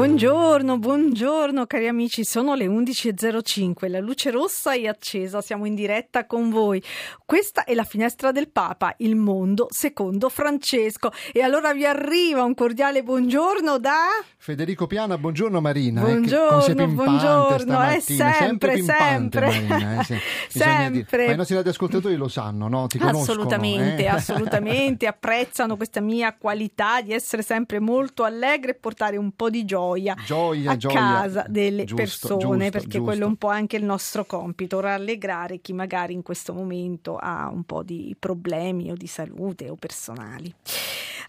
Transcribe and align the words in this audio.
Buongiorno, 0.00 0.78
buongiorno 0.78 1.66
cari 1.66 1.86
amici, 1.86 2.24
sono 2.24 2.54
le 2.54 2.64
11.05, 2.64 3.90
la 3.90 4.00
luce 4.00 4.30
rossa 4.30 4.72
è 4.72 4.86
accesa, 4.86 5.42
siamo 5.42 5.66
in 5.66 5.74
diretta 5.74 6.24
con 6.24 6.48
voi. 6.48 6.82
Questa 7.26 7.64
è 7.64 7.74
la 7.74 7.84
finestra 7.84 8.32
del 8.32 8.48
Papa, 8.48 8.94
il 9.00 9.14
mondo 9.14 9.66
secondo 9.68 10.30
Francesco. 10.30 11.12
E 11.34 11.42
allora 11.42 11.74
vi 11.74 11.84
arriva 11.84 12.42
un 12.42 12.54
cordiale 12.54 13.02
buongiorno 13.02 13.78
da... 13.78 14.06
Federico 14.36 14.86
Piana, 14.86 15.18
buongiorno 15.18 15.60
Marina. 15.60 16.00
Buongiorno, 16.00 16.82
eh, 16.82 16.86
buongiorno, 16.86 17.80
è 17.82 18.00
sempre, 18.00 18.32
sempre, 18.32 18.82
sempre. 18.82 19.46
Marina, 19.46 20.00
eh, 20.00 20.04
sì. 20.04 20.18
sempre. 20.48 21.26
Ma 21.26 21.32
i 21.32 21.36
nostri 21.36 21.56
radioascoltatori 21.56 22.16
lo 22.16 22.28
sanno, 22.28 22.68
no? 22.68 22.86
Ti 22.86 22.96
conoscono. 22.96 23.42
Assolutamente, 23.42 24.02
eh? 24.04 24.08
assolutamente, 24.08 25.06
apprezzano 25.06 25.76
questa 25.76 26.00
mia 26.00 26.34
qualità 26.36 27.02
di 27.02 27.12
essere 27.12 27.42
sempre 27.42 27.80
molto 27.80 28.24
allegre 28.24 28.70
e 28.70 28.74
portare 28.74 29.18
un 29.18 29.32
po' 29.32 29.50
di 29.50 29.64
gioia, 29.66 29.88
Gioia, 30.24 30.70
a 30.72 30.76
gioia. 30.76 30.94
casa 30.94 31.44
delle 31.48 31.84
Giusto, 31.84 31.94
persone, 32.36 32.38
giusto, 32.38 32.70
perché 32.70 32.88
giusto. 32.88 33.02
quello 33.02 33.24
è 33.24 33.26
un 33.26 33.36
po' 33.36 33.48
anche 33.48 33.76
il 33.76 33.84
nostro 33.84 34.24
compito, 34.24 34.80
rallegrare 34.80 35.60
chi 35.60 35.72
magari 35.72 36.12
in 36.12 36.22
questo 36.22 36.52
momento 36.52 37.16
ha 37.16 37.48
un 37.52 37.64
po' 37.64 37.82
di 37.82 38.14
problemi 38.18 38.90
o 38.90 38.94
di 38.94 39.06
salute 39.06 39.68
o 39.68 39.76
personali. 39.76 40.54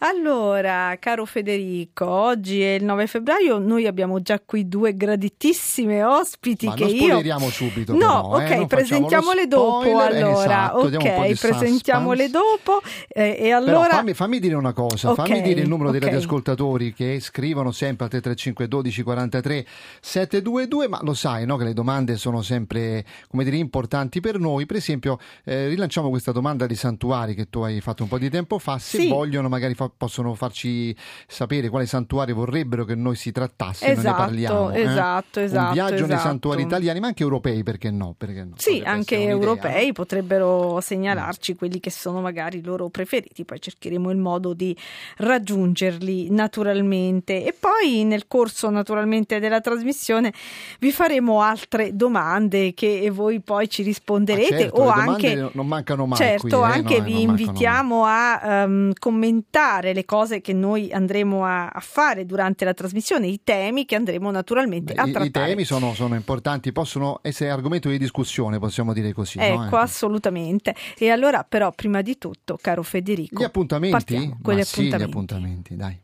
Allora, 0.04 0.96
caro 1.00 1.26
Federico, 1.26 2.08
oggi 2.10 2.60
è 2.64 2.72
il 2.74 2.84
9 2.84 3.06
febbraio, 3.06 3.60
noi 3.60 3.86
abbiamo 3.86 4.20
già 4.20 4.40
qui 4.44 4.68
due 4.68 4.96
graditissime 4.98 6.04
ospiti 6.04 6.66
Ma 6.66 6.74
che 6.74 6.86
non 6.86 7.24
io 7.24 7.50
subito. 7.52 7.94
No, 7.94 7.98
però, 8.00 8.22
ok, 8.38 8.50
eh, 8.50 8.66
presentiamole 8.66 9.46
dopo 9.46 9.82
spoiler, 9.82 10.24
allora. 10.24 10.44
esatto, 10.44 10.78
ok, 10.80 11.28
di 11.28 11.36
presentiamole 11.36 12.30
dopo 12.32 12.82
eh, 13.10 13.30
e 13.30 13.36
Però 13.44 13.58
allora 13.58 13.90
fammi, 13.90 14.16
fammi 14.16 14.40
dire 14.40 14.56
una 14.56 14.74
cosa, 14.74 15.12
Ok, 15.12 15.18
fammi 15.18 15.40
dire 15.44 15.62
il 15.62 15.68
numero 15.68 15.92
dei 15.92 16.00
ok. 16.00 16.06
radioascoltatori 16.06 16.94
che 16.94 17.20
scrivono 17.20 17.72
sempre 17.72 18.06
al 18.06 18.10
335 18.10 18.68
12 18.68 19.04
43 19.04 19.66
722, 20.02 20.88
ma 20.88 21.00
lo 21.04 21.14
sai 21.14 21.46
no, 21.46 21.58
che 21.58 21.64
le 21.66 21.74
domande 21.74 22.18
sono 22.18 22.42
sempre 22.42 23.06
come 23.30 23.44
dire, 23.44 23.58
importanti 23.58 24.20
per 24.20 24.40
noi. 24.40 24.66
Per 24.66 24.78
esempio, 24.78 25.20
eh, 25.44 25.68
rilanciamo 25.68 26.10
questa 26.10 26.32
domanda 26.32 26.66
dei 26.66 26.76
santuari 26.76 27.36
che 27.36 27.50
tu 27.52 27.60
hai 27.60 27.80
fatto 27.82 28.02
un 28.02 28.10
po' 28.10 28.18
di 28.18 28.32
tempo 28.32 28.58
fa. 28.58 28.80
Se 28.80 28.98
Sì. 28.98 29.08
vogliono, 29.08 29.48
magari 29.48 29.76
fa- 29.76 29.90
possono 29.96 30.34
farci 30.34 30.96
sapere 31.28 31.70
quale 31.70 31.86
santuari 31.86 32.32
vorrebbero 32.34 32.86
che 32.86 32.96
noi 32.96 33.16
si 33.16 33.32
trattasse, 33.32 33.86
noi 33.88 33.96
ne 33.96 34.02
Esatto, 34.02 34.18
parliamo. 34.18 34.72
eh. 34.72 34.82
esatto, 34.82 35.40
esatto, 35.40 35.68
Un 35.68 35.74
viaggio 35.74 35.94
nei 35.96 36.04
esatto. 36.04 36.22
santuari 36.22 36.62
italiani, 36.64 37.00
ma 37.00 37.08
anche 37.08 37.24
europei, 37.24 37.64
perché 37.64 37.92
no? 37.92 38.16
Perché 38.18 38.44
no? 38.44 38.54
Sì, 38.58 38.70
Potrebbe 38.78 38.90
anche 38.90 39.22
europei 39.24 39.92
potrebbero 39.94 40.80
segnalarci 40.82 41.56
quelli 41.56 41.80
che 41.80 41.90
sono 41.90 42.22
magari 42.22 42.58
i 42.60 42.64
loro 42.64 42.90
preferiti, 42.90 43.46
poi 43.46 43.60
cercheremo 43.62 44.10
il 44.12 44.18
modo 44.18 44.54
di 44.54 44.76
raggiungerli 45.18 46.30
naturalmente 46.30 47.46
e 47.46 47.54
poi 47.58 48.04
nel 48.04 48.28
corso 48.28 48.70
naturalmente 48.70 49.40
della 49.40 49.62
trasmissione 49.62 50.32
vi 50.80 50.92
faremo 50.92 51.42
altre 51.42 51.96
domande 51.96 52.74
che 52.74 53.10
voi 53.12 53.40
poi 53.42 53.70
ci 53.70 53.82
risponderete 53.84 54.56
Ah, 54.56 54.58
certo, 54.60 54.76
o 54.82 54.90
anche 54.90 55.50
non 55.54 55.68
mancano 55.68 56.06
mai 56.06 56.18
Certo, 56.18 56.60
qui, 56.60 56.70
eh, 56.70 56.72
anche 56.74 56.98
no, 57.00 57.04
vi 57.04 57.12
non 57.12 57.26
mancano 57.26 57.42
invitiamo 57.50 58.04
a 58.06 58.42
ehm, 58.44 58.92
commentare 59.00 59.81
le 59.82 60.06
cose 60.06 60.40
che 60.42 60.54
noi 60.54 60.92
andremo 60.92 61.44
a, 61.46 61.68
a 61.70 61.80
fare 61.80 62.26
durante 62.26 62.64
la 62.66 62.74
trasmissione, 62.74 63.28
i 63.28 63.42
temi 63.44 63.86
che 63.86 63.96
andremo 63.96 64.30
naturalmente 64.32 64.94
Beh, 64.94 65.02
a 65.02 65.08
i, 65.08 65.12
trattare. 65.12 65.46
I 65.46 65.50
temi 65.50 65.64
sono, 65.66 65.94
sono 65.94 66.16
importanti, 66.16 66.72
possono 66.72 67.20
essere 67.24 67.50
argomento 67.50 67.90
di 67.90 67.98
discussione, 67.98 68.60
possiamo 68.60 68.94
dire 68.94 69.12
così. 69.14 69.40
no? 69.40 69.44
Ecco, 69.66 69.78
Eh. 69.78 69.82
assolutamente. 69.82 70.76
E 70.98 71.10
allora, 71.10 71.44
però, 71.44 71.72
prima 71.72 72.02
di 72.02 72.18
tutto, 72.18 72.58
caro 72.62 72.84
Federico, 72.84 73.42
Gli 73.42 73.44
appuntamenti? 73.44 74.36
con 74.42 74.56
gli 74.56 74.64
sì, 74.64 74.84
gli 74.84 74.94
appuntamenti. 74.94 75.04
appuntamenti, 75.04 75.76
dai. 75.76 76.00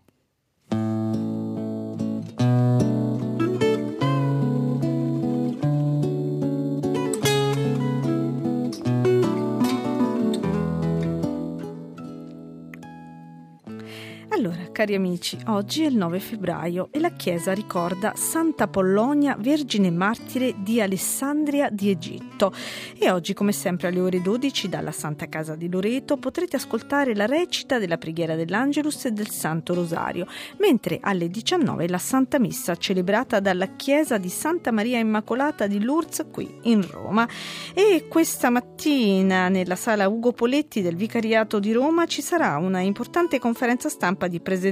Allora, 14.38 14.67
cari 14.78 14.94
amici, 14.94 15.36
oggi 15.48 15.86
è 15.86 15.88
il 15.88 15.96
9 15.98 16.20
febbraio 16.20 16.90
e 16.92 17.00
la 17.00 17.10
Chiesa 17.10 17.52
ricorda 17.52 18.14
Santa 18.16 18.68
Pollonia, 18.68 19.36
Vergine 19.40 19.90
Martire 19.90 20.54
di 20.58 20.80
Alessandria 20.80 21.72
di 21.72 21.90
Egitto. 21.90 22.54
E 22.96 23.10
oggi, 23.10 23.34
come 23.34 23.54
sempre, 23.54 23.88
alle 23.88 24.02
ore 24.02 24.22
12 24.22 24.70
dalla 24.70 24.92
Santa 24.92 25.26
Casa 25.30 25.56
di 25.56 25.68
Loreto 25.68 26.18
potrete 26.18 26.58
ascoltare 26.58 27.16
la 27.16 27.26
recita 27.26 27.80
della 27.80 27.98
preghiera 27.98 28.36
dell'Angelus 28.36 29.06
e 29.06 29.14
del 29.14 29.32
Santo 29.32 29.74
Rosario, 29.74 30.28
mentre 30.60 31.00
alle 31.02 31.28
19 31.28 31.90
la 31.90 31.98
Santa 31.98 32.38
Messa 32.38 32.76
celebrata 32.76 33.40
dalla 33.40 33.76
Chiesa 33.78 34.20
di 34.20 34.30
Santa 34.30 34.72
Maria 34.72 35.00
Immacolata 35.00 35.66
di 35.66 35.82
Lourdes 35.82 36.28
qui 36.32 36.48
in 36.66 36.88
Roma. 36.88 37.28
E 37.74 38.06
questa 38.08 38.52
mattina 38.52 39.50
nella 39.50 39.76
sala 39.76 40.08
Ugo 40.08 40.34
Poletti 40.34 40.84
del 40.84 40.96
Vicariato 40.96 41.58
di 41.58 41.72
Roma 41.72 42.06
ci 42.06 42.22
sarà 42.22 42.58
una 42.58 42.82
importante 42.82 43.40
conferenza 43.40 43.90
stampa 43.90 44.28
di 44.28 44.40
presentazione 44.40 44.66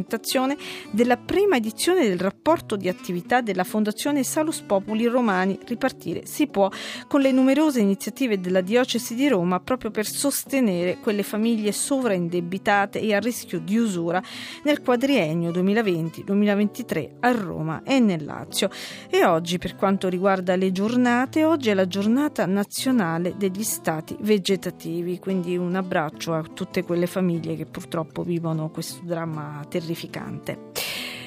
della 0.91 1.17
prima 1.17 1.55
edizione 1.55 2.07
del 2.07 2.19
rapporto 2.19 2.75
di 2.75 2.89
attività 2.89 3.41
della 3.41 3.63
Fondazione 3.63 4.23
Salus 4.23 4.61
Populi 4.61 5.05
Romani 5.05 5.57
Ripartire 5.65 6.25
si 6.25 6.47
può 6.47 6.69
con 7.07 7.21
le 7.21 7.31
numerose 7.31 7.79
iniziative 7.79 8.39
della 8.39 8.61
Diocesi 8.61 9.15
di 9.15 9.27
Roma 9.27 9.59
proprio 9.59 9.91
per 9.91 10.05
sostenere 10.05 10.97
quelle 10.99 11.23
famiglie 11.23 11.71
sovraindebitate 11.71 12.99
e 12.99 13.13
a 13.13 13.19
rischio 13.19 13.59
di 13.59 13.77
usura 13.77 14.21
nel 14.63 14.81
quadriennio 14.81 15.51
2020-2023 15.51 17.09
a 17.19 17.31
Roma 17.31 17.83
e 17.83 17.99
nel 17.99 18.23
Lazio. 18.25 18.69
E 19.09 19.25
oggi 19.25 19.57
per 19.57 19.75
quanto 19.75 20.09
riguarda 20.09 20.55
le 20.55 20.71
giornate, 20.71 21.43
oggi 21.43 21.69
è 21.69 21.73
la 21.73 21.87
giornata 21.87 22.45
nazionale 22.45 23.35
degli 23.37 23.63
stati 23.63 24.15
vegetativi, 24.19 25.19
quindi 25.19 25.57
un 25.57 25.75
abbraccio 25.75 26.33
a 26.33 26.43
tutte 26.43 26.83
quelle 26.83 27.07
famiglie 27.07 27.55
che 27.55 27.65
purtroppo 27.65 28.23
vivono 28.23 28.69
questo 28.69 29.01
dramma 29.03 29.63
terrificante. 29.85 30.57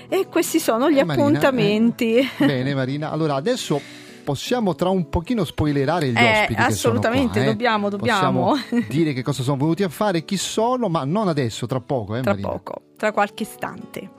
E 0.09 0.27
questi 0.29 0.59
sono 0.59 0.91
gli 0.91 0.99
Eh, 0.99 1.05
Marina, 1.05 1.27
appuntamenti. 1.27 2.17
eh, 2.17 2.29
bene 2.39 2.75
Marina, 2.75 3.11
allora 3.11 3.35
adesso 3.35 3.81
possiamo 4.25 4.75
tra 4.75 4.89
un 4.89 5.09
pochino 5.09 5.45
spoilerare 5.45 6.09
gli 6.09 6.17
Eh, 6.19 6.41
ospiti 6.43 6.61
assolutamente, 6.61 7.33
qua, 7.35 7.43
eh. 7.43 7.45
dobbiamo, 7.45 7.89
dobbiamo. 7.89 8.51
Possiamo 8.53 8.85
dire 8.89 9.13
che 9.13 9.23
cosa 9.23 9.43
sono 9.43 9.57
venuti 9.59 9.83
a 9.83 9.89
fare, 9.89 10.25
chi 10.25 10.37
sono, 10.37 10.89
ma 10.89 11.05
non 11.05 11.29
adesso, 11.29 11.67
tra 11.67 11.81
poco, 11.81 12.17
eh 12.17 12.21
Tra 12.23 12.33
Marina? 12.33 12.49
poco, 12.49 12.83
tra 12.97 13.13
qualche 13.13 13.43
istante. 13.45 14.11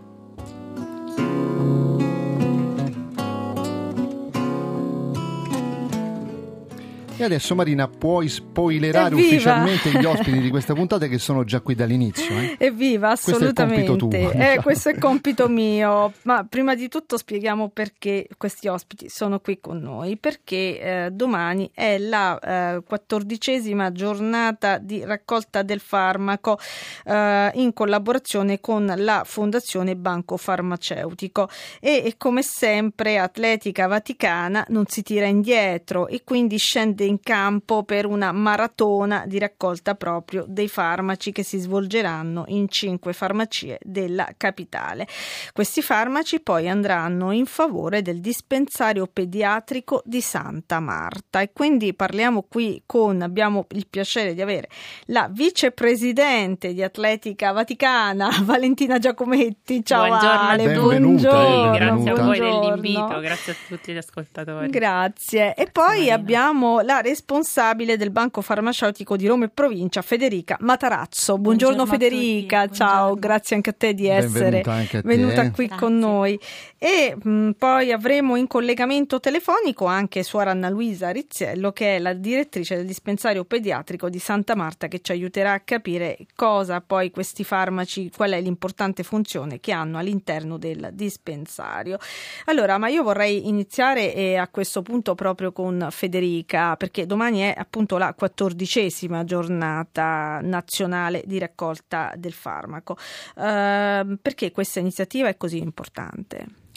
E 7.19 7.25
adesso 7.25 7.53
Marina 7.53 7.89
puoi 7.89 8.29
spoilerare 8.29 9.07
Evviva! 9.13 9.27
ufficialmente 9.27 9.91
gli 9.91 10.05
ospiti 10.05 10.39
di 10.39 10.49
questa 10.51 10.73
puntata 10.73 11.07
che 11.07 11.17
sono 11.17 11.43
già 11.43 11.59
qui 11.59 11.75
dall'inizio. 11.75 12.33
eh? 12.37 12.55
Evviva, 12.57 13.09
Questo 13.09 13.31
è 13.31 13.33
assolutamente. 13.33 13.95
tuo, 13.97 14.09
Eh, 14.11 14.31
diciamo. 14.31 14.61
questo 14.61 14.89
è 14.89 14.97
compito 14.97 15.49
mio. 15.49 16.13
Ma 16.21 16.45
prima 16.47 16.75
di 16.75 16.87
tutto 16.87 17.17
spieghiamo 17.17 17.67
perché 17.69 18.25
questi 18.37 18.69
ospiti 18.69 19.09
sono 19.09 19.39
qui 19.41 19.59
con 19.59 19.79
noi. 19.79 20.15
Perché 20.15 20.79
eh, 20.79 21.09
domani 21.11 21.69
è 21.73 21.97
la 21.97 22.39
eh, 22.39 22.83
quattordicesima 22.87 23.91
giornata 23.91 24.77
di 24.77 25.03
raccolta 25.03 25.61
del 25.61 25.81
farmaco 25.81 26.57
eh, 27.03 27.51
in 27.55 27.73
collaborazione 27.73 28.61
con 28.61 28.93
la 28.95 29.23
Fondazione 29.25 29.97
Banco 29.97 30.37
Farmaceutico. 30.37 31.49
E, 31.81 32.01
e 32.05 32.13
come 32.17 32.43
sempre, 32.43 33.17
Atletica 33.17 33.87
Vaticana 33.87 34.65
non 34.69 34.85
si 34.87 35.03
tira 35.03 35.25
indietro 35.25 36.07
e 36.07 36.21
quindi 36.23 36.57
scende 36.57 37.07
in 37.09 37.19
campo 37.21 37.83
per 37.83 38.05
una 38.05 38.31
maratona 38.31 39.23
di 39.25 39.39
raccolta 39.39 39.95
proprio 39.95 40.45
dei 40.47 40.69
farmaci 40.69 41.31
che 41.31 41.43
si 41.43 41.57
svolgeranno 41.57 42.45
in 42.47 42.69
cinque 42.69 43.13
farmacie 43.13 43.79
della 43.81 44.29
capitale. 44.37 45.07
Questi 45.51 45.81
farmaci 45.81 46.39
poi 46.39 46.69
andranno 46.69 47.31
in 47.31 47.45
favore 47.45 48.01
del 48.01 48.21
dispensario 48.21 49.07
pediatrico 49.11 50.01
di 50.05 50.21
Santa 50.21 50.79
Marta 50.79 51.41
e 51.41 51.51
quindi 51.51 51.93
parliamo 51.93 52.45
qui 52.47 52.83
con, 52.85 53.21
abbiamo 53.21 53.65
il 53.71 53.87
piacere 53.89 54.33
di 54.33 54.41
avere 54.41 54.69
la 55.05 55.27
vicepresidente 55.31 56.73
di 56.73 56.83
Atletica 56.83 57.51
Vaticana, 57.51 58.29
Valentina 58.43 58.99
Giacometti. 58.99 59.83
Ciao 59.83 60.07
buongiorno 60.07 60.39
Ale, 60.39 60.63
benvenuta, 60.63 61.29
buongiorno. 61.29 61.71
Grazie 61.71 62.09
a 62.11 62.23
voi 62.23 62.39
dell'invito, 62.39 63.19
grazie 63.19 63.53
a 63.53 63.55
tutti 63.67 63.93
gli 63.93 63.97
ascoltatori. 63.97 64.69
Grazie. 64.69 65.55
E 65.55 65.69
poi 65.71 65.97
Marina. 65.97 66.13
abbiamo 66.15 66.79
la 66.81 66.98
responsabile 67.01 67.97
del 67.97 68.11
Banco 68.11 68.41
Farmaceutico 68.41 69.15
di 69.15 69.27
Roma 69.27 69.45
e 69.45 69.49
Provincia, 69.49 70.01
Federica 70.01 70.57
Matarazzo. 70.61 71.37
Buongiorno, 71.37 71.85
buongiorno 71.85 72.09
Federica, 72.09 72.69
ciao, 72.69 72.87
buongiorno. 72.87 73.19
grazie 73.19 73.55
anche 73.55 73.69
a 73.69 73.75
te 73.77 73.93
di 73.93 74.07
essere 74.07 74.63
venuta 75.03 75.41
te. 75.41 75.51
qui 75.51 75.67
grazie. 75.67 75.85
con 75.85 75.97
noi. 75.97 76.39
E 76.77 77.15
mh, 77.21 77.51
poi 77.57 77.91
avremo 77.91 78.35
in 78.35 78.47
collegamento 78.47 79.19
telefonico 79.19 79.85
anche 79.85 80.23
suora 80.23 80.51
Anna 80.51 80.69
Luisa 80.69 81.09
Rizziello, 81.09 81.71
che 81.71 81.95
è 81.95 81.99
la 81.99 82.13
direttrice 82.13 82.75
del 82.75 82.85
dispensario 82.85 83.43
pediatrico 83.45 84.09
di 84.09 84.19
Santa 84.19 84.55
Marta, 84.55 84.87
che 84.87 85.01
ci 85.01 85.11
aiuterà 85.11 85.53
a 85.53 85.59
capire 85.59 86.17
cosa 86.35 86.81
poi 86.81 87.11
questi 87.11 87.43
farmaci, 87.43 88.11
qual 88.15 88.31
è 88.31 88.41
l'importante 88.41 89.03
funzione 89.03 89.59
che 89.59 89.71
hanno 89.71 89.97
all'interno 89.97 90.57
del 90.57 90.89
dispensario. 90.93 91.97
Allora, 92.45 92.77
ma 92.77 92.87
io 92.87 93.03
vorrei 93.03 93.47
iniziare 93.47 94.13
eh, 94.13 94.35
a 94.35 94.47
questo 94.47 94.81
punto 94.81 95.15
proprio 95.15 95.51
con 95.51 95.87
Federica, 95.91 96.75
perché 96.75 96.88
domani 97.05 97.39
è 97.39 97.53
appunto 97.55 97.97
la 97.97 98.13
quattordicesima 98.13 99.23
giornata 99.23 100.39
nazionale 100.41 101.23
di 101.25 101.39
raccolta 101.39 102.13
del 102.15 102.33
farmaco. 102.33 102.97
Uh, 103.35 104.17
perché 104.21 104.51
questa 104.51 104.79
iniziativa 104.79 105.27
è 105.27 105.37
così 105.37 105.57
importante? 105.57 106.68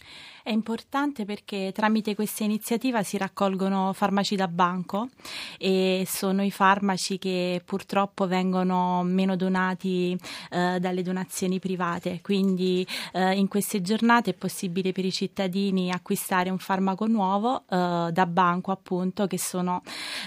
È 0.44 0.50
importante 0.50 1.25
perché 1.25 1.71
tramite 1.73 2.17
questa 2.17 2.43
iniziativa 2.43 3.05
si 3.05 3.17
raccolgono 3.17 3.93
farmaci 3.93 4.35
da 4.35 4.49
banco 4.49 5.09
e 5.56 6.05
sono 6.09 6.43
i 6.43 6.50
farmaci 6.50 7.17
che 7.19 7.62
purtroppo 7.65 8.27
vengono 8.27 9.05
meno 9.05 9.37
donati 9.37 10.19
eh, 10.50 10.79
dalle 10.81 11.03
donazioni 11.03 11.61
private. 11.61 12.21
Quindi 12.23 12.85
eh, 13.12 13.37
in 13.37 13.47
queste 13.47 13.83
giornate 13.83 14.31
è 14.31 14.35
possibile 14.35 14.91
per 14.91 15.05
i 15.05 15.12
cittadini 15.12 15.93
acquistare 15.93 16.50
un 16.50 16.59
farmaco 16.59 17.06
nuovo 17.06 17.62
eh, 17.69 18.09
da 18.11 18.27
banco, 18.27 18.73
appunto, 18.73 19.29
che 19.29 19.39
sono 19.39 19.83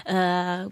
eh, 0.06 0.66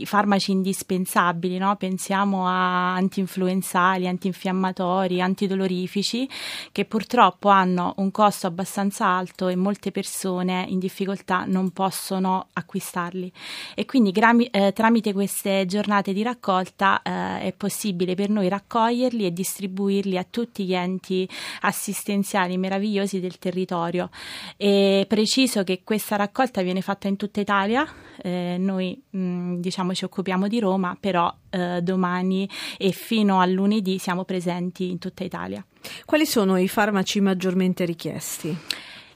i 0.00 0.06
farmaci 0.06 0.52
indispensabili, 0.52 1.58
no? 1.58 1.74
pensiamo 1.76 2.46
a 2.46 2.94
antinfluenzali, 2.94 4.06
antinfiammatori, 4.06 5.20
antidolorifici, 5.20 6.28
che 6.70 6.84
purtroppo 6.84 7.48
hanno 7.48 7.94
un 7.96 8.10
costo 8.10 8.46
abbastanza 8.46 9.06
alto 9.06 9.48
e 9.48 9.56
molte 9.56 9.90
persone 9.90 10.64
in 10.68 10.78
difficoltà 10.78 11.44
non 11.46 11.70
possono 11.70 12.46
acquistarli. 12.52 13.32
E 13.74 13.86
quindi 13.86 14.12
grami, 14.12 14.46
eh, 14.46 14.72
tramite 14.72 15.12
queste 15.12 15.66
giornate 15.66 16.12
di 16.12 16.22
raccolta 16.22 17.02
eh, 17.02 17.40
è 17.40 17.52
possibile 17.56 18.14
per 18.14 18.28
noi 18.30 18.48
raccoglierli 18.48 19.26
e 19.26 19.32
distribuirli 19.32 20.16
a 20.16 20.26
tutti 20.28 20.64
gli 20.64 20.74
enti 20.74 21.28
assistenziali 21.62 22.56
meravigliosi 22.56 23.18
del 23.18 23.38
territorio. 23.38 24.10
E 24.56 25.06
preciso 25.08 25.64
che 25.64 25.82
questa 25.82 26.14
raccolta 26.14 26.62
viene 26.62 26.82
fatta 26.82 27.08
in 27.08 27.16
tutta 27.16 27.40
Italia, 27.40 27.86
eh, 28.22 28.56
noi 28.58 29.00
mh, 29.10 29.56
diciamo 29.56 29.87
diciamo 29.88 29.94
ci 29.94 30.04
occupiamo 30.04 30.48
di 30.48 30.58
Roma, 30.58 30.96
però 30.98 31.32
eh, 31.50 31.80
domani 31.82 32.48
e 32.76 32.92
fino 32.92 33.40
a 33.40 33.46
lunedì 33.46 33.98
siamo 33.98 34.24
presenti 34.24 34.90
in 34.90 34.98
tutta 34.98 35.24
Italia. 35.24 35.64
Quali 36.04 36.26
sono 36.26 36.56
i 36.56 36.68
farmaci 36.68 37.20
maggiormente 37.20 37.84
richiesti? 37.84 38.56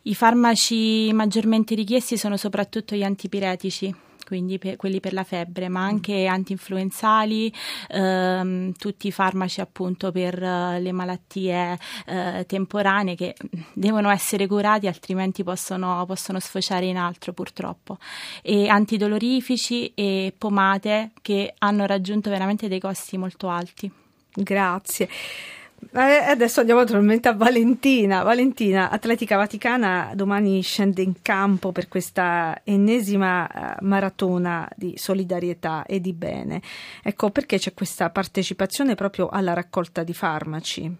I 0.02 0.14
farmaci 0.14 1.12
maggiormente 1.12 1.74
richiesti 1.74 2.16
sono 2.16 2.36
soprattutto 2.36 2.96
gli 2.96 3.04
antipiretici 3.04 3.94
quindi 4.32 4.56
per, 4.56 4.76
quelli 4.76 4.98
per 4.98 5.12
la 5.12 5.24
febbre, 5.24 5.68
ma 5.68 5.82
anche 5.82 6.24
antinfluenzali, 6.24 7.52
ehm, 7.88 8.72
tutti 8.78 9.08
i 9.08 9.12
farmaci 9.12 9.60
appunto 9.60 10.10
per 10.10 10.40
uh, 10.40 10.80
le 10.80 10.90
malattie 10.90 11.78
uh, 12.06 12.42
temporanee 12.46 13.14
che 13.14 13.34
devono 13.74 14.08
essere 14.08 14.46
curati, 14.46 14.86
altrimenti 14.86 15.44
possono, 15.44 16.02
possono 16.06 16.40
sfociare 16.40 16.86
in 16.86 16.96
altro 16.96 17.34
purtroppo. 17.34 17.98
E 18.40 18.68
antidolorifici 18.68 19.92
e 19.94 20.32
pomate 20.38 21.10
che 21.20 21.52
hanno 21.58 21.84
raggiunto 21.84 22.30
veramente 22.30 22.68
dei 22.68 22.80
costi 22.80 23.18
molto 23.18 23.50
alti. 23.50 23.92
Grazie. 24.32 25.10
Eh, 25.90 26.00
adesso 26.00 26.60
andiamo 26.60 26.80
naturalmente 26.80 27.28
a 27.28 27.34
Valentina. 27.34 28.22
Valentina, 28.22 28.88
Atletica 28.90 29.36
Vaticana 29.36 30.12
domani 30.14 30.62
scende 30.62 31.02
in 31.02 31.20
campo 31.22 31.72
per 31.72 31.88
questa 31.88 32.60
ennesima 32.64 33.48
eh, 33.48 33.76
maratona 33.80 34.68
di 34.76 34.94
solidarietà 34.96 35.84
e 35.84 36.00
di 36.00 36.12
bene. 36.12 36.62
Ecco 37.02 37.30
perché 37.30 37.58
c'è 37.58 37.74
questa 37.74 38.10
partecipazione 38.10 38.94
proprio 38.94 39.28
alla 39.28 39.52
raccolta 39.52 40.02
di 40.02 40.14
farmaci. 40.14 40.96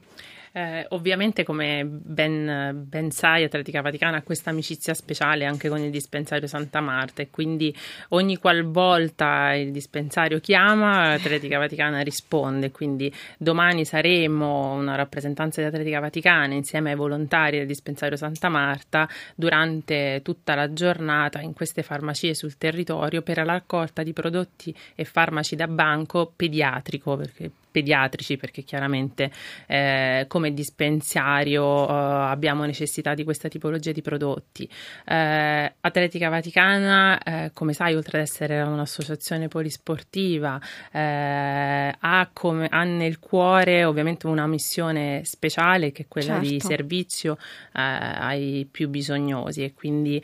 Eh, 0.54 0.84
ovviamente, 0.90 1.44
come 1.44 1.82
ben, 1.86 2.84
ben, 2.86 3.10
sai, 3.10 3.42
Atletica 3.44 3.80
Vaticana 3.80 4.18
ha 4.18 4.22
questa 4.22 4.50
amicizia 4.50 4.92
speciale 4.92 5.46
anche 5.46 5.70
con 5.70 5.80
il 5.80 5.90
dispensario 5.90 6.46
Santa 6.46 6.80
Marta 6.80 7.22
e 7.22 7.30
quindi 7.30 7.74
ogni 8.10 8.36
qualvolta 8.36 9.54
il 9.54 9.72
dispensario 9.72 10.40
chiama, 10.40 11.12
Atletica 11.12 11.58
Vaticana 11.58 12.00
risponde. 12.00 12.70
Quindi 12.70 13.10
domani 13.38 13.86
saremo 13.86 14.74
una 14.74 14.94
rappresentanza 14.94 15.62
di 15.62 15.68
Atletica 15.68 16.00
Vaticana 16.00 16.52
insieme 16.52 16.90
ai 16.90 16.96
volontari 16.96 17.56
del 17.56 17.66
dispensario 17.66 18.18
Santa 18.18 18.50
Marta 18.50 19.08
durante 19.34 20.20
tutta 20.22 20.54
la 20.54 20.70
giornata 20.74 21.40
in 21.40 21.54
queste 21.54 21.82
farmacie 21.82 22.34
sul 22.34 22.58
territorio 22.58 23.22
per 23.22 23.38
la 23.38 23.44
raccolta 23.44 24.02
di 24.02 24.12
prodotti 24.12 24.74
e 24.94 25.04
farmaci 25.06 25.56
da 25.56 25.66
banco 25.66 26.30
pediatrico, 26.36 27.16
perché 27.16 27.50
pediatrici 27.72 28.36
perché 28.36 28.62
chiaramente 28.62 29.32
eh, 29.66 30.26
come 30.28 30.52
dispensario 30.52 31.88
eh, 31.88 31.92
abbiamo 31.92 32.64
necessità 32.64 33.14
di 33.14 33.24
questa 33.24 33.48
tipologia 33.48 33.90
di 33.90 34.02
prodotti. 34.02 34.68
Eh, 35.04 35.72
Atletica 35.80 36.28
Vaticana, 36.28 37.20
eh, 37.22 37.50
come 37.52 37.72
sai, 37.72 37.94
oltre 37.96 38.18
ad 38.18 38.24
essere 38.24 38.60
un'associazione 38.60 39.48
polisportiva, 39.48 40.60
eh, 40.92 41.94
ha, 41.98 42.30
come, 42.32 42.68
ha, 42.68 42.84
nel 42.84 43.18
cuore 43.18 43.84
ovviamente 43.84 44.26
una 44.26 44.46
missione 44.46 45.22
speciale 45.24 45.90
che 45.90 46.02
è 46.02 46.06
quella 46.08 46.34
certo. 46.34 46.48
di 46.48 46.60
servizio 46.60 47.38
eh, 47.74 47.80
ai 47.80 48.68
più 48.70 48.88
bisognosi 48.90 49.64
e 49.64 49.72
quindi 49.72 50.22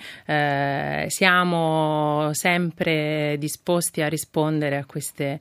siamo 1.08 2.30
sempre 2.32 3.36
disposti 3.38 4.02
a 4.02 4.08
rispondere 4.08 4.76
a 4.76 4.84
queste 4.84 5.40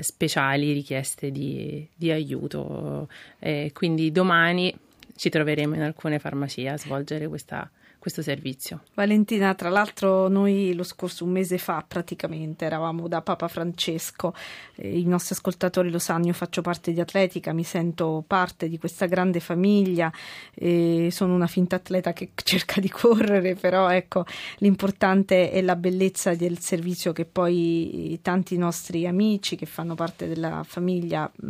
speciali 0.00 0.72
richieste 0.72 1.19
richieste 1.20 1.30
di, 1.30 1.86
di 1.94 2.10
aiuto. 2.10 3.08
E 3.38 3.70
quindi 3.74 4.10
domani 4.10 4.74
ci 5.14 5.28
troveremo 5.28 5.74
in 5.74 5.82
alcune 5.82 6.18
farmacie 6.18 6.68
a 6.68 6.78
svolgere 6.78 7.28
questa 7.28 7.70
questo 8.00 8.22
servizio. 8.22 8.82
Valentina, 8.94 9.54
tra 9.54 9.68
l'altro 9.68 10.28
noi 10.28 10.72
lo 10.74 10.82
scorso 10.82 11.24
un 11.24 11.30
mese 11.32 11.58
fa 11.58 11.84
praticamente 11.86 12.64
eravamo 12.64 13.06
da 13.06 13.20
Papa 13.20 13.46
Francesco, 13.46 14.34
eh, 14.76 14.98
i 14.98 15.04
nostri 15.04 15.34
ascoltatori 15.34 15.90
lo 15.90 15.98
sanno, 15.98 16.26
io 16.26 16.32
faccio 16.32 16.62
parte 16.62 16.92
di 16.92 17.00
Atletica, 17.00 17.52
mi 17.52 17.62
sento 17.62 18.24
parte 18.26 18.68
di 18.70 18.78
questa 18.78 19.04
grande 19.04 19.38
famiglia, 19.38 20.10
eh, 20.54 21.10
sono 21.12 21.34
una 21.34 21.46
finta 21.46 21.76
atleta 21.76 22.14
che 22.14 22.30
cerca 22.42 22.80
di 22.80 22.88
correre, 22.88 23.54
però 23.54 23.90
ecco 23.90 24.24
l'importante 24.58 25.50
è 25.50 25.60
la 25.60 25.76
bellezza 25.76 26.34
del 26.34 26.58
servizio 26.58 27.12
che 27.12 27.26
poi 27.26 28.18
tanti 28.22 28.56
nostri 28.56 29.06
amici 29.06 29.56
che 29.56 29.66
fanno 29.66 29.94
parte 29.94 30.26
della 30.26 30.64
famiglia 30.64 31.30
mh, 31.32 31.48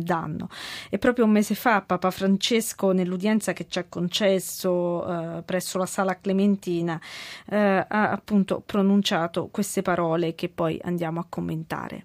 danno. 0.00 0.48
E 0.90 0.98
proprio 0.98 1.24
un 1.24 1.32
mese 1.32 1.54
fa 1.54 1.82
Papa 1.82 2.10
Francesco 2.10 2.92
nell'udienza 2.92 3.52
che 3.52 3.66
ci 3.68 3.78
ha 3.78 3.84
concesso 3.88 5.38
eh, 5.38 5.42
presso 5.42 5.78
la 5.78 5.86
sala 5.86 6.18
Clementina 6.18 7.00
eh, 7.48 7.56
ha 7.56 8.10
appunto 8.10 8.62
pronunciato 8.64 9.48
queste 9.48 9.82
parole 9.82 10.34
che 10.34 10.48
poi 10.48 10.78
andiamo 10.82 11.20
a 11.20 11.26
commentare. 11.28 12.04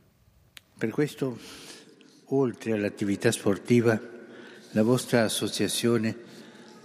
Per 0.78 0.90
questo, 0.90 1.38
oltre 2.26 2.74
all'attività 2.74 3.32
sportiva, 3.32 4.00
la 4.72 4.84
vostra 4.84 5.24
associazione 5.24 6.16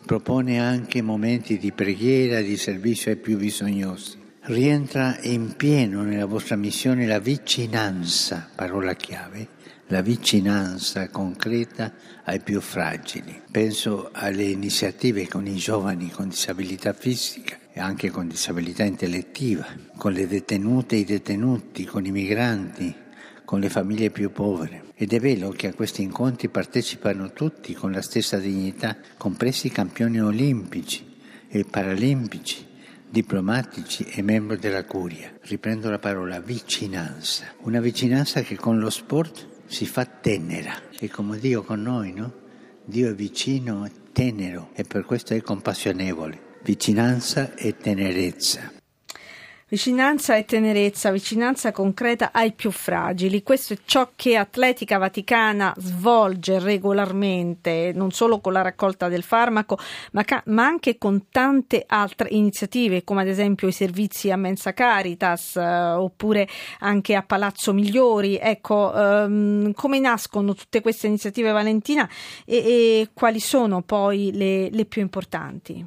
propone 0.04 0.60
anche 0.60 1.02
momenti 1.02 1.58
di 1.58 1.72
preghiera, 1.72 2.40
di 2.40 2.56
servizio 2.56 3.10
ai 3.10 3.16
più 3.18 3.36
bisognosi. 3.36 4.20
Rientra 4.44 5.18
in 5.22 5.54
pieno 5.56 6.02
nella 6.02 6.26
vostra 6.26 6.56
missione 6.56 7.06
la 7.06 7.20
vicinanza, 7.20 8.48
parola 8.54 8.94
chiave, 8.94 9.60
la 9.92 10.00
vicinanza 10.00 11.10
concreta 11.10 11.92
ai 12.24 12.40
più 12.40 12.62
fragili. 12.62 13.42
Penso 13.50 14.08
alle 14.10 14.44
iniziative 14.44 15.28
con 15.28 15.46
i 15.46 15.56
giovani 15.56 16.08
con 16.08 16.30
disabilità 16.30 16.94
fisica 16.94 17.58
e 17.70 17.78
anche 17.78 18.08
con 18.08 18.26
disabilità 18.26 18.84
intellettiva, 18.84 19.66
con 19.98 20.12
le 20.12 20.26
detenute 20.26 20.96
e 20.96 21.00
i 21.00 21.04
detenuti, 21.04 21.84
con 21.84 22.06
i 22.06 22.10
migranti, 22.10 22.94
con 23.44 23.60
le 23.60 23.68
famiglie 23.68 24.08
più 24.08 24.32
povere. 24.32 24.84
Ed 24.94 25.12
è 25.12 25.20
vero 25.20 25.50
che 25.50 25.66
a 25.66 25.74
questi 25.74 26.00
incontri 26.00 26.48
partecipano 26.48 27.34
tutti 27.34 27.74
con 27.74 27.92
la 27.92 28.00
stessa 28.00 28.38
dignità, 28.38 28.96
compresi 29.18 29.66
i 29.66 29.72
campioni 29.72 30.22
olimpici 30.22 31.04
e 31.48 31.66
paralimpici, 31.66 32.66
diplomatici 33.10 34.04
e 34.04 34.22
membri 34.22 34.56
della 34.56 34.86
curia. 34.86 35.30
Riprendo 35.42 35.90
la 35.90 35.98
parola 35.98 36.40
vicinanza, 36.40 37.44
una 37.64 37.80
vicinanza 37.80 38.40
che 38.40 38.56
con 38.56 38.78
lo 38.78 38.88
sport 38.88 39.50
si 39.72 39.86
fa 39.86 40.04
tenera 40.04 40.90
e 40.98 41.08
come 41.08 41.38
Dio 41.38 41.62
con 41.62 41.80
noi, 41.80 42.12
no? 42.12 42.40
Dio 42.84 43.08
è 43.08 43.14
vicino, 43.14 43.88
tenero 44.12 44.68
e 44.74 44.84
per 44.84 45.04
questo 45.04 45.32
è 45.32 45.40
compassionevole 45.40 46.50
vicinanza 46.62 47.54
e 47.54 47.76
tenerezza. 47.76 48.81
Vicinanza 49.72 50.36
e 50.36 50.44
tenerezza, 50.44 51.10
vicinanza 51.10 51.72
concreta 51.72 52.28
ai 52.30 52.52
più 52.52 52.70
fragili. 52.70 53.42
Questo 53.42 53.72
è 53.72 53.78
ciò 53.86 54.10
che 54.14 54.36
Atletica 54.36 54.98
Vaticana 54.98 55.72
svolge 55.78 56.58
regolarmente, 56.58 57.90
non 57.94 58.10
solo 58.10 58.40
con 58.40 58.52
la 58.52 58.60
raccolta 58.60 59.08
del 59.08 59.22
farmaco, 59.22 59.78
ma, 60.12 60.24
ca- 60.24 60.42
ma 60.48 60.66
anche 60.66 60.98
con 60.98 61.28
tante 61.30 61.84
altre 61.86 62.28
iniziative, 62.32 63.02
come 63.02 63.22
ad 63.22 63.28
esempio 63.28 63.66
i 63.66 63.72
servizi 63.72 64.30
a 64.30 64.36
Mensa 64.36 64.74
Caritas 64.74 65.56
eh, 65.56 65.62
oppure 65.62 66.46
anche 66.80 67.14
a 67.14 67.22
Palazzo 67.22 67.72
Migliori. 67.72 68.36
Ecco, 68.36 68.94
ehm, 68.94 69.72
come 69.72 69.98
nascono 69.98 70.52
tutte 70.52 70.82
queste 70.82 71.06
iniziative, 71.06 71.50
Valentina, 71.50 72.06
e, 72.44 72.56
e 72.56 73.08
quali 73.14 73.40
sono 73.40 73.80
poi 73.80 74.32
le, 74.34 74.68
le 74.68 74.84
più 74.84 75.00
importanti? 75.00 75.86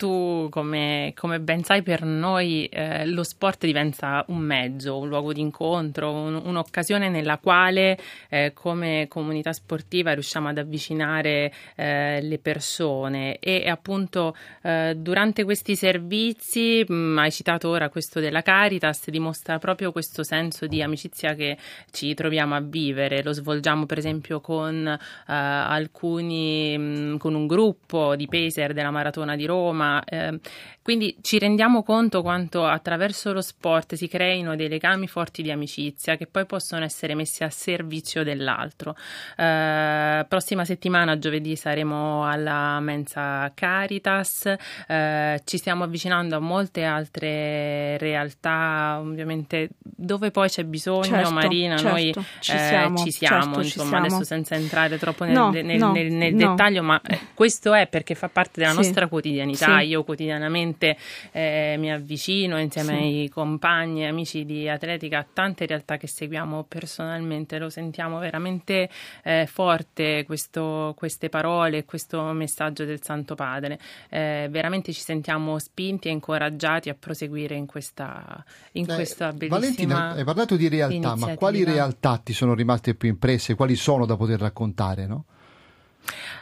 Tu, 0.00 0.48
come, 0.48 1.12
come, 1.14 1.40
ben 1.40 1.62
sai, 1.62 1.82
per 1.82 2.04
noi 2.04 2.64
eh, 2.64 3.04
lo 3.04 3.22
sport 3.22 3.66
diventa 3.66 4.24
un 4.28 4.38
mezzo, 4.38 4.96
un 4.96 5.08
luogo 5.08 5.34
di 5.34 5.42
incontro, 5.42 6.10
un, 6.10 6.40
un'occasione 6.42 7.10
nella 7.10 7.36
quale, 7.36 7.98
eh, 8.30 8.52
come 8.54 9.08
comunità 9.10 9.52
sportiva, 9.52 10.14
riusciamo 10.14 10.48
ad 10.48 10.56
avvicinare 10.56 11.52
eh, 11.74 12.22
le 12.22 12.38
persone. 12.38 13.38
E 13.40 13.68
appunto 13.68 14.34
eh, 14.62 14.94
durante 14.96 15.44
questi 15.44 15.76
servizi, 15.76 16.82
mh, 16.88 16.94
mm, 16.94 17.18
hai 17.18 17.30
citato 17.30 17.68
ora 17.68 17.90
questo 17.90 18.20
della 18.20 18.40
Caritas, 18.40 19.10
dimostra 19.10 19.58
proprio 19.58 19.92
questo 19.92 20.22
senso 20.22 20.66
di 20.66 20.80
amicizia 20.80 21.34
che 21.34 21.58
ci 21.90 22.14
troviamo 22.14 22.54
a 22.54 22.60
vivere. 22.60 23.22
Lo 23.22 23.34
svolgiamo, 23.34 23.84
per 23.84 23.98
esempio, 23.98 24.40
con 24.40 24.86
eh, 24.86 24.98
alcuni, 25.26 26.78
mh, 26.78 26.82
mm, 26.82 27.16
con 27.18 27.34
un 27.34 27.46
gruppo 27.46 28.16
di 28.16 28.26
pacer 28.28 28.72
della 28.72 28.90
Maratona 28.90 29.36
di 29.36 29.44
Roma 29.44 29.88
eh, 29.98 30.38
quindi 30.82 31.18
ci 31.20 31.38
rendiamo 31.38 31.82
conto 31.82 32.22
quanto 32.22 32.64
attraverso 32.64 33.32
lo 33.32 33.42
sport 33.42 33.94
si 33.94 34.08
creino 34.08 34.56
dei 34.56 34.68
legami 34.68 35.06
forti 35.06 35.42
di 35.42 35.50
amicizia 35.50 36.16
che 36.16 36.26
poi 36.26 36.46
possono 36.46 36.84
essere 36.84 37.14
messi 37.14 37.44
a 37.44 37.50
servizio 37.50 38.24
dell'altro. 38.24 38.96
Eh, 39.36 40.24
prossima 40.26 40.64
settimana, 40.64 41.18
giovedì, 41.18 41.54
saremo 41.54 42.26
alla 42.26 42.80
Mensa 42.80 43.52
Caritas, 43.54 44.52
eh, 44.88 45.40
ci 45.44 45.58
stiamo 45.58 45.84
avvicinando 45.84 46.36
a 46.36 46.40
molte 46.40 46.84
altre 46.84 47.98
realtà, 47.98 48.98
ovviamente 49.00 49.68
dove 49.82 50.30
poi 50.30 50.48
c'è 50.48 50.64
bisogno, 50.64 51.02
certo, 51.02 51.30
Marina, 51.30 51.76
certo, 51.76 51.92
noi 51.92 52.14
ci 52.40 52.56
siamo, 52.58 52.96
ci 52.96 53.10
siamo 53.12 53.42
certo, 53.42 53.60
insomma, 53.60 53.62
ci 53.62 53.70
siamo. 53.70 53.96
adesso 53.96 54.24
senza 54.24 54.54
entrare 54.54 54.98
troppo 54.98 55.24
nel, 55.24 55.34
no, 55.34 55.50
nel, 55.50 55.78
no, 55.78 55.92
nel, 55.92 56.10
nel 56.10 56.34
no. 56.34 56.48
dettaglio, 56.48 56.82
ma 56.82 57.00
eh, 57.06 57.18
questo 57.34 57.74
è 57.74 57.86
perché 57.86 58.14
fa 58.14 58.28
parte 58.28 58.60
della 58.60 58.70
sì. 58.70 58.76
nostra 58.78 59.06
quotidianità. 59.06 59.79
Io 59.80 60.04
quotidianamente 60.04 60.96
eh, 61.32 61.76
mi 61.78 61.92
avvicino 61.92 62.58
insieme 62.58 62.98
Sì. 62.98 63.02
ai 63.02 63.28
compagni 63.28 64.02
e 64.02 64.06
amici 64.06 64.44
di 64.44 64.68
atletica 64.68 65.18
a 65.18 65.26
tante 65.32 65.66
realtà 65.66 65.96
che 65.96 66.06
seguiamo 66.06 66.64
personalmente, 66.64 67.58
lo 67.58 67.70
sentiamo 67.70 68.18
veramente 68.18 68.88
eh, 69.22 69.46
forte 69.46 70.24
questo, 70.24 70.94
queste 70.96 71.28
parole, 71.28 71.84
questo 71.84 72.22
messaggio 72.32 72.84
del 72.84 73.02
Santo 73.02 73.34
Padre. 73.34 73.78
Eh, 74.08 74.48
veramente 74.50 74.92
ci 74.92 75.00
sentiamo 75.00 75.58
spinti 75.58 76.08
e 76.08 76.12
incoraggiati 76.12 76.88
a 76.88 76.96
proseguire 76.98 77.54
in 77.54 77.66
questa, 77.66 78.44
in 78.72 78.88
Eh, 78.88 78.94
questa 78.94 79.32
bellissima 79.32 79.58
Valentina, 79.58 80.10
hai 80.12 80.24
parlato 80.24 80.56
di 80.56 80.68
realtà, 80.68 81.16
ma 81.16 81.34
quali 81.34 81.64
realtà 81.64 82.20
ti 82.22 82.32
sono 82.32 82.54
rimaste 82.54 82.94
più 82.94 83.08
impresse? 83.08 83.54
Quali 83.54 83.76
sono 83.76 84.06
da 84.06 84.16
poter 84.16 84.40
raccontare, 84.40 85.06
no? 85.06 85.24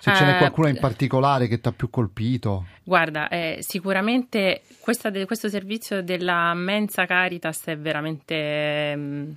Se 0.01 0.15
ce 0.15 0.25
n'è 0.25 0.35
Eh, 0.35 0.39
qualcuna 0.39 0.69
in 0.69 0.79
particolare 0.79 1.49
che 1.49 1.61
ti 1.61 1.69
ha 1.69 1.73
più 1.73 1.91
colpito. 1.91 2.67
Guarda, 2.85 3.29
eh, 3.29 3.59
sicuramente 3.61 4.63
de- 5.11 5.27
questo 5.27 5.49
servizio 5.49 6.03
della 6.03 6.55
Mensa 6.55 7.05
Caritas 7.07 7.65
è 7.65 7.77
veramente 7.77 8.95
mm, 8.97 9.31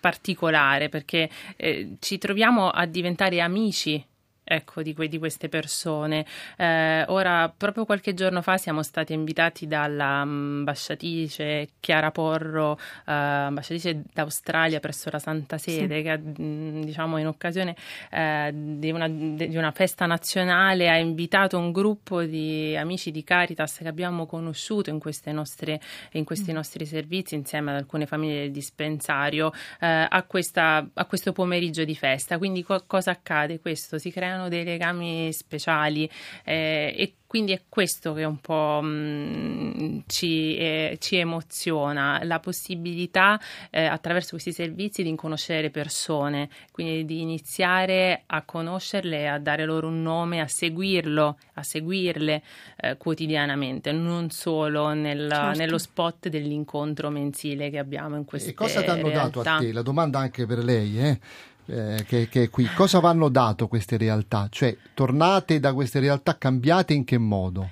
particolare 0.00 0.88
perché 0.88 1.28
eh, 1.56 1.96
ci 2.00 2.18
troviamo 2.18 2.70
a 2.70 2.86
diventare 2.86 3.40
amici. 3.40 4.04
Ecco, 4.48 4.80
di, 4.80 4.94
que- 4.94 5.08
di 5.08 5.18
queste 5.18 5.48
persone. 5.48 6.24
Eh, 6.56 7.04
ora, 7.08 7.52
proprio 7.54 7.84
qualche 7.84 8.14
giorno 8.14 8.42
fa 8.42 8.56
siamo 8.58 8.84
stati 8.84 9.12
invitati 9.12 9.66
dall'ambasciatrice 9.66 11.70
Chiara 11.80 12.12
Porro, 12.12 12.78
eh, 13.06 13.12
ambasciatrice 13.12 14.04
d'Australia 14.12 14.78
presso 14.78 15.10
la 15.10 15.18
Santa 15.18 15.58
Sede, 15.58 16.00
che 16.00 16.16
mh, 16.16 16.84
diciamo 16.84 17.18
in 17.18 17.26
occasione 17.26 17.74
eh, 18.08 18.52
di, 18.54 18.92
una, 18.92 19.08
di 19.08 19.56
una 19.56 19.72
festa 19.72 20.06
nazionale 20.06 20.90
ha 20.90 20.96
invitato 20.96 21.58
un 21.58 21.72
gruppo 21.72 22.22
di 22.22 22.76
amici 22.76 23.10
di 23.10 23.24
Caritas 23.24 23.78
che 23.78 23.88
abbiamo 23.88 24.26
conosciuto 24.26 24.90
in, 24.90 25.00
queste 25.00 25.32
nostre, 25.32 25.80
in 26.12 26.22
questi 26.22 26.52
nostri 26.52 26.86
servizi 26.86 27.34
insieme 27.34 27.72
ad 27.72 27.78
alcune 27.78 28.06
famiglie 28.06 28.42
del 28.42 28.52
dispensario 28.52 29.52
eh, 29.80 30.06
a, 30.08 30.22
questa, 30.22 30.88
a 30.94 31.04
questo 31.04 31.32
pomeriggio 31.32 31.82
di 31.82 31.96
festa. 31.96 32.38
Quindi 32.38 32.62
co- 32.62 32.84
cosa 32.86 33.10
accade? 33.10 33.58
Questo, 33.58 33.98
si 33.98 34.12
creano 34.36 34.48
dei 34.48 34.64
legami 34.64 35.32
speciali 35.32 36.08
eh, 36.44 36.94
e 36.96 37.14
quindi 37.26 37.52
è 37.52 37.62
questo 37.68 38.12
che 38.14 38.22
un 38.22 38.38
po' 38.38 38.80
mh, 38.80 40.04
ci, 40.06 40.56
eh, 40.56 40.96
ci 41.00 41.16
emoziona, 41.16 42.20
la 42.22 42.38
possibilità 42.38 43.38
eh, 43.70 43.84
attraverso 43.84 44.30
questi 44.30 44.52
servizi 44.52 45.02
di 45.02 45.12
conoscere 45.16 45.70
persone, 45.70 46.48
quindi 46.70 47.04
di 47.04 47.20
iniziare 47.20 48.22
a 48.26 48.42
conoscerle, 48.42 49.28
a 49.28 49.38
dare 49.38 49.64
loro 49.64 49.88
un 49.88 50.02
nome, 50.02 50.40
a 50.40 50.46
seguirlo, 50.46 51.36
a 51.54 51.62
seguirle 51.64 52.42
eh, 52.76 52.96
quotidianamente, 52.96 53.90
non 53.90 54.30
solo 54.30 54.92
nel- 54.92 55.28
Certo. 55.28 55.58
nello 55.58 55.78
spot 55.78 56.28
dell'incontro 56.28 57.10
mensile 57.10 57.70
che 57.70 57.78
abbiamo 57.78 58.16
in 58.16 58.24
queste 58.24 58.50
E 58.50 58.54
cosa 58.54 58.82
ti 58.82 58.90
hanno 58.90 59.10
dato 59.10 59.40
a 59.40 59.58
te? 59.58 59.72
La 59.72 59.82
domanda 59.82 60.20
anche 60.20 60.46
per 60.46 60.58
lei, 60.58 60.98
eh? 61.00 61.18
Eh, 61.66 62.04
che, 62.06 62.28
che 62.28 62.44
è 62.44 62.50
qui. 62.50 62.66
Cosa 62.74 63.00
vi 63.00 63.06
hanno 63.06 63.28
dato 63.28 63.68
queste 63.68 63.96
realtà? 63.96 64.48
Cioè, 64.50 64.76
tornate 64.94 65.60
da 65.60 65.72
queste 65.72 66.00
realtà 66.00 66.36
cambiate 66.38 66.94
in 66.94 67.04
che 67.04 67.18
modo? 67.18 67.68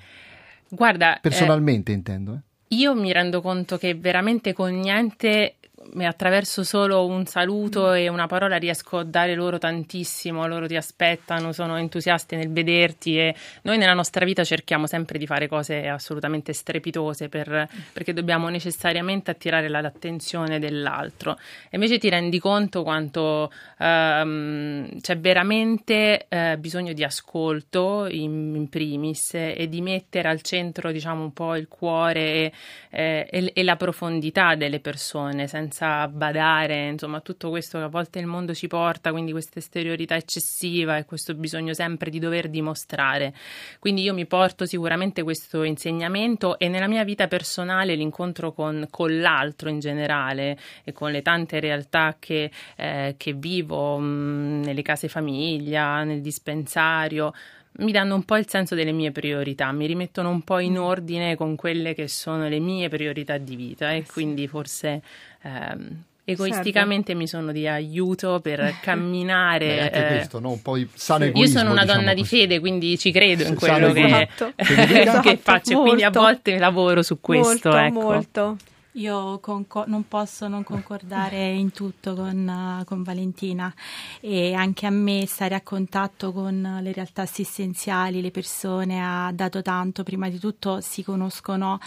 Guarda, 0.69 1.17
eh, 1.17 1.19
Personalmente 1.21 1.91
intendo. 1.91 2.33
eh. 2.33 2.39
Io 2.75 2.95
mi 2.95 3.11
rendo 3.13 3.41
conto 3.41 3.77
che 3.77 3.93
veramente 3.95 4.53
con 4.53 4.77
niente 4.79 5.55
e 5.97 6.05
attraverso 6.05 6.63
solo 6.63 7.05
un 7.05 7.25
saluto 7.25 7.93
e 7.93 8.07
una 8.07 8.27
parola 8.27 8.57
riesco 8.57 8.99
a 8.99 9.03
dare 9.03 9.35
loro 9.35 9.57
tantissimo, 9.57 10.45
loro 10.47 10.67
ti 10.67 10.75
aspettano, 10.75 11.51
sono 11.51 11.77
entusiasti 11.77 12.35
nel 12.35 12.51
vederti 12.51 13.17
e 13.17 13.35
noi 13.63 13.77
nella 13.77 13.93
nostra 13.93 14.25
vita 14.25 14.43
cerchiamo 14.43 14.87
sempre 14.87 15.17
di 15.17 15.25
fare 15.25 15.47
cose 15.47 15.87
assolutamente 15.87 16.53
strepitose 16.53 17.29
per- 17.29 17.67
perché 17.93 18.13
dobbiamo 18.13 18.49
necessariamente 18.49 19.31
attirare 19.31 19.67
la- 19.67 19.81
l'attenzione 19.81 20.59
dell'altro. 20.59 21.37
E 21.69 21.75
invece 21.75 21.97
ti 21.97 22.09
rendi 22.09 22.39
conto 22.39 22.83
quanto 22.83 23.51
ehm, 23.77 24.99
c'è 25.01 25.17
veramente 25.17 26.25
eh, 26.29 26.57
bisogno 26.57 26.93
di 26.93 27.03
ascolto 27.03 28.07
in, 28.09 28.53
in 28.55 28.69
primis 28.69 29.33
e 29.35 29.67
di 29.69 29.81
mettere 29.81 30.29
al 30.29 30.41
centro 30.41 30.91
diciamo 30.91 31.21
un 31.23 31.33
po' 31.33 31.55
il 31.55 31.67
cuore 31.67 32.19
e, 32.19 32.51
eh, 32.91 33.27
e- 33.29 33.51
e 33.53 33.63
la 33.63 33.75
profondità 33.75 34.55
delle 34.55 34.79
persone 34.79 35.47
senza 35.47 35.74
badare 36.11 36.87
insomma 36.87 37.19
tutto 37.21 37.49
questo 37.49 37.77
che 37.77 37.83
a 37.83 37.87
volte 37.87 38.19
il 38.19 38.25
mondo 38.25 38.53
ci 38.53 38.67
porta 38.67 39.11
quindi 39.11 39.31
questa 39.31 39.59
esteriorità 39.59 40.15
eccessiva 40.15 40.97
e 40.97 41.05
questo 41.05 41.33
bisogno 41.33 41.73
sempre 41.73 42.09
di 42.09 42.19
dover 42.19 42.49
dimostrare. 42.49 43.33
Quindi 43.79 44.03
io 44.03 44.13
mi 44.13 44.25
porto 44.25 44.65
sicuramente 44.65 45.23
questo 45.23 45.63
insegnamento 45.63 46.57
e 46.57 46.67
nella 46.67 46.87
mia 46.87 47.03
vita 47.03 47.27
personale 47.27 47.95
l'incontro 47.95 48.53
con, 48.53 48.87
con 48.89 49.19
l'altro 49.19 49.69
in 49.69 49.79
generale 49.79 50.57
e 50.83 50.91
con 50.91 51.11
le 51.11 51.21
tante 51.21 51.59
realtà 51.59 52.15
che, 52.19 52.51
eh, 52.75 53.15
che 53.17 53.33
vivo 53.33 53.97
mh, 53.97 54.61
nelle 54.63 54.81
case 54.81 55.07
famiglia, 55.07 56.03
nel 56.03 56.21
dispensario, 56.21 57.33
mi 57.77 57.91
danno 57.91 58.15
un 58.15 58.23
po' 58.23 58.37
il 58.37 58.47
senso 58.47 58.73
delle 58.73 58.93
mie 58.93 59.11
priorità, 59.11 59.71
mi 59.71 59.85
rimettono 59.85 60.29
un 60.29 60.43
po' 60.43 60.59
in 60.59 60.79
ordine 60.79 61.35
con 61.35 61.55
quelle 61.55 61.93
che 61.93 62.07
sono 62.07 62.47
le 62.47 62.59
mie 62.59 62.87
priorità 62.87 63.37
di 63.37 63.55
vita 63.55 63.91
e 63.91 64.05
quindi 64.05 64.47
forse 64.47 65.01
ehm, 65.45 66.03
egoisticamente 66.25 67.13
mi 67.13 67.27
sono 67.27 67.51
di 67.51 67.67
aiuto 67.67 68.39
per 68.41 68.75
camminare. 68.81 69.67
Beh, 69.67 69.81
anche 69.81 70.05
eh, 70.05 70.07
questo, 70.17 70.39
no? 70.39 70.51
Un 70.51 70.61
po' 70.61 70.75
di 70.75 70.87
sano 70.93 71.23
io 71.25 71.29
egoismo, 71.29 71.59
sono 71.59 71.71
una 71.71 71.81
diciamo 71.81 71.99
donna 71.99 72.13
di 72.13 72.21
così. 72.21 72.37
fede, 72.37 72.59
quindi 72.59 72.97
ci 72.97 73.11
credo 73.11 73.43
in 73.43 73.55
quello 73.55 73.91
che, 73.91 73.99
egoismo. 74.01 74.53
che 74.55 75.01
Esatto, 75.01 75.37
faccio, 75.41 75.71
e 75.71 75.75
quindi 75.81 76.03
a 76.03 76.05
molto. 76.07 76.21
volte 76.21 76.57
lavoro 76.57 77.01
su 77.03 77.19
questo. 77.21 77.69
molto, 77.69 77.77
ecco. 77.77 78.01
molto. 78.01 78.57
Io 78.95 79.39
conco- 79.39 79.83
non 79.87 80.07
posso 80.07 80.47
non 80.47 80.63
concordare 80.63 81.49
in 81.49 81.73
tutto 81.73 82.15
con, 82.15 82.79
eh, 82.79 82.85
con 82.85 83.03
Valentina 83.03 83.73
e 84.21 84.53
anche 84.53 84.85
a 84.85 84.89
me 84.89 85.25
stare 85.27 85.53
a 85.53 85.59
contatto 85.59 86.31
con 86.31 86.79
le 86.81 86.93
realtà 86.93 87.23
assistenziali, 87.23 88.21
le 88.21 88.31
persone 88.31 89.01
ha 89.03 89.29
dato 89.33 89.61
tanto. 89.61 90.03
Prima 90.03 90.29
di 90.29 90.39
tutto 90.39 90.79
si 90.79 91.03
conoscono 91.03 91.77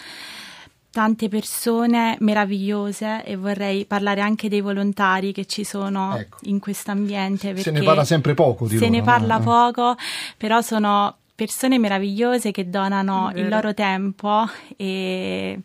tante 0.91 1.29
persone 1.29 2.17
meravigliose 2.19 3.23
e 3.23 3.35
vorrei 3.35 3.85
parlare 3.85 4.21
anche 4.21 4.49
dei 4.49 4.61
volontari 4.61 5.31
che 5.31 5.45
ci 5.45 5.63
sono 5.63 6.15
Ecco. 6.17 6.37
in 6.43 6.59
questo 6.59 6.91
ambiente. 6.91 7.55
Se 7.57 7.71
ne 7.71 7.83
parla 7.83 8.03
sempre 8.03 8.33
poco 8.33 8.65
di 8.67 8.75
Se 8.77 8.79
loro, 8.85 8.91
ne 8.91 8.99
no? 8.99 9.03
parla 9.05 9.37
Eh. 9.39 9.43
poco, 9.43 9.95
però 10.37 10.61
sono 10.61 11.15
persone 11.35 11.77
meravigliose 11.79 12.51
che 12.51 12.69
donano 12.69 13.31
il 13.35 13.47
loro 13.47 13.73
tempo 13.73 14.45
e, 14.75 15.59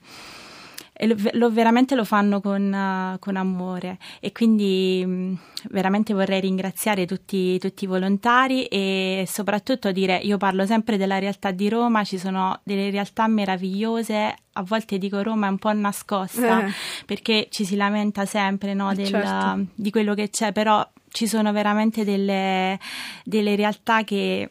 e 0.96 1.06
lo, 1.08 1.16
lo- 1.32 1.50
veramente 1.50 1.96
lo 1.96 2.04
fanno 2.04 2.40
con, 2.40 2.72
eh, 2.72 3.18
con 3.18 3.34
amore 3.36 3.98
e 4.20 4.30
quindi 4.30 5.04
mh, 5.04 5.38
veramente 5.70 6.14
vorrei 6.14 6.40
ringraziare 6.40 7.04
tutti, 7.04 7.58
tutti 7.58 7.82
i 7.84 7.86
volontari 7.88 8.64
e 8.66 9.24
soprattutto 9.26 9.90
dire, 9.90 10.16
io 10.18 10.36
parlo 10.36 10.64
sempre 10.66 10.96
della 10.96 11.18
realtà 11.18 11.50
di 11.50 11.68
Roma, 11.68 12.04
ci 12.04 12.16
sono 12.16 12.60
delle 12.62 12.90
realtà 12.90 13.26
meravigliose, 13.26 14.34
a 14.52 14.62
volte 14.62 14.98
dico 14.98 15.20
Roma 15.20 15.48
è 15.48 15.50
un 15.50 15.58
po' 15.58 15.72
nascosta 15.72 16.64
Eh. 16.66 16.70
perché 17.06 17.48
ci 17.50 17.64
si 17.64 17.74
lamenta 17.76 18.24
sempre 18.24 18.72
no, 18.74 18.90
Eh, 18.92 18.94
del- 18.94 19.06
certo. 19.06 19.64
di 19.74 19.90
quello 19.90 20.14
che 20.14 20.30
c'è, 20.30 20.52
però 20.52 20.86
ci 21.10 21.26
sono 21.26 21.50
veramente 21.52 22.04
delle, 22.04 22.78
delle 23.24 23.56
realtà 23.56 24.04
che 24.04 24.50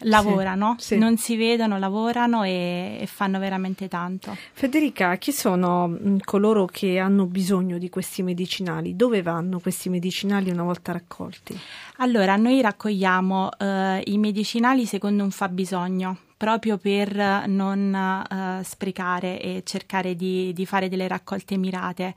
lavorano, 0.00 0.76
sì. 0.78 0.98
non 0.98 1.16
si 1.16 1.36
vedono, 1.36 1.78
lavorano 1.78 2.42
e, 2.42 2.98
e 3.00 3.06
fanno 3.06 3.38
veramente 3.38 3.88
tanto. 3.88 4.36
Federica, 4.52 5.16
chi 5.16 5.32
sono 5.32 5.88
mh, 5.88 6.18
coloro 6.24 6.66
che 6.66 6.98
hanno 6.98 7.26
bisogno 7.26 7.78
di 7.78 7.88
questi 7.88 8.22
medicinali? 8.22 8.96
Dove 8.96 9.22
vanno 9.22 9.58
questi 9.58 9.88
medicinali 9.88 10.50
una 10.50 10.62
volta 10.62 10.92
raccolti? 10.92 11.58
Allora, 11.98 12.36
noi 12.36 12.60
raccogliamo 12.60 13.50
eh, 13.58 14.02
i 14.06 14.18
medicinali 14.18 14.84
secondo 14.84 15.22
un 15.22 15.30
fabbisogno, 15.30 16.18
proprio 16.36 16.76
per 16.76 17.44
non 17.46 17.94
eh, 17.94 18.62
sprecare 18.62 19.40
e 19.40 19.62
cercare 19.64 20.14
di, 20.14 20.52
di 20.52 20.66
fare 20.66 20.88
delle 20.88 21.08
raccolte 21.08 21.56
mirate. 21.56 22.14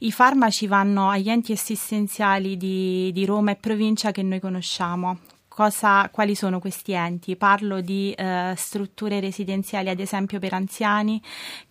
I 0.00 0.10
farmaci 0.12 0.66
vanno 0.66 1.10
agli 1.10 1.28
enti 1.28 1.52
assistenziali 1.52 2.56
di, 2.56 3.10
di 3.12 3.24
Roma 3.26 3.50
e 3.50 3.56
provincia 3.56 4.10
che 4.10 4.22
noi 4.22 4.40
conosciamo. 4.40 5.18
Cosa, 5.58 6.08
quali 6.12 6.36
sono 6.36 6.60
questi 6.60 6.92
enti? 6.92 7.34
Parlo 7.34 7.80
di 7.80 8.12
eh, 8.12 8.54
strutture 8.56 9.18
residenziali, 9.18 9.88
ad 9.88 9.98
esempio 9.98 10.38
per 10.38 10.52
anziani, 10.52 11.20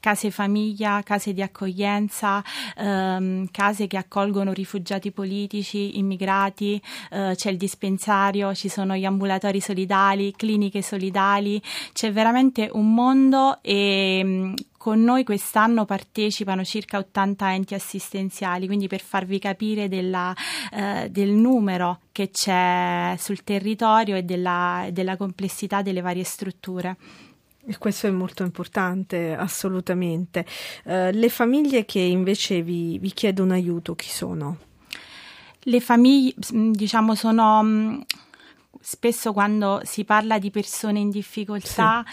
case 0.02 0.30
famiglia, 0.30 1.02
case 1.04 1.32
di 1.32 1.42
accoglienza, 1.42 2.44
ehm, 2.76 3.48
case 3.50 3.88
che 3.88 3.96
accolgono 3.96 4.52
rifugiati 4.52 5.14
politici, 5.14 5.98
immigrati, 6.00 6.82
eh, 7.12 7.32
c'è 7.34 7.50
il 7.50 7.56
dispensario, 7.56 8.54
ci 8.54 8.68
sono 8.68 8.94
gli 8.94 9.06
ambulatori 9.06 9.62
solidali, 9.62 10.34
cliniche 10.36 10.82
solidali, 10.82 11.62
c'è 11.94 12.12
veramente 12.12 12.70
un 12.74 12.94
mondo 12.94 13.60
e 13.62 14.22
mh, 14.22 14.54
con 14.78 15.04
noi 15.04 15.24
quest'anno 15.24 15.86
partecipano 15.86 16.64
circa 16.64 17.00
80 17.00 17.54
enti 17.54 17.74
assistenziali, 17.74 18.68
quindi 18.68 18.88
per 18.88 19.02
farvi 19.02 19.40
capire 19.40 19.90
della, 19.90 20.34
eh, 20.72 21.10
del 21.10 21.32
numero 21.32 22.02
che 22.12 22.30
c'è 22.30 23.16
sul 23.18 23.44
territorio 23.44 24.16
e 24.16 24.24
della, 24.24 24.88
della 24.92 25.18
complessità 25.18 25.82
delle 25.82 26.02
varie 26.02 26.24
strutture. 26.24 26.96
E 27.70 27.78
questo 27.78 28.08
è 28.08 28.12
molto 28.12 28.44
importante, 28.44 29.36
assolutamente. 29.36 30.46
Eh, 30.86 31.12
le 31.12 31.30
famiglie 31.30 31.84
che 31.84 32.00
invece 32.00 32.62
vi, 32.62 32.98
vi 32.98 33.12
chiedono 33.12 33.54
aiuto, 33.54 33.94
chi 33.94 34.08
sono? 34.08 34.58
Le 35.60 35.80
famiglie, 35.82 36.34
diciamo, 36.50 37.14
sono 37.14 37.62
mh, 37.62 38.06
spesso 38.82 39.34
quando 39.34 39.82
si 39.84 40.04
parla 40.04 40.40
di 40.40 40.52
persone 40.52 41.00
in 41.00 41.10
difficoltà 41.10 42.04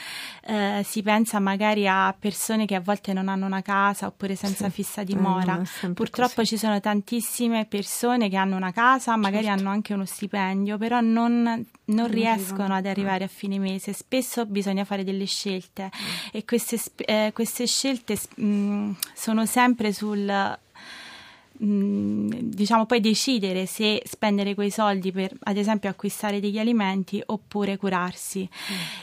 eh, 0.46 0.82
si 0.84 1.02
pensa 1.02 1.38
magari 1.40 1.86
a 1.88 2.14
persone 2.18 2.66
che 2.66 2.74
a 2.74 2.80
volte 2.80 3.12
non 3.12 3.28
hanno 3.28 3.46
una 3.46 3.62
casa 3.62 4.06
oppure 4.06 4.34
senza 4.36 4.66
Sì. 4.66 4.72
fissa 4.72 5.00
Eh, 5.00 5.04
dimora. 5.04 5.62
sempre 5.64 5.92
Purtroppo 5.94 6.34
così. 6.36 6.48
ci 6.48 6.56
sono 6.58 6.80
tantissime 6.80 7.64
persone 7.66 8.28
che 8.28 8.36
hanno 8.36 8.56
una 8.56 8.72
casa, 8.72 9.16
magari 9.16 9.44
Certo. 9.44 9.60
hanno 9.60 9.70
anche 9.70 9.94
uno 9.94 10.04
stipendio, 10.04 10.78
però 10.78 11.00
non, 11.00 11.42
non 11.42 11.66
Non 11.84 12.06
riescono 12.08 12.52
arrivano. 12.62 12.74
ad 12.74 12.86
arrivare 12.86 13.24
a 13.24 13.28
fine 13.28 13.58
mese. 13.58 13.92
Spesso 13.92 14.46
bisogna 14.46 14.84
fare 14.84 15.04
delle 15.04 15.24
scelte 15.26 15.90
e 16.32 16.44
queste, 16.44 16.78
eh, 17.04 17.30
queste 17.34 17.66
scelte 17.66 18.18
mh, 18.36 18.90
sono 19.14 19.46
sempre 19.46 19.92
sul 19.92 20.58
diciamo 21.56 22.84
poi 22.84 23.00
decidere 23.00 23.66
se 23.66 24.02
spendere 24.04 24.54
quei 24.54 24.70
soldi 24.70 25.12
per 25.12 25.32
ad 25.44 25.56
esempio 25.56 25.88
acquistare 25.88 26.40
degli 26.40 26.58
alimenti 26.58 27.22
oppure 27.24 27.76
curarsi. 27.76 28.48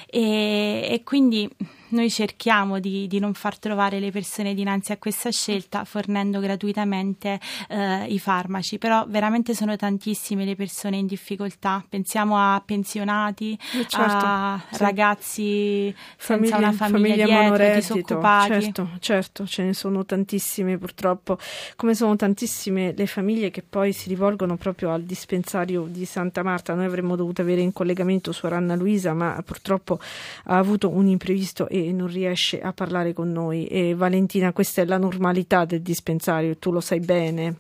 E, 0.08 0.88
e 0.90 1.02
quindi 1.04 1.50
noi 1.92 2.10
cerchiamo 2.10 2.80
di, 2.80 3.08
di 3.08 3.20
non 3.20 3.34
far 3.34 3.58
trovare 3.58 4.00
le 4.00 4.12
persone 4.12 4.54
dinanzi 4.54 4.92
a 4.92 4.98
questa 4.98 5.30
scelta 5.32 5.86
fornendo 5.86 6.40
gratuitamente 6.40 7.40
eh, 7.70 8.06
i 8.06 8.20
farmaci. 8.20 8.78
Però 8.78 9.06
veramente 9.08 9.54
sono 9.54 9.76
tantissime 9.76 10.46
le 10.46 10.56
persone 10.56 10.98
in 10.98 11.06
difficoltà. 11.06 11.84
Pensiamo 11.88 12.38
a 12.38 12.62
pensionati 12.66 13.54
Eh, 13.54 13.88
certo, 13.88 14.26
a 14.26 14.62
sì. 14.72 14.78
ragazzi 14.78 15.96
senza 16.18 16.18
Famiglie- 16.18 16.56
una 16.58 16.72
famiglia 16.72 17.26
famiglie 17.26 17.26
dietro 17.26 17.76
disoccupati. 17.76 18.62
Certo, 18.62 18.90
certo, 19.00 19.46
ce 19.46 19.64
ne 19.64 19.74
sono 19.74 20.06
tantissime 20.06 20.78
purtroppo, 20.78 21.38
come 21.76 21.94
sono 21.96 22.16
tantissime 22.16 22.94
le 22.96 23.06
famiglie 23.06 23.52
che 23.52 23.64
poi 23.68 23.94
si 23.94 24.10
rivolgono 24.10 24.56
proprio 24.58 24.92
al 24.92 25.04
dispensario 25.04 25.86
di 25.88 26.06
Santa 26.06 26.44
Marta. 26.44 26.74
Noi 26.74 26.86
avremmo 26.86 27.16
dovuto 27.16 27.42
avere 27.42 27.62
in 27.62 27.74
collegamento 27.74 28.32
Suor 28.32 28.54
Anna 28.54 28.76
Luisa, 28.76 29.14
ma 29.14 29.42
purtroppo 29.46 30.00
ha 30.46 30.58
avuto 30.58 30.90
un 30.90 31.08
imprevisto 31.08 31.68
e 31.68 31.81
non 31.92 32.08
riesce 32.08 32.62
a 32.62 32.74
parlare 32.74 33.14
con 33.14 33.32
noi. 33.32 33.66
E 33.68 33.94
Valentina, 33.96 34.52
questa 34.54 34.82
è 34.82 34.86
la 34.86 34.98
normalità 34.98 35.66
del 35.66 35.82
dispensario, 35.82 36.58
tu 36.58 36.72
lo 36.72 36.80
sai 36.82 37.00
bene. 37.00 37.56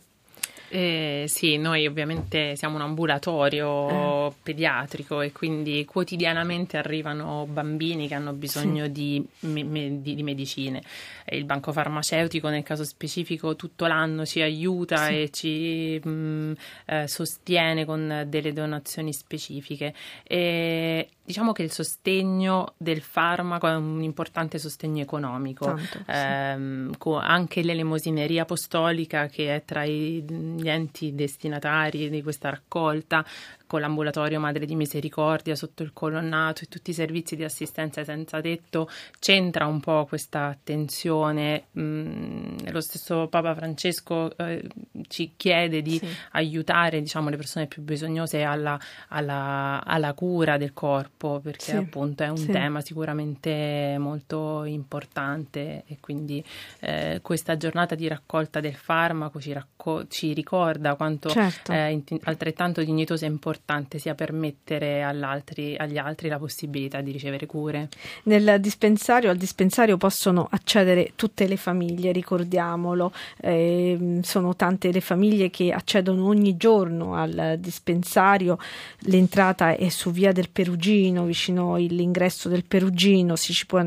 Eh, 0.73 1.25
sì, 1.27 1.57
noi 1.57 1.85
ovviamente 1.85 2.55
siamo 2.55 2.75
un 2.77 2.81
ambulatorio 2.81 4.33
pediatrico 4.41 5.19
e 5.19 5.33
quindi 5.33 5.83
quotidianamente 5.83 6.77
arrivano 6.77 7.45
bambini 7.45 8.07
che 8.07 8.13
hanno 8.13 8.31
bisogno 8.31 8.87
di, 8.87 9.21
me- 9.41 9.65
me- 9.65 10.01
di- 10.01 10.15
di 10.15 10.23
medicine. 10.23 10.81
E 11.25 11.35
il 11.35 11.43
banco 11.43 11.73
farmaceutico 11.73 12.47
nel 12.47 12.63
caso 12.63 12.85
specifico 12.85 13.57
tutto 13.57 13.85
l'anno 13.85 14.25
ci 14.25 14.39
aiuta 14.41 15.07
Sì. 15.07 15.13
e 15.21 15.29
ci 15.31 15.99
mh, 16.07 16.53
eh, 16.85 17.05
sostiene 17.07 17.83
con 17.83 18.25
delle 18.29 18.53
donazioni 18.53 19.11
specifiche. 19.11 19.93
E 20.23 21.09
diciamo 21.23 21.51
che 21.51 21.63
il 21.63 21.71
sostegno 21.71 22.73
del 22.77 23.01
farmaco 23.01 23.67
è 23.67 23.75
un 23.75 24.01
importante 24.01 24.57
sostegno 24.57 25.01
economico. 25.01 25.65
Tanto, 25.65 25.99
sì. 25.99 26.03
Ehm, 26.07 26.97
co- 26.97 27.17
anche 27.17 27.61
l'elemosineria 27.61 28.41
apostolica 28.43 29.27
che 29.27 29.55
è 29.55 29.63
tra 29.63 29.83
i- 29.83 30.23
gli 30.23 30.67
enti 30.69 31.13
destinatari 31.15 32.09
di 32.09 32.21
questa 32.21 32.49
raccolta 32.49 33.25
con 33.71 33.79
l'ambulatorio 33.79 34.37
Madre 34.37 34.65
di 34.65 34.75
Misericordia 34.75 35.55
sotto 35.55 35.81
il 35.81 35.93
colonnato 35.93 36.63
e 36.63 36.67
tutti 36.67 36.89
i 36.89 36.93
servizi 36.93 37.37
di 37.37 37.45
assistenza 37.45 38.03
senza 38.03 38.41
tetto 38.41 38.89
c'entra 39.17 39.65
un 39.65 39.79
po' 39.79 40.05
questa 40.05 40.47
attenzione 40.47 41.63
Mm, 41.79 42.57
lo 42.69 42.81
stesso 42.81 43.27
Papa 43.29 43.55
Francesco 43.55 44.35
eh, 44.37 44.67
ci 45.07 45.33
chiede 45.37 45.81
di 45.81 45.97
Sì. 45.99 46.07
aiutare 46.31 46.99
diciamo, 47.01 47.29
le 47.29 47.37
persone 47.37 47.67
più 47.67 47.81
bisognose 47.81 48.43
alla, 48.43 48.77
alla- 49.07 49.81
alla 49.85 50.13
cura 50.13 50.57
del 50.57 50.73
corpo 50.73 51.39
perché 51.39 51.63
Sì, 51.71 51.75
appunto 51.77 52.23
è 52.23 52.27
un 52.27 52.35
sì. 52.37 52.51
tema 52.51 52.81
sicuramente 52.81 53.95
molto 53.99 54.65
importante 54.65 55.83
e 55.87 55.97
quindi 56.01 56.43
eh, 56.81 57.19
questa 57.21 57.55
giornata 57.55 57.95
di 57.95 58.07
raccolta 58.09 58.59
del 58.59 58.75
farmaco 58.75 59.39
ci, 59.39 59.53
racco- 59.53 60.07
ci 60.07 60.33
ricorda 60.33 60.95
quanto 60.95 61.29
Certo. 61.29 61.71
è 61.71 61.85
inti- 61.85 62.19
altrettanto 62.23 62.83
dignitosa 62.83 63.25
e 63.25 63.29
importante 63.29 63.59
importante 63.61 63.99
sia 63.99 64.15
permettere 64.15 65.03
agli 65.03 65.97
altri 65.97 66.27
la 66.27 66.39
possibilità 66.39 67.01
di 67.01 67.11
ricevere 67.11 67.45
cure. 67.45 67.89
Nel 68.23 68.59
dispensario, 68.59 69.29
al 69.29 69.37
dispensario 69.37 69.97
possono 69.97 70.47
accedere 70.49 71.11
tutte 71.15 71.47
le 71.47 71.57
famiglie, 71.57 72.11
ricordiamolo, 72.11 73.13
eh, 73.39 74.19
sono 74.23 74.55
tante 74.55 74.91
le 74.91 75.01
famiglie 75.01 75.49
che 75.49 75.71
accedono 75.71 76.25
ogni 76.25 76.57
giorno 76.57 77.15
al 77.15 77.57
dispensario, 77.59 78.57
l'entrata 79.01 79.75
è 79.75 79.89
su 79.89 80.11
via 80.11 80.31
del 80.31 80.49
Perugino, 80.49 81.25
vicino 81.25 81.75
all'ingresso 81.75 82.49
del 82.49 82.65
Perugino, 82.65 83.35
si 83.35 83.53
ci 83.53 83.65
può 83.65 83.79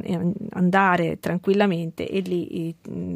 andare 0.53 1.19
tranquillamente 1.19 2.09
e 2.09 2.21
lì 2.21 2.75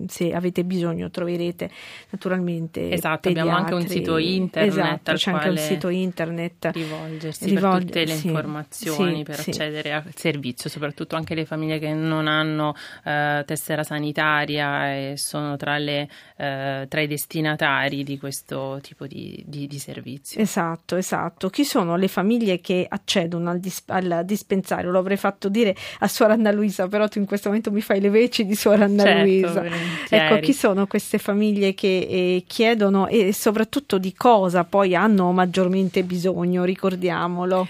se 0.09 0.33
avete 0.33 0.65
bisogno 0.65 1.11
troverete 1.11 1.71
naturalmente 2.11 2.91
esatto 2.91 3.29
abbiamo 3.29 3.51
anche 3.51 3.75
un 3.75 3.87
sito 3.87 4.17
internet 4.17 4.73
esatto, 4.73 5.13
c'è 5.13 5.31
anche 5.31 5.49
un 5.49 5.57
sito 5.57 5.89
internet 5.89 6.48
rivolgersi 6.73 7.47
Rivol- 7.47 7.71
per 7.71 7.85
tutte 7.85 8.05
le 8.05 8.15
sì, 8.15 8.27
informazioni 8.27 9.17
sì, 9.19 9.23
per 9.23 9.41
sì. 9.41 9.51
accedere 9.51 9.93
al 9.93 10.13
servizio 10.15 10.71
soprattutto 10.71 11.17
anche 11.17 11.35
le 11.35 11.45
famiglie 11.45 11.79
che 11.79 11.93
non 11.93 12.27
hanno 12.27 12.75
eh, 13.05 13.43
tessera 13.47 13.83
sanitaria 13.83 14.95
e 14.95 15.15
sono 15.17 15.57
tra, 15.57 15.79
le, 15.79 16.09
eh, 16.37 16.87
tra, 16.89 17.01
i 17.01 17.07
destinatari 17.07 18.05
di 18.05 18.19
questo 18.19 18.79
tipo 18.83 19.07
di, 19.07 19.43
di, 19.47 19.67
di, 19.67 19.79
servizio. 19.79 20.41
Esatto 20.41 20.97
esatto. 20.97 21.49
Chi 21.49 21.65
sono 21.65 21.97
le 21.97 22.09
famiglie 22.09 22.61
che 22.61 22.87
accedono 22.89 23.51
al, 23.51 23.59
dis- 23.59 23.85
al 23.87 24.23
dispensario? 24.25 24.91
Lo 24.91 24.99
avrei 24.99 25.17
fatto 25.17 25.49
dire 25.49 25.75
a 26.01 26.09
Suora 26.09 26.35
Anna 26.35 26.51
Luisa 26.51 26.89
però 26.89 27.09
tu 27.09 27.19
in 27.19 27.27
questo 27.27 27.49
momento 27.49 27.71
mi 27.71 27.81
fai 27.81 28.01
le 28.01 28.11
veci 28.11 28.45
di 28.45 28.55
Suora 28.55 28.85
Anna 28.85 29.03
certo, 29.03 29.23
Luisa. 29.23 29.65
ecco 30.09 30.39
chi 30.41 30.53
sono 30.53 30.87
queste 30.87 31.19
famiglie 31.19 31.75
che 31.75 32.07
eh, 32.09 32.45
chiedono 32.47 33.07
e 33.07 33.33
soprattutto 33.33 33.99
di 33.99 34.15
cosa 34.15 34.65
poi 34.65 34.95
hanno 34.95 35.33
maggiormente 35.33 36.03
bisogno, 36.03 36.38
ricordiamolo. 36.65 37.67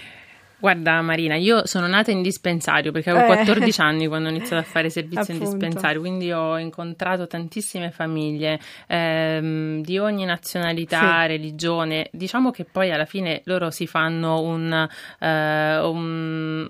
Guarda 0.59 1.01
Marina, 1.01 1.35
io 1.35 1.65
sono 1.65 1.87
nata 1.87 2.11
in 2.11 2.21
dispensario 2.21 2.91
perché 2.91 3.11
avevo 3.11 3.27
14 3.27 3.79
eh. 3.79 3.83
anni 3.83 4.07
quando 4.07 4.27
ho 4.27 4.31
iniziato 4.31 4.61
a 4.61 4.69
fare 4.69 4.89
servizio 4.89 5.33
in 5.33 5.39
dispensario, 5.39 6.01
quindi 6.01 6.33
ho 6.33 6.57
incontrato 6.57 7.27
tantissime 7.27 7.91
famiglie 7.91 8.59
ehm, 8.87 9.81
di 9.81 9.97
ogni 9.97 10.25
nazionalità, 10.25 11.21
sì. 11.21 11.27
religione. 11.27 12.09
Diciamo 12.11 12.51
che 12.51 12.65
poi 12.65 12.91
alla 12.91 13.05
fine 13.05 13.41
loro 13.45 13.71
si 13.71 13.87
fanno 13.87 14.41
un, 14.41 14.89
uh, 15.19 15.25
un, 15.25 16.67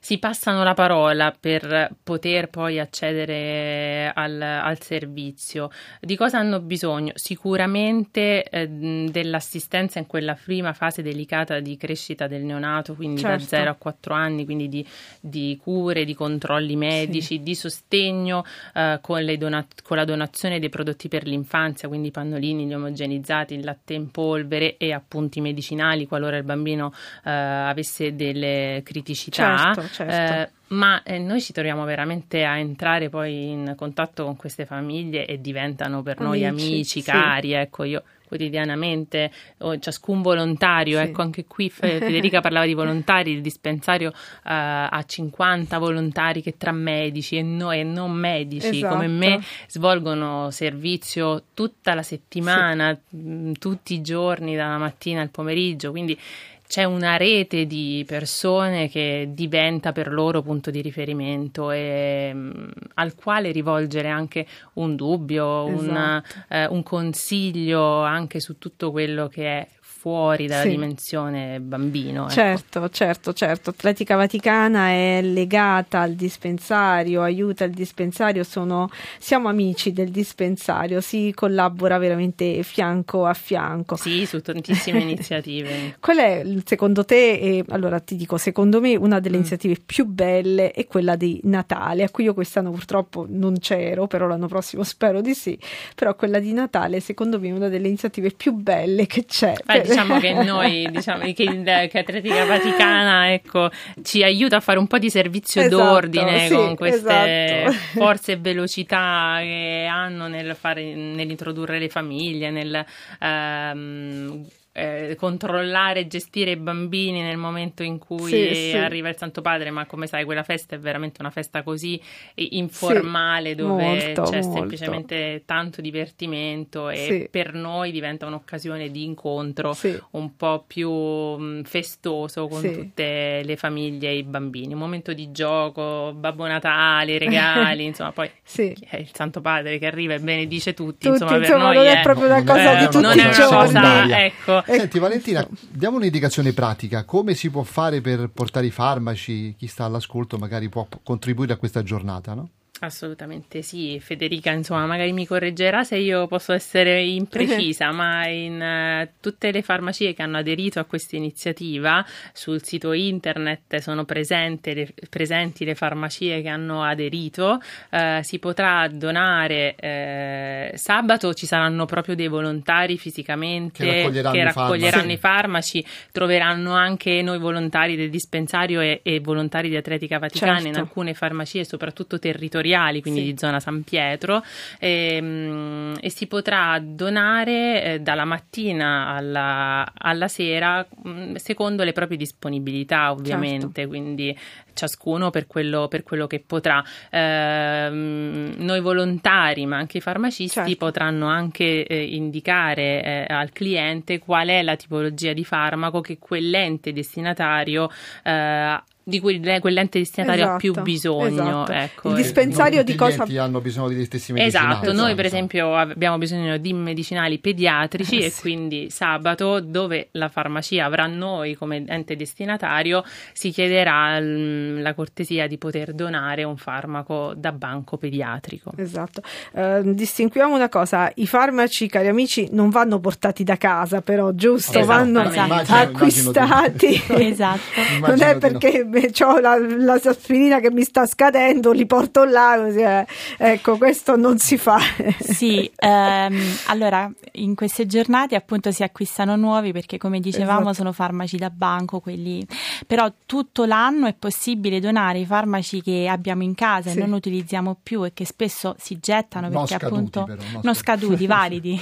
si 0.00 0.18
passano 0.18 0.64
la 0.64 0.74
parola 0.74 1.32
per 1.38 1.94
poter 2.02 2.48
poi 2.48 2.80
accedere 2.80 4.10
al, 4.12 4.40
al 4.40 4.82
servizio. 4.82 5.70
Di 6.00 6.16
cosa 6.16 6.38
hanno 6.38 6.58
bisogno? 6.60 7.12
Sicuramente 7.14 8.42
eh, 8.42 8.66
dell'assistenza 8.68 10.00
in 10.00 10.06
quella 10.06 10.34
prima 10.34 10.72
fase 10.72 11.02
delicata 11.02 11.60
di 11.60 11.76
crescita 11.76 12.26
del 12.26 12.42
neonato, 12.42 12.94
quindi 12.94 13.20
certo. 13.20 13.27
Da 13.36 13.38
0 13.38 13.70
a 13.70 13.74
4 13.74 14.14
anni, 14.14 14.44
quindi 14.44 14.68
di, 14.68 14.86
di 15.20 15.58
cure, 15.62 16.04
di 16.04 16.14
controlli 16.14 16.76
medici, 16.76 17.36
sì. 17.36 17.42
di 17.42 17.54
sostegno 17.54 18.44
eh, 18.74 18.98
con, 19.00 19.24
donat- 19.36 19.82
con, 19.82 19.96
la 19.96 20.04
donazione 20.04 20.58
dei 20.58 20.68
prodotti 20.68 21.08
per 21.08 21.26
l'infanzia, 21.26 21.88
quindi 21.88 22.08
i 22.08 22.12
pannolini, 22.12 22.66
gli 22.66 22.74
omogenizzati, 22.74 23.54
il 23.54 23.64
latte 23.64 23.94
in 23.94 24.10
polvere 24.10 24.76
e 24.76 24.92
appunti 24.92 25.40
medicinali 25.40 26.06
qualora 26.06 26.36
il 26.36 26.44
bambino 26.44 26.92
eh, 27.24 27.30
avesse 27.30 28.14
delle 28.14 28.82
criticità. 28.84 29.72
Certo, 29.74 29.88
certo. 29.88 30.12
Eh, 30.12 30.50
ma 30.68 31.02
eh, 31.02 31.18
noi 31.18 31.40
ci 31.40 31.52
troviamo 31.52 31.84
veramente 31.84 32.44
a 32.44 32.58
entrare 32.58 33.08
poi 33.08 33.50
in 33.50 33.74
contatto 33.76 34.24
con 34.24 34.36
queste 34.36 34.66
famiglie 34.66 35.26
e 35.26 35.40
diventano 35.40 36.02
per 36.02 36.18
amici, 36.18 36.28
noi 36.28 36.44
amici, 36.44 37.00
sì. 37.00 37.02
cari. 37.02 37.52
Ecco, 37.52 37.84
io 37.84 38.02
quotidianamente, 38.28 39.32
o 39.58 39.78
ciascun 39.78 40.22
volontario, 40.22 40.98
sì. 40.98 41.04
ecco 41.04 41.22
anche 41.22 41.46
qui 41.46 41.70
Federica 41.70 42.40
parlava 42.40 42.66
di 42.66 42.74
volontari, 42.74 43.32
il 43.32 43.40
dispensario 43.40 44.10
uh, 44.10 44.14
ha 44.44 45.04
50 45.04 45.78
volontari 45.78 46.42
che 46.42 46.56
tra 46.56 46.70
medici 46.70 47.36
e, 47.36 47.42
no, 47.42 47.72
e 47.72 47.82
non 47.82 48.12
medici 48.12 48.68
esatto. 48.68 48.94
come 48.94 49.08
me 49.08 49.40
svolgono 49.66 50.50
servizio 50.50 51.44
tutta 51.54 51.94
la 51.94 52.02
settimana, 52.02 52.96
sì. 53.08 53.16
mh, 53.16 53.52
tutti 53.54 53.94
i 53.94 54.02
giorni, 54.02 54.54
dalla 54.54 54.78
mattina 54.78 55.22
al 55.22 55.30
pomeriggio, 55.30 55.90
quindi 55.90 56.18
c'è 56.68 56.84
una 56.84 57.16
rete 57.16 57.66
di 57.66 58.04
persone 58.06 58.90
che 58.90 59.30
diventa 59.32 59.92
per 59.92 60.12
loro 60.12 60.42
punto 60.42 60.70
di 60.70 60.82
riferimento 60.82 61.70
e 61.70 62.30
mh, 62.32 62.38
mm, 62.38 62.68
al 62.94 63.14
quale 63.14 63.50
rivolgere 63.52 64.08
anche 64.08 64.46
un 64.74 64.94
dubbio, 64.94 65.66
esatto. 65.66 65.88
una, 65.88 66.24
eh, 66.48 66.66
un 66.66 66.82
consiglio 66.82 68.02
anche 68.02 68.38
su 68.38 68.58
tutto 68.58 68.90
quello 68.90 69.28
che 69.28 69.46
è 69.46 69.68
fuori 69.98 70.46
dalla 70.46 70.62
sì. 70.62 70.68
dimensione 70.68 71.58
bambino. 71.58 72.22
Ecco. 72.26 72.30
Certo, 72.30 72.88
certo, 72.88 73.32
certo. 73.32 73.70
Atletica 73.70 74.14
Vaticana 74.14 74.90
è 74.90 75.20
legata 75.22 75.98
al 75.98 76.12
dispensario, 76.12 77.22
aiuta 77.22 77.64
il 77.64 77.72
dispensario, 77.72 78.44
sono, 78.44 78.88
siamo 79.18 79.48
amici 79.48 79.92
del 79.92 80.10
dispensario, 80.10 81.00
si 81.00 81.32
collabora 81.34 81.98
veramente 81.98 82.62
fianco 82.62 83.26
a 83.26 83.34
fianco. 83.34 83.96
Sì, 83.96 84.24
su 84.24 84.40
tantissime 84.40 85.00
iniziative. 85.02 85.96
Qual 85.98 86.18
è 86.18 86.46
secondo 86.64 87.04
te, 87.04 87.32
eh, 87.32 87.64
allora 87.70 87.98
ti 87.98 88.14
dico, 88.14 88.38
secondo 88.38 88.80
me 88.80 88.94
una 88.94 89.18
delle 89.18 89.34
mm. 89.34 89.40
iniziative 89.40 89.76
più 89.84 90.04
belle 90.04 90.70
è 90.70 90.86
quella 90.86 91.16
di 91.16 91.40
Natale, 91.44 92.04
a 92.04 92.10
cui 92.10 92.22
io 92.22 92.34
quest'anno 92.34 92.70
purtroppo 92.70 93.26
non 93.28 93.58
c'ero, 93.58 94.06
però 94.06 94.28
l'anno 94.28 94.46
prossimo 94.46 94.84
spero 94.84 95.20
di 95.20 95.34
sì, 95.34 95.58
però 95.96 96.14
quella 96.14 96.38
di 96.38 96.52
Natale 96.52 97.00
secondo 97.00 97.40
me 97.40 97.48
è 97.48 97.52
una 97.52 97.68
delle 97.68 97.88
iniziative 97.88 98.30
più 98.30 98.52
belle 98.52 99.06
che 99.06 99.24
c'è. 99.24 99.54
Eh, 99.66 99.87
diciamo 99.88 100.18
che 100.18 100.32
noi, 100.44 100.88
diciamo 100.90 101.32
che, 101.32 101.42
il, 101.42 101.88
che 101.90 101.98
Atletica 101.98 102.44
Vaticana 102.44 103.32
ecco, 103.32 103.70
ci 104.02 104.22
aiuta 104.22 104.56
a 104.56 104.60
fare 104.60 104.78
un 104.78 104.86
po' 104.86 104.98
di 104.98 105.10
servizio 105.10 105.62
esatto, 105.62 105.76
d'ordine 105.82 106.46
sì, 106.46 106.54
con 106.54 106.74
queste 106.76 107.62
esatto. 107.64 107.72
forze 107.98 108.32
e 108.32 108.36
velocità 108.36 109.38
che 109.40 109.88
hanno 109.90 110.28
nel 110.28 110.54
fare, 110.54 110.94
nell'introdurre 110.94 111.78
le 111.78 111.88
famiglie, 111.88 112.50
nel 112.50 112.84
um, 113.20 114.44
eh, 114.78 115.14
controllare 115.16 116.00
e 116.00 116.06
gestire 116.06 116.52
i 116.52 116.56
bambini 116.56 117.20
nel 117.20 117.36
momento 117.36 117.82
in 117.82 117.98
cui 117.98 118.30
sì, 118.30 118.54
sì. 118.54 118.76
arriva 118.76 119.08
il 119.08 119.16
Santo 119.16 119.42
Padre, 119.42 119.70
ma 119.70 119.86
come 119.86 120.06
sai 120.06 120.24
quella 120.24 120.42
festa 120.42 120.76
è 120.76 120.78
veramente 120.78 121.20
una 121.20 121.30
festa 121.30 121.62
così 121.62 122.00
informale 122.34 123.50
sì, 123.50 123.54
dove 123.56 123.82
molto, 123.82 124.22
c'è 124.22 124.40
molto. 124.40 124.52
semplicemente 124.52 125.42
tanto 125.44 125.80
divertimento 125.80 126.88
e 126.88 127.28
per 127.30 127.54
noi 127.54 127.90
diventa 127.90 128.26
un'occasione 128.26 128.90
di 128.90 129.04
incontro 129.04 129.76
un 130.12 130.36
po' 130.36 130.64
più 130.66 130.90
mh, 130.90 131.62
festoso 131.64 132.46
con 132.46 132.62
tutte 132.62 133.42
le 133.42 133.56
famiglie 133.56 134.10
e 134.10 134.18
i 134.18 134.22
bambini, 134.22 134.72
un 134.72 134.78
momento 134.78 135.12
di 135.12 135.32
gioco, 135.32 136.12
Babbo 136.14 136.46
Natale, 136.46 137.18
regali, 137.18 137.84
insomma 137.84 138.12
poi 138.12 138.30
è 138.56 138.96
il 138.96 139.10
Santo 139.12 139.40
Padre 139.40 139.78
che 139.78 139.86
arriva 139.86 140.14
e 140.14 140.20
benedice 140.20 140.74
tutti, 140.74 141.06
tutti 141.06 141.08
insomma, 141.08 141.38
insomma, 141.38 141.58
per 141.58 141.74
noi 141.74 141.74
non 141.74 141.86
è, 141.86 141.98
è 141.98 142.02
proprio 142.02 142.26
una 142.26 142.44
cosa 142.44 142.76
eh, 142.76 142.78
di 142.78 142.84
tutti 142.84 143.00
non 143.00 143.18
i 143.18 143.30
giorni. 143.32 143.56
Cosa, 143.58 144.24
ecco, 144.24 144.62
Senti 144.76 144.98
Valentina, 144.98 145.46
diamo 145.70 145.96
un'indicazione 145.96 146.52
pratica, 146.52 147.04
come 147.04 147.34
si 147.34 147.48
può 147.48 147.62
fare 147.62 148.00
per 148.00 148.28
portare 148.28 148.66
i 148.66 148.70
farmaci, 148.70 149.54
chi 149.56 149.66
sta 149.66 149.84
all'ascolto 149.84 150.36
magari 150.36 150.68
può 150.68 150.86
contribuire 151.02 151.54
a 151.54 151.56
questa 151.56 151.82
giornata, 151.82 152.34
no? 152.34 152.50
Assolutamente 152.80 153.62
sì, 153.62 153.98
Federica, 154.00 154.52
insomma, 154.52 154.86
magari 154.86 155.12
mi 155.12 155.26
correggerà 155.26 155.82
se 155.82 155.96
io 155.96 156.28
posso 156.28 156.52
essere 156.52 157.02
imprecisa, 157.02 157.90
ma 157.90 158.28
in 158.28 158.60
uh, 158.60 159.08
tutte 159.20 159.50
le 159.50 159.62
farmacie 159.62 160.14
che 160.14 160.22
hanno 160.22 160.36
aderito 160.36 160.78
a 160.78 160.84
questa 160.84 161.16
iniziativa, 161.16 162.04
sul 162.32 162.62
sito 162.62 162.92
internet 162.92 163.78
sono 163.78 164.06
le, 164.06 164.94
presenti 165.10 165.64
le 165.64 165.74
farmacie 165.74 166.40
che 166.40 166.48
hanno 166.48 166.84
aderito, 166.84 167.60
uh, 167.90 168.22
si 168.22 168.38
potrà 168.38 168.86
donare 168.86 170.70
uh, 170.72 170.76
sabato, 170.76 171.34
ci 171.34 171.46
saranno 171.46 171.84
proprio 171.84 172.14
dei 172.14 172.28
volontari 172.28 172.96
fisicamente 172.96 173.84
che 173.84 173.96
raccoglieranno, 174.02 174.34
che 174.34 174.38
i, 174.38 174.44
raccoglieranno 174.44 175.16
farmaci. 175.16 175.16
i, 175.16 175.18
farmaci. 175.18 175.86
troveranno 176.12 176.74
anche 176.74 177.22
noi 177.22 177.38
volontari 177.38 177.96
del 177.96 178.10
dispensario 178.10 178.80
e, 178.80 179.00
e 179.02 179.18
volontari 179.18 179.68
di 179.68 179.76
Atletica 179.76 180.20
Vaticana 180.20 180.60
certo. 180.60 180.68
in 180.68 180.76
alcune 180.76 181.14
farmacie, 181.14 181.64
soprattutto 181.64 182.20
territoriali 182.20 182.66
territoriali, 182.68 183.00
quindi 183.00 183.20
sì. 183.20 183.26
di 183.32 183.38
zona 183.38 183.60
San 183.60 183.82
Pietro, 183.82 184.42
e, 184.78 185.14
ehm, 185.14 185.96
e 186.00 186.10
si 186.10 186.26
potrà 186.26 186.78
donare 186.82 187.82
eh, 187.82 188.00
dalla 188.00 188.24
mattina 188.24 189.08
alla, 189.08 189.90
alla 189.96 190.28
sera 190.28 190.86
mh, 191.02 191.34
secondo 191.34 191.84
le 191.84 191.92
proprie 191.92 192.18
disponibilità, 192.18 193.10
ovviamente, 193.10 193.82
certo. 193.82 193.88
quindi 193.88 194.38
ciascuno 194.74 195.30
per 195.30 195.46
quello, 195.46 195.88
per 195.88 196.02
quello 196.04 196.26
che 196.26 196.40
potrà. 196.44 196.84
Eh, 197.10 197.88
noi 197.90 198.80
volontari, 198.80 199.66
ma 199.66 199.76
anche 199.76 199.98
i 199.98 200.00
farmacisti, 200.00 200.60
certo. 200.60 200.76
potranno 200.76 201.26
anche 201.26 201.84
eh, 201.84 202.04
indicare 202.04 203.02
eh, 203.02 203.26
al 203.28 203.50
cliente 203.50 204.18
qual 204.18 204.48
è 204.48 204.62
la 204.62 204.76
tipologia 204.76 205.32
di 205.32 205.44
farmaco 205.44 206.00
che 206.00 206.18
quell'ente 206.18 206.92
destinatario 206.92 207.90
eh, 208.22 208.82
di 209.08 209.20
cui 209.20 209.40
quell'ente 209.60 209.98
destinatario 209.98 210.42
esatto, 210.42 210.56
ha 210.56 210.58
più 210.58 210.82
bisogno. 210.82 211.62
Esatto. 211.62 211.72
Ecco. 211.72 212.08
Il 212.10 212.16
dispensario 212.16 212.84
di 212.84 212.94
cosa 212.94 213.24
hanno 213.38 213.60
bisogno 213.60 213.88
degli 213.88 214.04
stessi 214.04 214.32
medicinali. 214.32 214.72
Esatto, 214.72 214.92
noi 214.92 215.14
per 215.14 215.24
esempio 215.24 215.74
abbiamo 215.74 216.18
bisogno 216.18 216.58
di 216.58 216.74
medicinali 216.74 217.38
pediatrici 217.38 218.18
eh, 218.18 218.26
e 218.26 218.30
sì. 218.30 218.40
quindi 218.42 218.90
sabato 218.90 219.60
dove 219.60 220.08
la 220.12 220.28
farmacia 220.28 220.84
avrà 220.84 221.06
noi 221.06 221.54
come 221.54 221.84
ente 221.86 222.16
destinatario 222.16 223.02
si 223.32 223.50
chiederà 223.50 224.20
l- 224.20 224.82
la 224.82 224.92
cortesia 224.92 225.46
di 225.46 225.56
poter 225.56 225.94
donare 225.94 226.44
un 226.44 226.58
farmaco 226.58 227.32
da 227.34 227.52
banco 227.52 227.96
pediatrico. 227.96 228.72
Esatto. 228.76 229.22
Eh, 229.54 229.80
distinguiamo 229.84 230.54
una 230.54 230.68
cosa, 230.68 231.10
i 231.14 231.26
farmaci, 231.26 231.88
cari 231.88 232.08
amici, 232.08 232.48
non 232.50 232.68
vanno 232.68 233.00
portati 233.00 233.42
da 233.42 233.56
casa, 233.56 234.02
però 234.02 234.32
giusto, 234.32 234.84
vanno 234.84 235.22
Esattamente. 235.22 235.72
Immagino- 235.72 235.78
acquistati. 235.78 237.02
Esatto. 237.08 237.60
non 238.00 238.16
Immagino 238.16 238.28
è 238.28 238.38
perché 238.38 238.84
ho 239.20 239.38
la, 239.38 239.56
la 239.58 240.00
aspirina 240.02 240.60
che 240.60 240.70
mi 240.70 240.82
sta 240.82 241.06
scadendo, 241.06 241.72
li 241.72 241.86
porto 241.86 242.24
là, 242.24 242.56
così, 242.62 242.80
eh. 242.80 243.06
ecco, 243.36 243.76
questo 243.76 244.16
non 244.16 244.38
si 244.38 244.56
fa. 244.58 244.78
Sì, 245.20 245.70
ehm, 245.76 246.40
allora 246.66 247.10
in 247.32 247.54
queste 247.54 247.86
giornate 247.86 248.34
appunto 248.36 248.70
si 248.72 248.82
acquistano 248.82 249.36
nuovi 249.36 249.72
perché 249.72 249.98
come 249.98 250.20
dicevamo 250.20 250.60
Esatto. 250.60 250.74
sono 250.74 250.92
farmaci 250.92 251.36
da 251.36 251.50
banco, 251.50 252.00
quelli 252.00 252.46
però 252.86 253.10
tutto 253.26 253.64
l'anno 253.64 254.06
è 254.06 254.14
possibile 254.18 254.80
donare 254.80 255.18
i 255.20 255.26
farmaci 255.26 255.82
che 255.82 256.08
abbiamo 256.08 256.42
in 256.42 256.54
casa 256.54 256.90
Sì. 256.90 256.96
e 256.96 257.00
non 257.00 257.12
utilizziamo 257.12 257.76
più 257.82 258.04
e 258.04 258.12
che 258.14 258.24
spesso 258.24 258.74
si 258.78 258.98
gettano 259.00 259.48
Non 259.48 259.66
perché 259.66 259.84
appunto 259.84 260.24
però, 260.24 260.42
non 260.52 260.60
non 260.64 260.74
scaduti. 260.74 261.26
validi, 261.28 261.80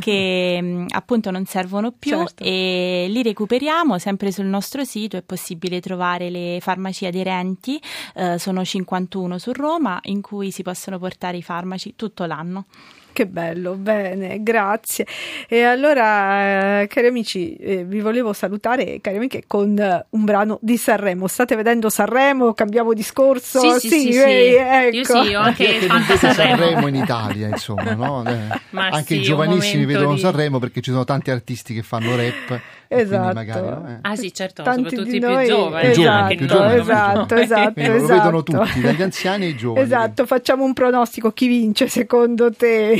che 0.00 0.60
mh, 0.60 0.86
appunto 0.90 1.30
non 1.30 1.44
servono 1.46 1.92
più 1.92 2.16
Certo. 2.18 2.42
e 2.44 3.06
li 3.08 3.22
recuperiamo 3.22 3.98
sempre 3.98 4.30
sul 4.32 4.46
nostro 4.46 4.84
sito, 4.84 5.16
è 5.16 5.22
possibile 5.22 5.80
trovare 5.80 6.30
le 6.30 6.53
farmacie 6.60 7.06
aderenti, 7.08 7.80
eh, 8.14 8.38
sono 8.38 8.64
51 8.64 9.38
su 9.38 9.52
Roma 9.52 9.98
in 10.04 10.20
cui 10.20 10.50
si 10.50 10.62
possono 10.62 10.98
portare 10.98 11.36
i 11.36 11.42
farmaci 11.42 11.94
tutto 11.96 12.24
l'anno. 12.24 12.66
Che 13.14 13.26
bello, 13.28 13.74
bene, 13.74 14.42
grazie. 14.42 15.06
E 15.48 15.62
allora, 15.62 16.80
eh, 16.80 16.88
cari 16.88 17.06
amici, 17.06 17.54
eh, 17.54 17.84
vi 17.84 18.00
volevo 18.00 18.32
salutare, 18.32 19.00
cari 19.00 19.18
amiche, 19.18 19.44
con 19.46 19.78
eh, 19.78 20.04
un 20.10 20.24
brano 20.24 20.58
di 20.60 20.76
Sanremo. 20.76 21.28
State 21.28 21.54
vedendo 21.54 21.90
Sanremo? 21.90 22.54
Cambiamo 22.54 22.92
discorso? 22.92 23.60
Sì, 23.78 23.88
sì, 23.88 23.88
sì, 23.88 24.12
sì. 24.14 24.18
Io 24.18 24.24
ecco. 24.26 25.22
sì, 25.22 25.32
ho 25.32 25.40
anche 25.42 25.64
Fanta 25.82 26.16
Sanremo. 26.16 26.56
Sanremo 26.56 26.86
in 26.88 26.94
Italia, 26.96 27.46
insomma, 27.46 27.94
no? 27.94 28.22
Eh, 28.74 28.80
Anche 28.80 29.14
sì, 29.14 29.20
i 29.20 29.22
giovanissimi 29.22 29.84
vedono 29.84 30.14
di- 30.14 30.20
Sanremo 30.20 30.58
perché 30.58 30.80
ci 30.80 30.90
sono 30.90 31.04
tanti 31.04 31.30
artisti 31.30 31.72
che 31.72 31.82
fanno 31.82 32.16
rap. 32.16 32.60
Esatto. 33.00 33.34
magari, 33.34 33.60
no? 33.68 33.88
Eh. 33.88 33.98
Ah 34.02 34.16
sì, 34.16 34.32
certo, 34.34 34.62
Tanti 34.62 34.82
soprattutto 34.90 35.10
di 35.10 35.16
i 35.16 35.20
più 35.20 35.28
noi- 35.28 35.46
giovani. 35.46 35.84
Più 35.86 35.94
giovani, 36.02 36.22
anche 36.22 36.34
più 36.36 36.46
giovani, 36.46 36.80
esatto, 36.80 37.34
esatto, 37.36 37.72
Quindi 37.72 37.90
lo 37.90 37.96
esatto. 37.96 38.14
vedono 38.14 38.42
tutti, 38.42 38.80
dagli 38.80 39.02
anziani 39.02 39.44
ai 39.46 39.56
giovani. 39.56 39.84
Esatto, 39.84 40.26
facciamo 40.26 40.64
un 40.64 40.72
pronostico. 40.72 41.30
Chi 41.32 41.46
vince 41.46 41.88
secondo 41.88 42.50
te? 42.52 42.96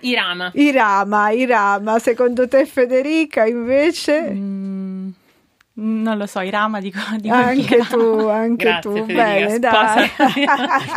Irama. 0.00 0.50
Irama, 0.54 1.30
Irama. 1.30 1.98
Secondo 1.98 2.48
te 2.48 2.66
Federica 2.66 3.44
invece? 3.46 4.30
Mm, 4.30 4.77
non 5.80 6.18
lo 6.18 6.26
so, 6.26 6.40
Irama 6.40 6.80
dico, 6.80 6.98
dico 7.18 7.34
Anche 7.34 7.74
Irama. 7.76 7.88
tu, 7.90 8.26
anche 8.26 8.64
Grazie, 8.64 8.90
tu. 8.90 9.04
Federica, 9.06 9.46
Bene, 9.46 9.58
dai. 9.58 10.10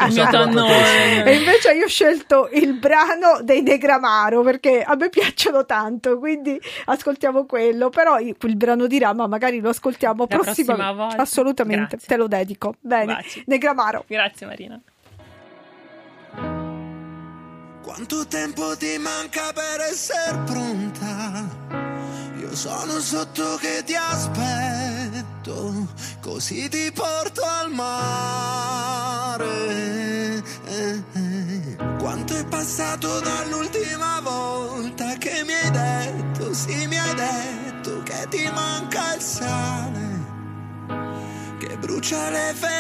il 0.07 0.13
mio 0.13 0.27
tonno. 0.29 0.65
E 0.67 1.35
invece 1.35 1.73
io 1.73 1.85
ho 1.85 1.87
scelto 1.87 2.49
il 2.53 2.73
brano 2.73 3.39
dei 3.43 3.61
Negramaro 3.61 4.41
perché 4.41 4.81
a 4.83 4.95
me 4.95 5.09
piacciono 5.09 5.65
tanto, 5.65 6.17
quindi 6.17 6.59
ascoltiamo 6.85 7.45
quello. 7.45 7.89
Però 7.89 8.19
il 8.19 8.35
il 8.41 8.55
brano 8.57 8.87
di 8.87 8.99
Rama 8.99 9.27
magari 9.27 9.59
lo 9.61 9.69
ascoltiamo 9.69 10.25
La 10.27 10.35
prossimamente. 10.37 10.73
prossima 10.73 10.91
volta. 10.93 11.21
Assolutamente, 11.21 11.87
Grazie. 11.95 12.07
te 12.07 12.17
lo 12.17 12.27
dedico. 12.27 12.75
Bene, 12.81 13.13
Baci. 13.15 13.43
Negramaro. 13.47 14.03
Grazie 14.07 14.45
Marina. 14.47 14.81
Quanto 17.83 18.25
tempo 18.27 18.75
ti 18.77 18.97
manca 18.97 19.51
per 19.53 19.81
essere 19.89 20.37
pronta? 20.45 21.60
Sono 22.53 22.99
sotto 22.99 23.55
che 23.55 23.81
ti 23.85 23.95
aspetto, 23.95 25.87
così 26.19 26.67
ti 26.69 26.91
porto 26.93 27.41
al 27.43 27.71
mare. 27.71 28.73
Quanto 31.97 32.35
è 32.35 32.45
passato 32.45 33.21
dall'ultima 33.21 34.19
volta 34.21 35.15
che 35.17 35.43
mi 35.45 35.53
hai 35.53 35.71
detto, 35.71 36.53
sì 36.53 36.85
mi 36.87 36.99
hai 36.99 37.15
detto 37.15 38.03
che 38.03 38.27
ti 38.29 38.43
manca 38.53 39.15
il 39.15 39.21
sale, 39.21 40.19
che 41.57 41.77
brucia 41.77 42.29
le 42.29 42.53
ferite. 42.53 42.79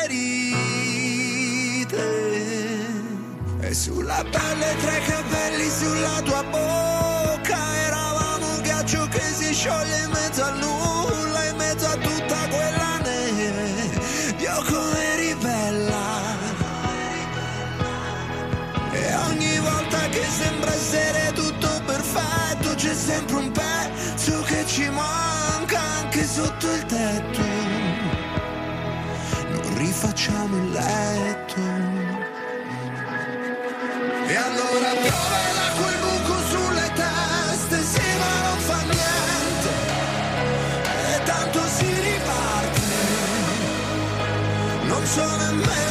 E 3.61 3.73
sulla 3.73 4.23
pelle 4.29 4.75
tre 4.81 5.01
capelli 5.07 5.69
sulla 5.69 6.21
tua 6.23 6.43
bocca 6.43 7.20
che 9.21 9.33
si 9.33 9.53
scioglie 9.53 9.97
in 10.03 10.11
mezzo 10.11 10.43
al 10.43 10.57
nulla 10.57 11.43
In 11.45 11.55
mezzo 11.55 11.85
a 11.85 11.95
tutta 11.95 12.47
quella 12.47 12.97
neve. 13.03 14.33
Dio 14.37 14.63
come 14.67 15.13
eri 15.13 15.35
bella 15.35 16.19
E 18.91 19.15
ogni 19.27 19.59
volta 19.59 19.99
che 20.09 20.23
sembra 20.23 20.73
essere 20.73 21.31
tutto 21.33 21.67
perfetto 21.85 22.75
C'è 22.75 22.93
sempre 22.93 23.35
un 23.35 23.51
pezzo 23.51 24.41
che 24.41 24.65
ci 24.65 24.89
manca 24.89 25.79
anche 25.99 26.25
sotto 26.25 26.71
il 26.71 26.85
tetto. 26.85 27.41
Non 29.49 29.77
rifacciamo 29.77 30.57
il 30.57 30.71
letto. 30.71 31.61
E 34.27 34.35
allora 34.35 34.89
piovela 35.01 35.40
non 45.01 45.07
so 45.09 45.35
nemmeno 45.37 45.61
dove. 45.65 45.90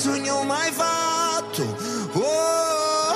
sogno 0.00 0.42
mai 0.44 0.72
fatto. 0.72 1.62
Oh, 2.14 3.14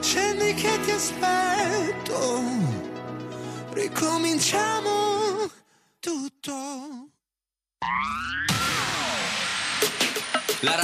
scendi 0.00 0.54
che 0.54 0.78
ti 0.84 0.92
aspetto, 0.92 2.40
ricominciamo 3.72 5.11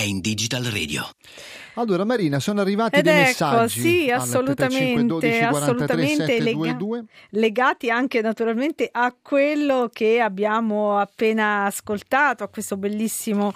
è 0.00 0.04
in 0.04 0.20
Digital 0.20 0.64
Radio. 0.64 1.06
Allora 1.80 2.04
Marina, 2.04 2.38
sono 2.40 2.60
arrivati 2.60 2.96
Ed 2.96 3.04
dei 3.04 3.14
ecco, 3.14 3.26
messaggi 3.28 3.80
sì, 3.80 4.10
assolutamente, 4.10 5.04
335 5.04 5.04
12 5.04 5.38
43 5.38 5.46
assolutamente 5.46 6.26
lega- 6.26 6.42
722. 6.42 7.04
legati 7.30 7.90
anche 7.90 8.20
naturalmente 8.20 8.88
a 8.92 9.14
quello 9.20 9.88
che 9.92 10.20
abbiamo 10.20 10.98
appena 10.98 11.64
ascoltato, 11.64 12.44
a 12.44 12.48
questa 12.48 12.76
bellissima 12.76 13.52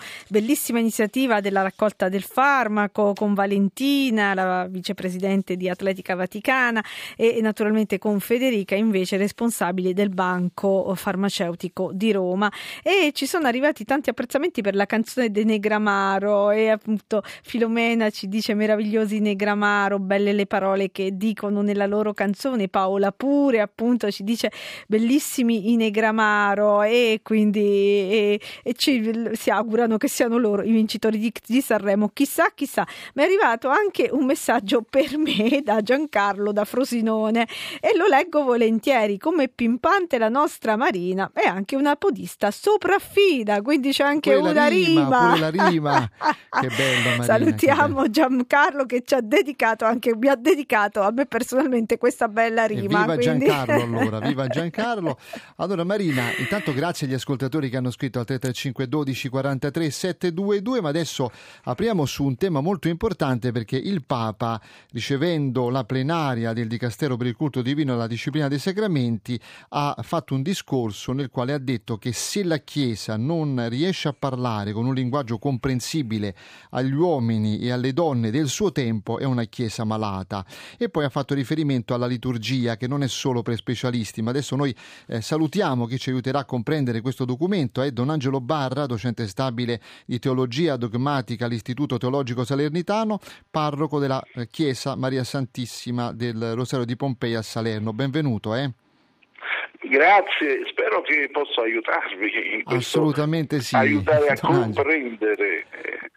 iniziativa 0.78 1.40
della 1.40 1.62
raccolta 1.62 2.08
del 2.08 2.22
farmaco 2.22 3.12
con 3.14 3.34
Valentina, 3.34 4.32
la 4.32 4.66
vicepresidente 4.68 5.56
di 5.56 5.68
Atletica 5.68 6.14
Vaticana 6.14 6.82
e 7.16 7.40
naturalmente 7.42 7.98
con 7.98 8.20
Federica, 8.20 8.74
invece 8.74 9.18
responsabile 9.18 9.92
del 9.92 10.08
Banco 10.08 10.94
Farmaceutico 10.94 11.90
di 11.92 12.12
Roma. 12.12 12.50
E 12.82 13.10
ci 13.12 13.26
sono 13.26 13.46
arrivati 13.46 13.84
tanti 13.84 14.08
apprezzamenti 14.10 14.62
per 14.62 14.74
la 14.74 14.87
canzone 14.87 15.30
De 15.30 15.44
Negramaro 15.44 16.50
e 16.50 16.70
appunto 16.70 17.22
Filomena 17.42 18.10
ci 18.14 18.29
dice 18.29 18.55
meravigliosi 18.55 19.18
Negramaro, 19.18 19.98
belle 19.98 20.33
le 20.33 20.46
parole 20.46 20.92
che 20.92 21.16
dicono 21.16 21.62
nella 21.62 21.87
loro 21.87 22.14
canzone, 22.14 22.68
Paola 22.68 23.11
pure 23.11 23.61
appunto 23.61 24.09
ci 24.11 24.22
dice 24.22 24.53
bellissimi 24.87 25.72
i 25.72 25.77
Negramaro 25.77 26.83
e 26.83 27.20
quindi 27.24 27.61
e, 27.61 28.40
e 28.62 28.72
ci 28.74 29.31
si 29.33 29.50
augurano 29.50 29.96
che 29.96 30.09
siano 30.09 30.38
loro 30.38 30.62
i 30.62 30.70
vincitori 30.70 31.18
di, 31.18 31.33
di 31.44 31.61
Sanremo, 31.61 32.11
chissà 32.12 32.53
chissà, 32.55 32.87
ma 33.14 33.22
è 33.22 33.24
arrivato 33.27 33.68
anche 33.68 34.09
un 34.12 34.24
messaggio 34.24 34.83
per 34.88 35.18
me 35.18 35.61
da 35.64 35.83
Giancarlo 35.83 36.53
da 36.53 36.64
Frosinone 36.64 37.48
e 37.81 37.96
lo 37.96 38.07
leggo 38.07 38.44
volentieri, 38.44 39.18
come 39.18 39.48
pimpante 39.48 40.18
la 40.18 40.29
nostra 40.29 40.77
Marina 40.77 41.29
è 41.35 41.46
anche 41.46 41.74
una 41.74 41.96
podista 41.96 42.53
sopraffida, 42.53 43.61
quindi 43.61 43.90
c'è 43.90 44.05
anche 44.05 44.37
Pure 44.37 44.50
una 44.50 44.68
rima, 44.68 45.35
rima. 45.50 46.11
Che 46.55 46.68
bello, 46.68 47.16
Marina, 47.16 47.24
che 47.55 47.70
Salutiamo 47.94 48.11
Giancarlo 48.11 48.87
che 48.87 49.02
ci 49.07 49.14
ha 49.14 49.20
dedicato 49.20 49.85
anche 49.85 50.16
mi 50.16 50.26
ha 50.26 50.35
dedicato 50.35 51.00
a 51.02 51.12
me 51.12 51.26
personalmente 51.26 51.96
questa 51.96 52.26
bella 52.26 52.64
E 52.64 52.66
rima. 52.66 53.02
viva 53.02 53.14
quindi- 53.14 53.46
Giancarlo 53.46 53.83
allora, 53.83 54.18
viva 54.26 54.46
Giancarlo. 54.48 55.18
Allora 55.57 55.85
Marina, 55.85 56.24
intanto 56.38 56.72
grazie 56.72 57.07
agli 57.07 57.14
ascoltatori 57.14 57.70
che 57.70 57.76
hanno 57.76 57.92
scritto 57.92 58.18
al 58.18 58.24
335 58.24 58.88
12 58.88 59.28
43 59.28 59.90
722, 59.90 60.80
ma 60.80 60.88
adesso 60.88 61.30
apriamo 61.64 62.04
su 62.04 62.24
un 62.24 62.37
tema 62.37 62.61
molto 62.61 62.88
importante 62.88 63.52
perché 63.52 63.76
il 63.76 64.04
Papa, 64.04 64.61
ricevendo 64.90 65.68
la 65.70 65.85
plenaria 65.85 66.52
del 66.52 66.66
Dicastero 66.66 67.16
per 67.16 67.28
il 67.28 67.37
culto 67.37 67.62
divino 67.62 67.94
e 67.94 67.96
la 67.96 68.09
disciplina 68.09 68.48
dei 68.48 68.59
sacramenti, 68.59 69.40
ha 69.68 69.94
fatto 70.02 70.35
un 70.35 70.42
discorso 70.42 71.12
nel 71.12 71.30
quale 71.30 71.52
ha 71.52 71.59
detto 71.59 71.96
che 71.98 72.12
se 72.12 72.42
la 72.42 72.59
Chiesa 72.59 73.16
non 73.16 73.64
riesce 73.68 74.09
a 74.09 74.14
parlare 74.18 74.72
con 74.72 74.85
un 74.85 74.94
linguaggio 74.94 75.38
comprensibile 75.38 76.35
agli 76.70 76.92
uomini 76.92 77.61
e 77.61 77.70
alle 77.70 77.84
donne 77.92 78.31
del 78.31 78.49
suo 78.49 78.73
tempo 78.73 79.18
è 79.18 79.25
una 79.25 79.44
Chiesa 79.44 79.85
malata. 79.85 80.44
E 80.79 80.88
poi 80.88 81.05
ha 81.05 81.09
fatto 81.09 81.35
riferimento 81.35 81.94
alla 81.94 82.07
liturgia 82.07 82.77
che 82.77 82.87
non 82.87 83.03
è 83.03 83.09
solo 83.09 83.42
per 83.42 83.57
specialisti, 83.57 84.23
ma 84.23 84.31
adesso 84.31 84.57
noi 84.57 84.75
eh, 85.07 85.20
salutiamo 85.20 85.87
chi 85.87 85.99
ci 85.99 86.11
aiuterà 86.11 86.40
a 86.40 86.44
comprendere 86.44 87.01
questo 87.01 87.25
documento, 87.25 87.83
è 87.83 87.90
Don 87.90 88.11
Angelo 88.11 88.40
Barra, 88.40 88.87
docente 88.87 89.27
stabile 89.27 89.81
di 90.07 90.18
teologia 90.18 90.77
dogmatica 90.77 91.44
all'Istituto 91.47 91.99
Teologico 91.99 92.44
Salernitano, 92.44 93.18
parroco 93.51 93.99
della 93.99 94.23
eh, 94.35 94.49
Chiesa 94.49 94.97
Maria 94.97 95.25
Santissima 95.25 96.12
del 96.12 96.55
Rosario 96.55 96.87
di 96.87 96.97
Pompei 96.97 97.35
a 97.35 97.42
Salerno. 97.42 97.92
Benvenuto, 97.92 98.55
eh? 98.55 98.73
Grazie, 99.88 100.64
spero 100.66 101.03
che 101.03 101.29
possa 101.31 101.61
aiutarvi 101.61 102.55
in 102.55 102.64
questo, 102.64 102.99
Assolutamente 102.99 103.61
sì. 103.61 103.77
aiutare 103.77 104.29
a 104.29 104.38
comprendere. 104.40 105.66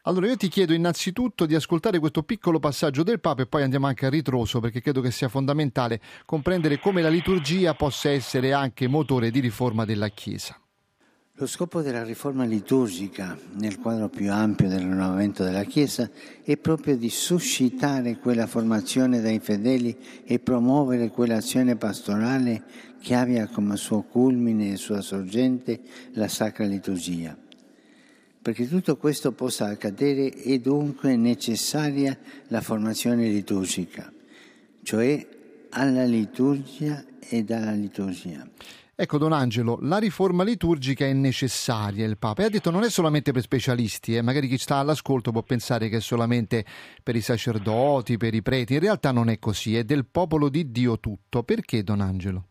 Allora 0.08 0.28
io 0.28 0.38
ti 0.38 0.48
chiedo 0.48 0.74
innanzitutto 0.74 1.46
di 1.46 1.54
ascoltare 1.54 2.00
questo 2.00 2.24
piccolo 2.24 2.60
passaggio 2.60 3.04
del 3.04 3.20
Papa 3.20 3.42
e 3.42 3.46
poi 3.46 3.64
andiamo 3.64 3.88
anche 3.88 4.06
a 4.06 4.10
ritroso 4.10 4.62
perché 4.62 4.80
credo 4.80 5.02
che 5.02 5.12
sia 5.12 5.28
fondamentale 5.28 6.00
comprendere 6.24 6.80
come 6.80 7.02
la 7.02 7.10
liturgia 7.10 7.74
possa 7.74 8.10
essere 8.10 8.54
anche 8.54 8.88
motore 8.88 9.32
di 9.32 9.42
riforma 9.42 9.84
della 9.84 10.08
Chiesa. 10.08 10.58
Lo 11.34 11.46
scopo 11.46 11.82
della 11.82 12.06
riforma 12.06 12.46
liturgica 12.46 13.38
nel 13.56 13.80
quadro 13.80 14.08
più 14.08 14.32
ampio 14.32 14.70
del 14.70 14.80
rinnovamento 14.80 15.44
della 15.44 15.66
Chiesa 15.66 16.10
è 16.42 16.56
proprio 16.56 16.96
di 16.96 17.10
suscitare 17.10 18.18
quella 18.18 18.48
formazione 18.48 19.20
dai 19.20 19.40
fedeli 19.40 19.98
e 20.24 20.40
promuovere 20.40 21.10
quell'azione 21.10 21.76
pastorale 21.76 22.64
che 23.02 23.14
abbia 23.14 23.48
come 23.48 23.76
suo 23.76 24.04
culmine 24.04 24.72
e 24.72 24.78
sua 24.78 25.02
sorgente 25.02 25.82
la 26.14 26.30
Sacra 26.30 26.64
Liturgia. 26.64 27.38
Perché 28.48 28.66
tutto 28.70 28.96
questo 28.96 29.34
possa 29.34 29.66
accadere 29.66 30.30
è 30.30 30.58
dunque 30.60 31.18
necessaria 31.18 32.18
la 32.48 32.62
formazione 32.62 33.28
liturgica, 33.28 34.10
cioè 34.84 35.28
alla 35.72 36.06
liturgia 36.06 37.04
e 37.20 37.44
dalla 37.44 37.74
liturgia. 37.74 38.48
Ecco 38.96 39.18
Don 39.18 39.34
Angelo, 39.34 39.80
la 39.82 39.98
riforma 39.98 40.46
liturgica 40.46 41.06
è 41.06 41.12
necessaria, 41.12 42.06
il 42.06 42.18
Papa. 42.18 42.44
E 42.44 42.46
ha 42.46 42.50
detto 42.50 42.72
non 42.72 42.86
è 42.86 42.90
solamente 42.90 43.34
per 43.34 43.42
specialisti, 43.42 44.16
eh. 44.16 44.22
magari 44.22 44.48
chi 44.48 44.58
sta 44.58 44.78
all'ascolto 44.78 45.34
può 45.34 45.44
pensare 45.44 45.90
che 45.90 45.98
è 45.98 46.00
solamente 46.00 46.64
per 47.04 47.18
i 47.18 47.22
sacerdoti, 47.22 48.16
per 48.16 48.34
i 48.34 48.42
preti, 48.42 48.76
in 48.76 48.80
realtà 48.80 49.12
non 49.12 49.28
è 49.28 49.40
così, 49.40 49.76
è 49.76 49.84
del 49.84 50.06
popolo 50.06 50.48
di 50.48 50.72
Dio 50.72 51.02
tutto. 51.02 51.44
Perché 51.44 51.84
Don 51.84 52.00
Angelo? 52.00 52.46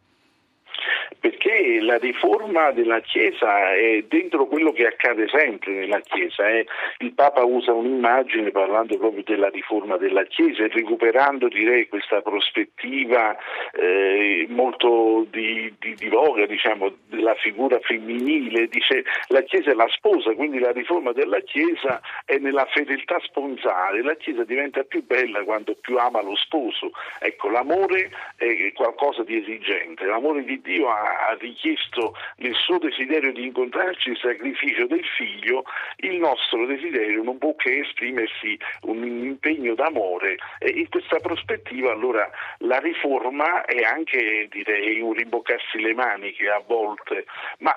Perché 1.26 1.80
la 1.80 1.98
riforma 1.98 2.70
della 2.70 3.00
Chiesa 3.00 3.74
è 3.74 4.04
dentro 4.06 4.46
quello 4.46 4.70
che 4.70 4.86
accade 4.86 5.26
sempre 5.26 5.72
nella 5.72 5.98
Chiesa. 5.98 6.48
eh. 6.48 6.66
Il 6.98 7.14
Papa 7.14 7.42
usa 7.42 7.72
un'immagine 7.72 8.52
parlando 8.52 8.96
proprio 8.96 9.24
della 9.24 9.48
riforma 9.48 9.96
della 9.96 10.22
Chiesa 10.22 10.62
e 10.62 10.68
recuperando 10.68 11.48
direi 11.48 11.88
questa 11.88 12.20
prospettiva 12.20 13.36
eh, 13.72 14.46
molto 14.50 15.26
di, 15.28 15.74
di, 15.80 15.94
di 15.96 16.06
voga 16.06 16.46
diciamo, 16.46 16.92
della 17.08 17.34
figura 17.34 17.80
femminile. 17.80 18.68
Dice 18.68 19.02
la 19.26 19.40
Chiesa 19.40 19.72
è 19.72 19.74
la 19.74 19.88
sposa, 19.88 20.32
quindi 20.34 20.60
la 20.60 20.70
riforma 20.70 21.10
della 21.10 21.40
Chiesa 21.40 22.00
è 22.24 22.36
nella 22.36 22.66
fedeltà 22.66 23.18
sponsale. 23.24 24.00
La 24.00 24.14
Chiesa 24.14 24.44
diventa 24.44 24.84
più 24.84 25.04
bella 25.04 25.42
quando 25.42 25.74
più 25.80 25.96
ama 25.96 26.22
lo 26.22 26.36
sposo. 26.36 26.92
Ecco, 27.18 27.50
l'amore 27.50 28.12
è 28.36 28.72
qualcosa 28.74 29.24
di 29.24 29.38
esigente. 29.38 30.04
L'amore 30.04 30.44
di 30.44 30.60
Dio 30.62 30.88
ha 30.88 31.14
ha 31.18 31.36
richiesto 31.38 32.14
nel 32.36 32.54
suo 32.54 32.78
desiderio 32.78 33.32
di 33.32 33.46
incontrarci 33.46 34.10
il 34.10 34.18
sacrificio 34.18 34.86
del 34.86 35.04
figlio, 35.04 35.64
il 35.98 36.16
nostro 36.16 36.66
desiderio 36.66 37.22
non 37.22 37.38
può 37.38 37.54
che 37.54 37.78
esprimersi 37.78 38.58
un 38.82 39.04
impegno 39.04 39.74
d'amore. 39.74 40.36
E 40.58 40.70
in 40.70 40.88
questa 40.88 41.18
prospettiva 41.18 41.92
allora 41.92 42.28
la 42.58 42.78
riforma 42.78 43.64
è 43.64 43.82
anche 43.82 44.48
direi 44.50 45.00
un 45.00 45.12
rimboccarsi 45.12 45.80
le 45.80 45.94
maniche 45.94 46.48
a 46.48 46.62
volte, 46.66 47.24
ma 47.58 47.74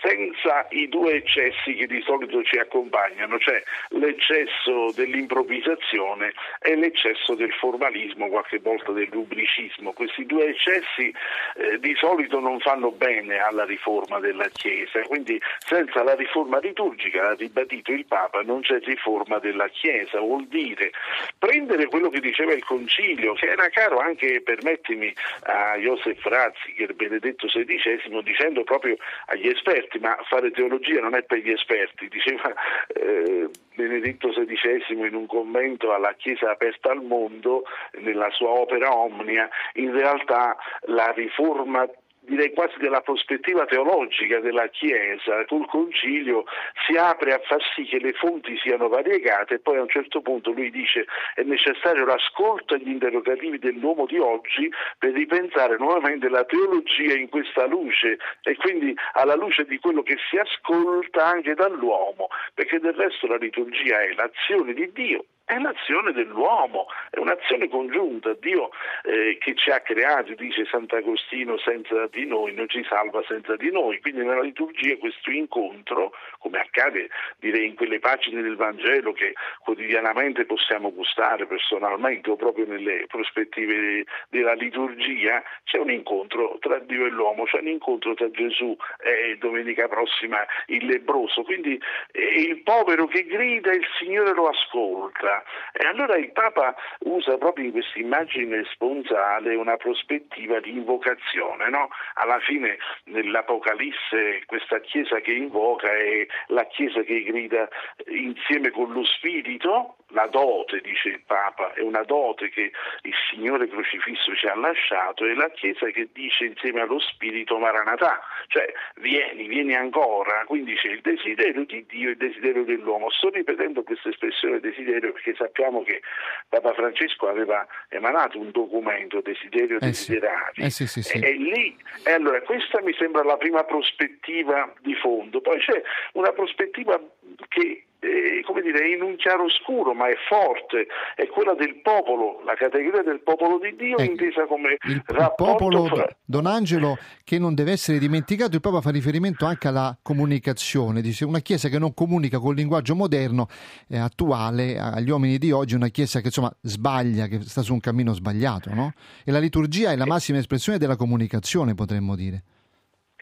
senza 0.00 0.66
i 0.70 0.88
due 0.88 1.14
eccessi 1.14 1.74
che 1.74 1.86
di 1.86 2.00
solito 2.02 2.42
ci 2.42 2.58
accompagnano, 2.58 3.38
cioè 3.38 3.62
l'eccesso 3.90 4.92
dell'improvvisazione 4.94 6.32
e 6.60 6.76
l'eccesso 6.76 7.34
del 7.34 7.52
formalismo, 7.52 8.28
qualche 8.28 8.58
volta 8.58 8.92
del 8.92 9.08
rubricismo. 9.10 9.92
Questi 9.92 10.26
due 10.26 10.48
eccessi 10.48 11.12
eh, 11.56 11.78
di 11.78 11.94
solito 11.96 12.40
non 12.40 12.60
fanno 12.60 12.90
bene 12.90 13.38
alla 13.38 13.64
riforma 13.64 14.20
della 14.20 14.48
Chiesa, 14.48 15.00
quindi 15.02 15.40
senza 15.58 16.02
la 16.02 16.14
riforma 16.14 16.58
liturgica, 16.58 17.30
ha 17.30 17.34
ribadito 17.34 17.92
il 17.92 18.06
Papa, 18.06 18.42
non 18.42 18.60
c'è 18.60 18.78
riforma 18.80 19.38
della 19.38 19.68
Chiesa, 19.68 20.20
vuol 20.20 20.46
dire 20.46 20.92
prendere 21.38 21.86
quello 21.86 22.08
che 22.08 22.20
diceva 22.20 22.52
il 22.52 22.64
Concilio, 22.64 23.34
che 23.34 23.46
era 23.46 23.68
caro 23.68 23.98
anche, 23.98 24.40
permettimi, 24.42 25.12
a 25.42 25.76
Joseph 25.76 26.24
Ratzinger, 26.24 26.94
Benedetto 26.94 27.46
XVI, 27.46 28.22
dicendo 28.22 28.64
proprio 28.64 28.96
agli 29.26 29.48
esperti, 29.48 29.87
sì, 29.90 29.98
ma 29.98 30.16
fare 30.28 30.50
teologia 30.50 31.00
non 31.00 31.14
è 31.14 31.22
per 31.22 31.38
gli 31.38 31.50
esperti, 31.50 32.08
diceva 32.08 32.52
eh, 32.88 33.48
Benedetto 33.74 34.28
XVI 34.28 35.06
in 35.06 35.14
un 35.14 35.26
commento 35.26 35.92
alla 35.92 36.14
Chiesa 36.14 36.50
aperta 36.50 36.90
al 36.90 37.02
mondo, 37.02 37.64
nella 38.00 38.30
sua 38.30 38.50
opera 38.50 38.94
Omnia, 38.94 39.48
in 39.74 39.92
realtà 39.92 40.56
la 40.86 41.12
riforma 41.12 41.88
direi 42.28 42.52
quasi 42.52 42.78
della 42.78 43.00
prospettiva 43.00 43.64
teologica 43.64 44.38
della 44.40 44.68
Chiesa, 44.68 45.44
col 45.46 45.66
concilio 45.66 46.44
si 46.86 46.96
apre 46.96 47.32
a 47.32 47.40
far 47.44 47.60
sì 47.74 47.84
che 47.84 47.98
le 47.98 48.12
fonti 48.12 48.56
siano 48.58 48.88
variegate 48.88 49.54
e 49.54 49.58
poi 49.58 49.78
a 49.78 49.82
un 49.82 49.88
certo 49.88 50.20
punto 50.20 50.50
lui 50.52 50.70
dice 50.70 51.06
è 51.34 51.42
necessario 51.42 52.04
l'ascolto 52.04 52.74
agli 52.74 52.88
interrogativi 52.88 53.58
dell'uomo 53.58 54.06
di 54.06 54.18
oggi 54.18 54.70
per 54.98 55.12
ripensare 55.12 55.76
nuovamente 55.78 56.28
la 56.28 56.44
teologia 56.44 57.14
in 57.14 57.28
questa 57.28 57.66
luce 57.66 58.18
e 58.42 58.56
quindi 58.56 58.94
alla 59.14 59.34
luce 59.34 59.64
di 59.64 59.78
quello 59.78 60.02
che 60.02 60.16
si 60.28 60.36
ascolta 60.36 61.24
anche 61.24 61.54
dall'uomo, 61.54 62.28
perché 62.54 62.78
del 62.78 62.94
resto 62.94 63.26
la 63.26 63.36
liturgia 63.36 64.00
è 64.00 64.12
l'azione 64.12 64.74
di 64.74 64.90
Dio 64.92 65.24
è 65.48 65.58
l'azione 65.58 66.12
dell'uomo, 66.12 66.88
è 67.08 67.18
un'azione 67.18 67.68
congiunta. 67.70 68.34
Dio 68.34 68.70
eh, 69.04 69.38
che 69.40 69.54
ci 69.54 69.70
ha 69.70 69.80
creati, 69.80 70.34
dice 70.34 70.66
Sant'Agostino, 70.66 71.56
senza 71.56 72.06
di 72.08 72.26
noi, 72.26 72.52
non 72.52 72.68
ci 72.68 72.84
salva 72.84 73.24
senza 73.26 73.56
di 73.56 73.70
noi. 73.70 73.98
Quindi 74.00 74.24
nella 74.24 74.42
liturgia 74.42 74.94
questo 74.98 75.30
incontro, 75.30 76.12
come 76.38 76.60
accade 76.60 77.08
direi 77.38 77.66
in 77.66 77.76
quelle 77.76 77.98
pagine 77.98 78.42
del 78.42 78.56
Vangelo 78.56 79.12
che 79.12 79.32
quotidianamente 79.60 80.44
possiamo 80.44 80.92
gustare 80.92 81.46
personalmente 81.46 82.28
o 82.28 82.36
proprio 82.36 82.66
nelle 82.66 83.06
prospettive 83.06 84.04
della 84.28 84.52
liturgia, 84.52 85.42
c'è 85.64 85.78
un 85.78 85.90
incontro 85.90 86.58
tra 86.60 86.78
Dio 86.80 87.06
e 87.06 87.08
l'uomo, 87.08 87.44
c'è 87.44 87.60
un 87.60 87.68
incontro 87.68 88.12
tra 88.12 88.30
Gesù 88.30 88.76
e 89.02 89.38
domenica 89.38 89.88
prossima 89.88 90.44
il 90.66 90.84
lebroso. 90.84 91.42
Quindi 91.42 91.80
eh, 92.12 92.40
il 92.40 92.62
povero 92.62 93.06
che 93.06 93.24
grida 93.24 93.72
il 93.72 93.86
Signore 93.98 94.34
lo 94.34 94.48
ascolta. 94.48 95.37
E 95.72 95.86
allora 95.86 96.16
il 96.16 96.32
Papa 96.32 96.74
usa 97.00 97.36
proprio 97.38 97.66
in 97.66 97.72
questa 97.72 97.98
immagine 97.98 98.64
sponsale 98.72 99.54
una 99.54 99.76
prospettiva 99.76 100.60
di 100.60 100.70
invocazione. 100.70 101.68
No? 101.68 101.88
Alla 102.14 102.38
fine 102.40 102.78
nell'Apocalisse 103.04 104.42
questa 104.46 104.80
Chiesa 104.80 105.20
che 105.20 105.32
invoca 105.32 105.92
è 105.92 106.26
la 106.48 106.66
Chiesa 106.66 107.02
che 107.02 107.22
grida 107.22 107.68
insieme 108.06 108.70
con 108.70 108.92
lo 108.92 109.04
Spirito, 109.04 109.96
la 110.12 110.26
dote, 110.26 110.80
dice 110.80 111.08
il 111.08 111.22
Papa, 111.26 111.72
è 111.74 111.80
una 111.80 112.02
dote 112.02 112.48
che 112.48 112.72
il 113.02 113.14
Signore 113.30 113.68
crocifisso 113.68 114.34
ci 114.34 114.46
ha 114.46 114.54
lasciato, 114.54 115.24
e 115.24 115.34
la 115.34 115.50
Chiesa 115.50 115.86
che 115.90 116.08
dice 116.12 116.44
insieme 116.44 116.80
allo 116.80 116.98
Spirito 116.98 117.58
Maranatà, 117.58 118.20
cioè 118.48 118.72
vieni, 118.96 119.46
vieni 119.46 119.74
ancora, 119.74 120.44
quindi 120.46 120.74
c'è 120.74 120.88
il 120.88 121.00
desiderio 121.00 121.64
di 121.64 121.84
Dio 121.86 122.08
e 122.08 122.12
il 122.12 122.16
desiderio 122.16 122.64
dell'uomo. 122.64 123.10
Sto 123.10 123.28
ripetendo 123.28 123.82
questa 123.82 124.08
espressione 124.08 124.60
desiderio 124.60 125.12
perché 125.12 125.27
sappiamo 125.36 125.82
che 125.82 126.02
Papa 126.48 126.72
Francesco 126.74 127.28
aveva 127.28 127.66
emanato 127.88 128.38
un 128.38 128.50
documento, 128.50 129.20
Desiderio 129.20 129.76
eh 129.76 129.86
Desiderati, 129.86 130.70
sì. 130.70 130.82
Eh 130.82 130.86
sì, 130.86 131.02
sì, 131.02 131.18
e, 131.18 131.28
e 131.28 131.32
lì, 131.32 131.76
e 132.04 132.12
allora 132.12 132.40
questa 132.42 132.80
mi 132.82 132.94
sembra 132.94 133.22
la 133.22 133.36
prima 133.36 133.64
prospettiva 133.64 134.72
di 134.80 134.94
fondo, 134.94 135.40
poi 135.40 135.58
c'è 135.58 135.82
una 136.12 136.32
prospettiva 136.32 137.00
che 137.48 137.87
eh, 138.00 138.42
come 138.44 138.62
dire, 138.62 138.88
in 138.88 139.02
un 139.02 139.16
chiaroscuro 139.16 139.92
ma 139.92 140.08
è 140.08 140.14
forte, 140.28 140.86
è 141.16 141.26
quella 141.26 141.54
del 141.54 141.80
popolo, 141.82 142.40
la 142.44 142.54
categoria 142.54 143.02
del 143.02 143.20
popolo 143.20 143.58
di 143.58 143.74
Dio 143.76 143.96
Ecco, 143.96 144.10
intesa 144.10 144.46
come 144.46 144.76
Il, 144.84 145.02
il 145.06 145.32
popolo, 145.36 145.86
fra... 145.86 146.08
Don 146.24 146.46
Angelo, 146.46 146.96
che 147.24 147.38
non 147.38 147.54
deve 147.54 147.72
essere 147.72 147.98
dimenticato, 147.98 148.54
il 148.54 148.60
Papa 148.60 148.80
fa 148.80 148.90
riferimento 148.90 149.46
anche 149.46 149.68
alla 149.68 149.96
comunicazione, 150.00 151.00
dice 151.00 151.24
una 151.24 151.40
Chiesa 151.40 151.68
che 151.68 151.78
non 151.78 151.94
comunica 151.94 152.38
col 152.38 152.54
linguaggio 152.54 152.94
moderno 152.94 153.48
eh, 153.88 153.98
attuale 153.98 154.78
agli 154.78 155.10
uomini 155.10 155.38
di 155.38 155.50
oggi, 155.50 155.74
una 155.74 155.88
Chiesa 155.88 156.20
che 156.20 156.26
insomma 156.26 156.52
sbaglia, 156.62 157.26
che 157.26 157.40
sta 157.40 157.62
su 157.62 157.72
un 157.72 157.80
cammino 157.80 158.12
sbagliato, 158.12 158.72
no? 158.72 158.92
E 159.24 159.32
la 159.32 159.38
liturgia 159.38 159.90
è 159.90 159.96
la 159.96 160.06
massima 160.06 160.38
espressione 160.38 160.78
della 160.78 160.96
comunicazione, 160.96 161.74
potremmo 161.74 162.14
dire. 162.14 162.42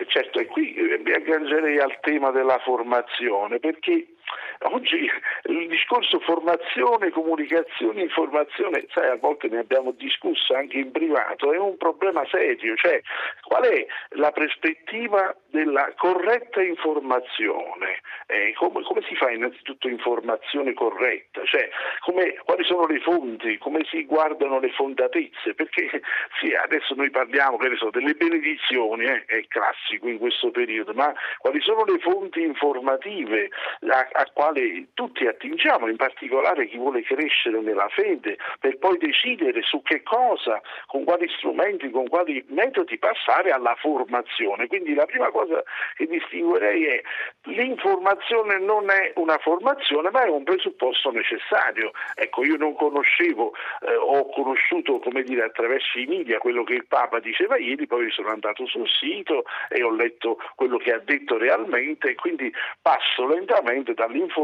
Certo, 0.09 0.39
e 0.39 0.47
qui 0.47 0.75
eh, 0.75 1.01
mi 1.03 1.13
aggancierei 1.13 1.79
al 1.79 1.99
tema 2.01 2.31
della 2.31 2.59
formazione, 2.65 3.59
perché 3.59 4.09
oggi 4.61 5.11
il 5.45 5.69
discorso 5.69 6.19
formazione, 6.21 7.11
comunicazione, 7.11 8.03
informazione, 8.03 8.87
sai, 8.93 9.11
a 9.11 9.17
volte 9.17 9.49
ne 9.49 9.59
abbiamo 9.59 9.93
discusso 9.93 10.55
anche 10.55 10.79
in 10.79 10.91
privato, 10.91 11.53
è 11.53 11.59
un 11.59 11.77
problema 11.77 12.25
serio, 12.31 12.75
cioè 12.77 13.01
qual 13.43 13.65
è 13.65 13.87
la 14.11 14.33
prospettiva 14.33 15.35
della 15.51 15.93
corretta 15.97 16.63
informazione? 16.63 18.01
Eh, 18.27 18.53
come, 18.55 18.83
come 18.83 19.03
si 19.09 19.15
fa 19.15 19.31
innanzitutto 19.31 19.89
informazione 19.89 20.75
corretta? 20.75 21.43
Cioè, 21.45 21.69
come, 22.01 22.35
quali 22.45 22.65
sono 22.65 22.87
le 22.87 23.01
fonti? 23.01 23.57
Come 23.59 23.85
si 23.89 24.05
guardano 24.05 24.59
le 24.59 24.71
fondatezze? 24.73 25.55
Perché 25.55 26.03
sì, 26.41 26.55
adesso 26.55 26.95
noi 26.95 27.11
parliamo 27.11 27.59
so, 27.77 27.91
delle 27.91 28.15
benedizioni, 28.15 29.05
eh, 29.05 29.25
è 29.27 29.45
classico 29.49 30.09
in 30.09 30.19
questo 30.19 30.51
periodo, 30.51 30.93
ma 30.93 31.13
quali 31.39 31.61
sono 31.61 31.85
le 31.85 31.99
fonti 31.99 32.43
informative 32.43 33.51
a, 33.89 34.09
a 34.13 34.27
quale 34.47 34.87
tutti 34.95 35.27
attingiamo, 35.27 35.89
in 35.89 35.97
particolare 35.97 36.69
chi 36.69 36.77
vuole 36.77 37.03
crescere 37.03 37.61
nella 37.61 37.89
fede, 37.89 38.39
per 38.61 38.79
poi 38.79 38.97
decidere 38.99 39.63
su 39.63 39.83
che 39.83 40.03
cosa, 40.03 40.61
con 40.87 41.03
quali 41.05 41.29
strumenti, 41.37 41.91
con 41.91 42.09
quali 42.09 42.45
metodi 42.49 42.97
passare 42.99 43.51
alla 43.51 43.75
formazione. 43.77 44.69
Quindi 44.69 44.95
la 44.95 45.07
prima 45.07 45.31
cosa 45.31 45.63
che 45.97 46.07
distinguerei 46.07 46.85
è 46.87 47.03
l'informazione 47.47 48.59
non 48.59 48.89
è 48.91 49.13
una 49.17 49.39
formazione, 49.39 50.11
ma 50.11 50.25
è 50.25 50.29
un 50.29 50.45
presupposto 50.45 51.11
necessario. 51.11 51.91
Ecco, 52.15 52.45
io 52.45 52.57
non 52.57 52.75
conoscevo, 52.75 53.53
eh, 53.81 53.97
ho 53.97 54.29
conosciuto, 54.31 55.01
come 55.01 55.23
dire, 55.23 55.43
attraverso 55.43 55.99
i 55.99 56.07
media 56.07 56.39
quello 56.39 56.63
che 56.63 56.75
il 56.75 56.87
Papa 56.87 57.19
diceva 57.19 57.57
ieri, 57.57 57.87
poi 57.87 58.11
sono 58.11 58.29
andato 58.29 58.67
sul 58.67 58.89
sito 58.89 59.45
e 59.69 59.83
ho 59.83 59.91
letto 59.91 60.39
quello 60.55 60.77
che 60.77 60.93
ha 60.93 60.99
detto 60.99 61.37
realmente 61.37 62.15
quindi 62.15 62.53
passo 62.81 63.27
lentamente 63.27 63.95
dall'informazione 63.95 64.35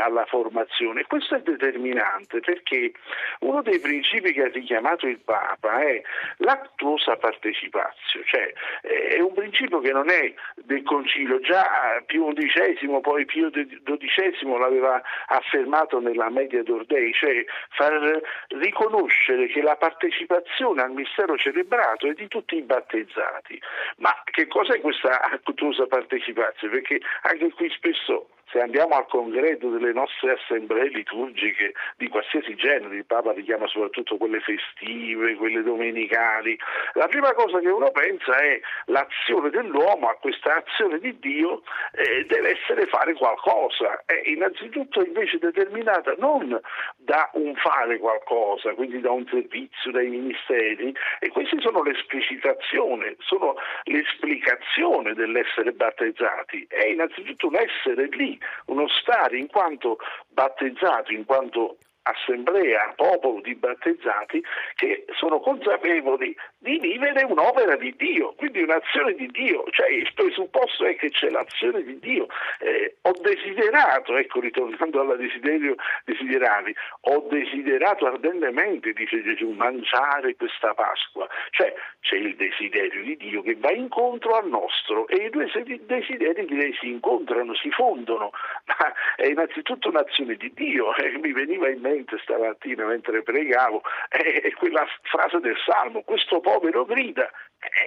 alla 0.00 0.24
formazione. 0.26 1.04
Questo 1.06 1.34
è 1.34 1.40
determinante 1.40 2.40
perché 2.40 2.92
uno 3.40 3.62
dei 3.62 3.78
principi 3.80 4.32
che 4.32 4.42
ha 4.42 4.48
richiamato 4.48 5.06
il 5.06 5.18
Papa 5.18 5.80
è 5.80 6.02
l'actuosa 6.38 7.16
partecipazio, 7.16 8.22
cioè 8.24 8.52
eh, 8.82 9.16
è 9.16 9.20
un 9.20 9.32
principio 9.34 9.80
che 9.80 9.92
non 9.92 10.08
è 10.10 10.32
del 10.56 10.82
Concilio, 10.82 11.40
già 11.40 12.02
Pio 12.06 12.32
XI, 12.32 12.98
poi 13.00 13.24
Pio 13.24 13.50
XII 13.50 14.58
l'aveva 14.58 15.02
affermato 15.26 16.00
nella 16.00 16.30
Media 16.30 16.62
d'Ordei, 16.62 17.12
cioè 17.12 17.44
far 17.70 18.20
riconoscere 18.48 19.46
che 19.48 19.62
la 19.62 19.76
partecipazione 19.76 20.82
al 20.82 20.92
mistero 20.92 21.36
celebrato 21.36 22.06
è 22.06 22.12
di 22.12 22.28
tutti 22.28 22.56
i 22.56 22.62
battezzati. 22.62 23.60
Ma 23.96 24.14
che 24.24 24.46
cos'è 24.46 24.80
questa 24.80 25.20
actuosa 25.20 25.86
partecipazione? 25.86 26.74
Perché 26.74 27.00
anche 27.22 27.50
qui 27.52 27.70
spesso 27.70 28.28
se 28.50 28.60
andiamo 28.60 28.94
al 28.94 29.06
congresso 29.06 29.68
delle 29.68 29.92
nostre 29.92 30.32
assemblee 30.32 30.88
liturgiche 30.88 31.74
di 31.96 32.08
qualsiasi 32.08 32.54
genere, 32.54 32.96
il 32.96 33.04
Papa 33.04 33.32
richiama 33.32 33.66
soprattutto 33.66 34.16
quelle 34.16 34.40
festive, 34.40 35.34
quelle 35.34 35.62
domenicali, 35.62 36.58
la 36.94 37.06
prima 37.08 37.32
cosa 37.34 37.58
che 37.60 37.68
uno 37.68 37.90
pensa 37.90 38.36
è 38.36 38.60
l'azione 38.86 39.50
dell'uomo 39.50 40.08
a 40.08 40.14
questa 40.14 40.56
azione 40.56 40.98
di 40.98 41.18
Dio 41.18 41.62
eh, 41.92 42.24
deve 42.26 42.58
essere 42.58 42.86
fare 42.86 43.14
qualcosa, 43.14 44.02
è 44.06 44.20
innanzitutto 44.24 45.04
invece 45.04 45.38
determinata 45.38 46.14
non 46.18 46.58
da 46.96 47.30
un 47.34 47.54
fare 47.56 47.98
qualcosa, 47.98 48.72
quindi 48.74 49.00
da 49.00 49.10
un 49.10 49.26
servizio, 49.28 49.90
dai 49.90 50.08
ministeri, 50.08 50.94
e 51.20 51.28
queste 51.28 51.60
sono 51.60 51.82
l'esplicitazione, 51.82 53.16
sono 53.20 53.56
l'esplicazione 53.84 55.14
dell'essere 55.14 55.72
battezzati, 55.72 56.66
è 56.68 56.86
innanzitutto 56.86 57.48
un 57.48 57.56
essere 57.56 58.06
lì, 58.10 58.37
uno 58.66 58.86
stare 58.88 59.38
in 59.38 59.48
quanto 59.48 59.98
battezzato, 60.28 61.12
in 61.12 61.24
quanto 61.24 61.78
assemblea, 62.02 62.92
popolo 62.96 63.40
di 63.40 63.54
battezzati 63.54 64.42
che 64.74 65.04
sono 65.18 65.40
consapevoli 65.40 66.34
di 66.60 66.78
vivere 66.78 67.24
un'opera 67.24 67.76
di 67.76 67.94
Dio, 67.96 68.34
quindi 68.34 68.62
un'azione 68.62 69.14
di 69.14 69.28
Dio, 69.28 69.64
cioè 69.70 69.88
il 69.90 70.10
presupposto 70.12 70.84
è 70.84 70.96
che 70.96 71.10
c'è 71.10 71.30
l'azione 71.30 71.84
di 71.84 71.98
Dio. 72.00 72.26
Eh, 72.58 72.96
ho 73.02 73.12
desiderato, 73.20 74.16
ecco 74.16 74.40
ritornando 74.40 75.00
alla 75.00 75.14
desiderio 75.14 75.76
desideravi, 76.04 76.74
ho 77.02 77.26
desiderato 77.30 78.06
ardentemente, 78.06 78.92
dice 78.92 79.22
Gesù, 79.22 79.50
mangiare 79.50 80.34
questa 80.34 80.74
Pasqua, 80.74 81.28
cioè 81.50 81.72
c'è 82.00 82.16
il 82.16 82.34
desiderio 82.34 83.02
di 83.02 83.16
Dio 83.16 83.42
che 83.42 83.54
va 83.56 83.70
incontro 83.70 84.36
al 84.36 84.48
nostro 84.48 85.06
e 85.08 85.26
i 85.26 85.30
due 85.30 85.50
desideri 85.86 86.44
direi 86.44 86.74
si 86.80 86.88
incontrano, 86.88 87.54
si 87.54 87.70
fondono, 87.70 88.32
ma 88.66 88.92
è 89.16 89.26
innanzitutto 89.26 89.88
un'azione 89.88 90.34
di 90.34 90.52
Dio. 90.54 90.94
E 91.08 91.16
mi 91.18 91.32
veniva 91.32 91.68
in 91.68 91.80
mente 91.80 92.18
stamattina 92.18 92.84
mentre 92.84 93.22
pregavo 93.22 93.82
è 94.08 94.52
quella 94.54 94.84
frase 95.02 95.38
del 95.40 95.56
Salmo, 95.64 96.02
questo 96.02 96.40
povero 96.48 96.84
grida, 96.88 97.28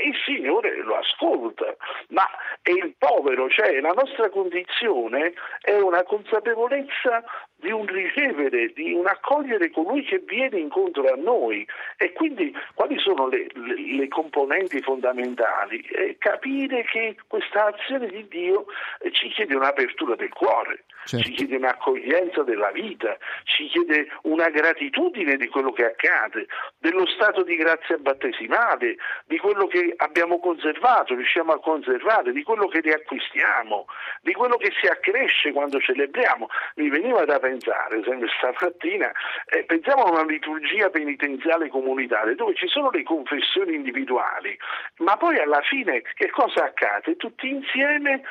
il 0.05 0.15
Signore 0.25 0.75
lo 0.83 0.97
ascolta, 0.97 1.75
ma 2.09 2.27
è 2.61 2.71
il 2.71 2.93
povero, 2.97 3.49
cioè 3.49 3.79
la 3.79 3.91
nostra 3.91 4.29
condizione 4.29 5.33
è 5.61 5.79
una 5.79 6.03
consapevolezza 6.03 7.23
di 7.55 7.71
un 7.71 7.85
ricevere, 7.85 8.73
di 8.73 8.91
un 8.91 9.05
accogliere 9.05 9.69
colui 9.69 10.03
che 10.03 10.19
viene 10.25 10.59
incontro 10.59 11.07
a 11.07 11.15
noi 11.15 11.65
e 11.97 12.11
quindi 12.11 12.53
quali 12.73 12.97
sono 12.97 13.27
le, 13.27 13.47
le, 13.53 13.75
le 13.97 14.07
componenti 14.07 14.81
fondamentali? 14.81 15.79
Eh, 15.81 16.17
capire 16.17 16.83
che 16.83 17.15
questa 17.27 17.67
azione 17.67 18.07
di 18.07 18.27
Dio 18.27 18.65
eh, 18.99 19.11
ci 19.11 19.29
chiede 19.29 19.55
un'apertura 19.55 20.15
del 20.15 20.33
cuore, 20.33 20.85
certo. 21.05 21.25
ci 21.25 21.33
chiede 21.33 21.57
un'accoglienza 21.57 22.41
della 22.41 22.71
vita, 22.71 23.15
ci 23.43 23.67
chiede 23.67 24.07
una 24.23 24.49
gratitudine 24.49 25.37
di 25.37 25.47
quello 25.47 25.71
che 25.71 25.85
accade, 25.85 26.47
dello 26.79 27.05
stato 27.05 27.43
di 27.43 27.55
grazia 27.55 27.97
battesimale, 27.97 28.97
di 29.25 29.37
quello 29.37 29.60
che 29.67 29.93
abbiamo 29.97 30.39
conservato, 30.39 31.15
riusciamo 31.15 31.53
a 31.53 31.59
conservare, 31.59 32.31
di 32.31 32.43
quello 32.43 32.67
che 32.67 32.81
riacquistiamo, 32.81 33.85
di 34.21 34.33
quello 34.33 34.57
che 34.57 34.71
si 34.79 34.87
accresce 34.87 35.51
quando 35.51 35.79
celebriamo. 35.79 36.47
Mi 36.75 36.89
veniva 36.89 37.25
da 37.25 37.39
pensare, 37.39 38.01
sempre 38.03 38.27
stamattina, 38.37 39.11
eh, 39.45 39.63
pensiamo 39.65 40.03
a 40.03 40.11
una 40.11 40.25
liturgia 40.25 40.89
penitenziale 40.89 41.69
comunitaria 41.69 42.35
dove 42.35 42.55
ci 42.55 42.67
sono 42.67 42.89
le 42.91 43.03
confessioni 43.03 43.75
individuali, 43.75 44.57
ma 44.97 45.17
poi 45.17 45.37
alla 45.37 45.61
fine 45.61 46.01
che 46.13 46.29
cosa 46.29 46.65
accade? 46.65 47.15
Tutti 47.15 47.49
insieme 47.49 48.21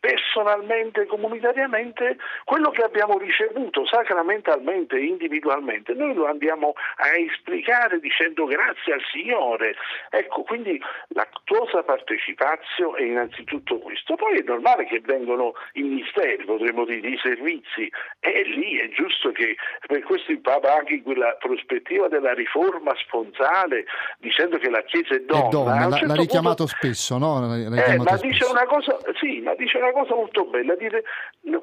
personalmente, 0.00 1.06
comunitariamente, 1.06 2.16
quello 2.44 2.70
che 2.70 2.82
abbiamo 2.82 3.18
ricevuto 3.18 3.86
sacramentalmente, 3.86 4.98
individualmente, 4.98 5.94
noi 5.94 6.14
lo 6.14 6.26
andiamo 6.26 6.74
a 6.96 7.16
esplicare 7.16 8.00
dicendo 8.00 8.44
grazie 8.46 8.94
al 8.94 9.02
Signore. 9.12 9.76
Ecco, 10.10 10.42
quindi 10.42 10.80
l'attuosa 11.08 11.82
partecipazione 11.82 12.98
è 12.98 13.02
innanzitutto 13.02 13.78
questo. 13.78 14.16
Poi 14.16 14.38
è 14.38 14.42
normale 14.42 14.86
che 14.86 15.00
vengono 15.00 15.54
i 15.74 15.82
misteri, 15.82 16.44
potremmo 16.44 16.84
dire, 16.84 17.08
i 17.08 17.18
servizi, 17.22 17.90
e 18.20 18.42
lì 18.44 18.78
è 18.78 18.88
giusto 18.88 19.30
che 19.30 19.56
per 19.86 20.02
questo 20.02 20.32
il 20.32 20.40
Papa 20.40 20.74
anche 20.74 20.94
in 20.94 21.02
quella 21.02 21.36
prospettiva 21.38 22.08
della 22.08 22.34
riforma 22.34 22.94
sponsale, 22.96 23.84
dicendo 24.18 24.58
che 24.58 24.70
la 24.70 24.82
Chiesa 24.82 25.14
è 25.14 25.20
donna. 25.20 25.46
È 25.46 25.48
donna, 25.50 25.90
certo 25.92 26.06
l'ha 26.06 26.14
richiamato 26.14 26.64
punto... 26.64 26.72
spesso, 26.72 27.18
no? 27.18 27.54
Richiamato 27.54 27.90
eh, 27.90 27.96
ma 27.98 28.16
spesso. 28.16 28.26
dice 28.26 28.44
una 28.44 28.66
cosa, 28.66 28.98
sì, 29.20 29.40
ma 29.40 29.54
dice 29.54 29.67
dice 29.68 29.78
una 29.78 29.92
cosa 29.92 30.14
molto 30.14 30.46
bella, 30.46 30.74
dire, 30.74 31.04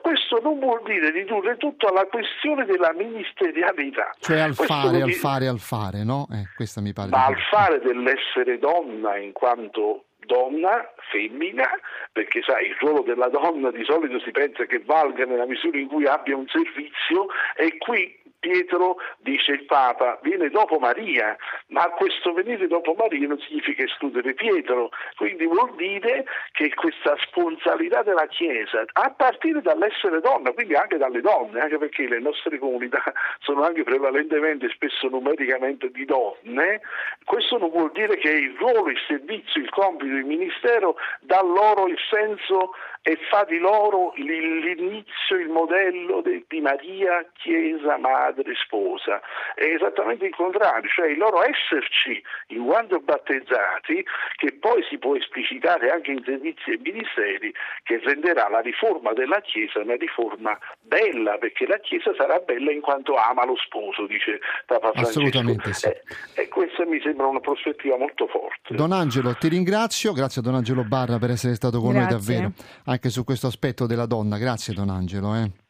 questo 0.01 0.39
non 0.41 0.59
vuol 0.59 0.83
dire 0.85 1.09
ridurre 1.09 1.57
tutto 1.57 1.87
alla 1.87 2.05
questione 2.05 2.65
della 2.65 2.93
ministerialità. 2.93 4.11
Cioè 4.19 4.39
al 4.39 4.55
questo 4.55 4.73
fare, 4.73 5.01
al 5.01 5.07
dire... 5.07 5.17
fare, 5.17 5.47
al 5.47 5.59
fare, 5.59 6.03
no? 6.03 6.27
Eh, 6.31 6.47
questa 6.55 6.81
mi 6.81 6.93
pare. 6.93 7.09
Ma 7.09 7.25
al 7.25 7.37
fare 7.49 7.79
dell'essere 7.79 8.59
donna 8.59 9.17
in 9.17 9.33
quanto 9.33 10.05
donna, 10.25 10.93
femmina, 11.11 11.69
perché 12.11 12.41
sai, 12.45 12.67
il 12.67 12.75
ruolo 12.79 13.01
della 13.01 13.29
donna 13.29 13.71
di 13.71 13.83
solito 13.83 14.19
si 14.19 14.31
pensa 14.31 14.65
che 14.65 14.81
valga 14.85 15.25
nella 15.25 15.45
misura 15.45 15.77
in 15.77 15.87
cui 15.87 16.05
abbia 16.05 16.35
un 16.35 16.47
servizio 16.47 17.27
e 17.55 17.77
qui 17.77 18.23
Pietro, 18.39 18.97
dice 19.19 19.53
il 19.53 19.65
Papa, 19.65 20.19
viene 20.21 20.49
dopo 20.49 20.77
Maria, 20.77 21.35
ma 21.67 21.89
questo 21.91 22.33
venire 22.33 22.67
dopo 22.67 22.93
Maria 22.97 23.27
non 23.27 23.39
significa 23.39 23.83
escludere 23.83 24.33
Pietro, 24.33 24.89
quindi 25.15 25.45
vuol 25.45 25.75
dire 25.75 26.25
che 26.51 26.73
questa 26.73 27.15
sponsalità 27.25 28.03
della 28.03 28.27
Chiesa, 28.27 28.83
a 28.93 29.11
partire 29.11 29.61
dall'essere 29.61 30.21
donna, 30.21 30.51
quindi 30.51 30.75
anche 30.75 30.97
dalle 30.97 31.21
donne, 31.21 31.59
anche 31.59 31.77
perché 31.77 32.07
le 32.07 32.19
nostre 32.19 32.57
comunità 32.59 33.01
sono 33.41 33.63
anche 33.63 33.83
prevalentemente, 33.83 34.69
spesso 34.69 35.07
numericamente 35.07 35.89
di 35.91 36.05
donne, 36.05 36.81
questo 37.23 37.57
non 37.57 37.69
vuol 37.69 37.91
dire 37.93 38.17
che 38.17 38.29
il 38.29 38.55
ruolo, 38.57 38.89
il 38.89 38.99
servizio, 39.07 39.61
il 39.61 39.69
compito, 39.69 40.13
il 40.13 40.25
ministero 40.25 40.95
dà 41.21 41.41
loro 41.41 41.87
il 41.87 41.97
senso 42.09 42.73
e 43.07 43.19
fa 43.29 43.45
di 43.47 43.59
loro 43.59 44.13
l'inizio, 44.15 45.37
il 45.37 45.49
modello 45.49 46.23
di 46.23 46.59
Maria, 46.59 47.23
Chiesa, 47.37 47.99
Madre, 47.99 48.55
Sposa. 48.55 49.21
È 49.53 49.63
esattamente 49.63 50.25
il 50.25 50.33
contrario, 50.33 50.89
cioè 50.89 51.09
il 51.09 51.19
loro 51.19 51.43
esserci 51.43 52.19
in 52.47 52.65
quanto 52.65 52.99
battezzati, 52.99 54.03
che 54.37 54.53
poi 54.53 54.83
si 54.89 54.97
può 54.97 55.15
esplicitare 55.15 55.91
anche 55.91 56.13
in 56.13 56.23
servizi 56.25 56.71
e 56.71 56.79
ministeri, 56.81 57.53
che 57.83 58.01
renderà 58.03 58.49
la 58.49 58.61
riforma 58.61 59.13
della 59.13 59.39
Chiesa 59.41 59.81
una 59.81 59.97
riforma 59.97 60.57
bella, 60.81 61.37
perché 61.37 61.67
la 61.67 61.77
Chiesa 61.77 62.11
sarà 62.17 62.39
bella 62.39 62.71
in 62.71 62.81
quanto 62.81 63.17
ama 63.17 63.45
lo 63.45 63.55
sposo, 63.57 64.07
dice 64.07 64.39
Papa 64.65 64.89
Francesco. 64.93 65.19
Assolutamente 65.19 65.73
sì. 65.73 65.85
E, 65.85 66.01
eh, 66.33 66.41
e 66.41 66.47
questa 66.47 66.87
mi 66.87 66.99
sembra 67.01 67.27
una 67.27 67.39
prospettiva 67.39 67.99
molto 67.99 68.25
forte. 68.25 68.73
Don 68.73 68.91
Angelo, 68.91 69.35
ti 69.35 69.47
ringrazio, 69.47 70.11
grazie 70.11 70.41
a 70.41 70.43
Don 70.43 70.55
Angelo 70.55 70.83
Barra 70.83 71.19
per 71.19 71.29
essere 71.29 71.53
stato 71.53 71.79
con 71.79 71.91
grazie. 71.91 72.09
noi 72.09 72.19
davvero 72.19 72.53
anche 72.95 73.09
su 73.09 73.23
questo 73.23 73.47
aspetto 73.47 73.85
della 73.85 74.05
donna. 74.05 74.37
Grazie 74.37 74.73
Don 74.73 74.89
Angelo. 74.89 75.35
Eh. 75.35 75.64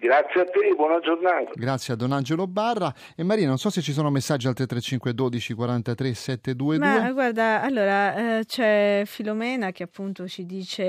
Grazie 0.00 0.40
a 0.40 0.44
te, 0.44 0.74
buona 0.74 0.98
giornata. 1.00 1.50
Grazie 1.52 1.92
a 1.92 1.96
Don 1.96 2.12
Angelo 2.12 2.46
Barra. 2.46 2.90
E 3.14 3.22
Maria, 3.22 3.46
non 3.46 3.58
so 3.58 3.68
se 3.68 3.82
ci 3.82 3.92
sono 3.92 4.08
messaggi 4.08 4.46
al 4.46 4.54
335 4.54 5.12
12 5.12 5.52
43 5.52 6.14
722. 6.14 6.78
Ma 6.78 7.12
guarda, 7.12 7.60
allora 7.60 8.38
eh, 8.38 8.44
c'è 8.46 9.02
Filomena 9.04 9.72
che 9.72 9.82
appunto 9.82 10.26
ci 10.26 10.46
dice 10.46 10.82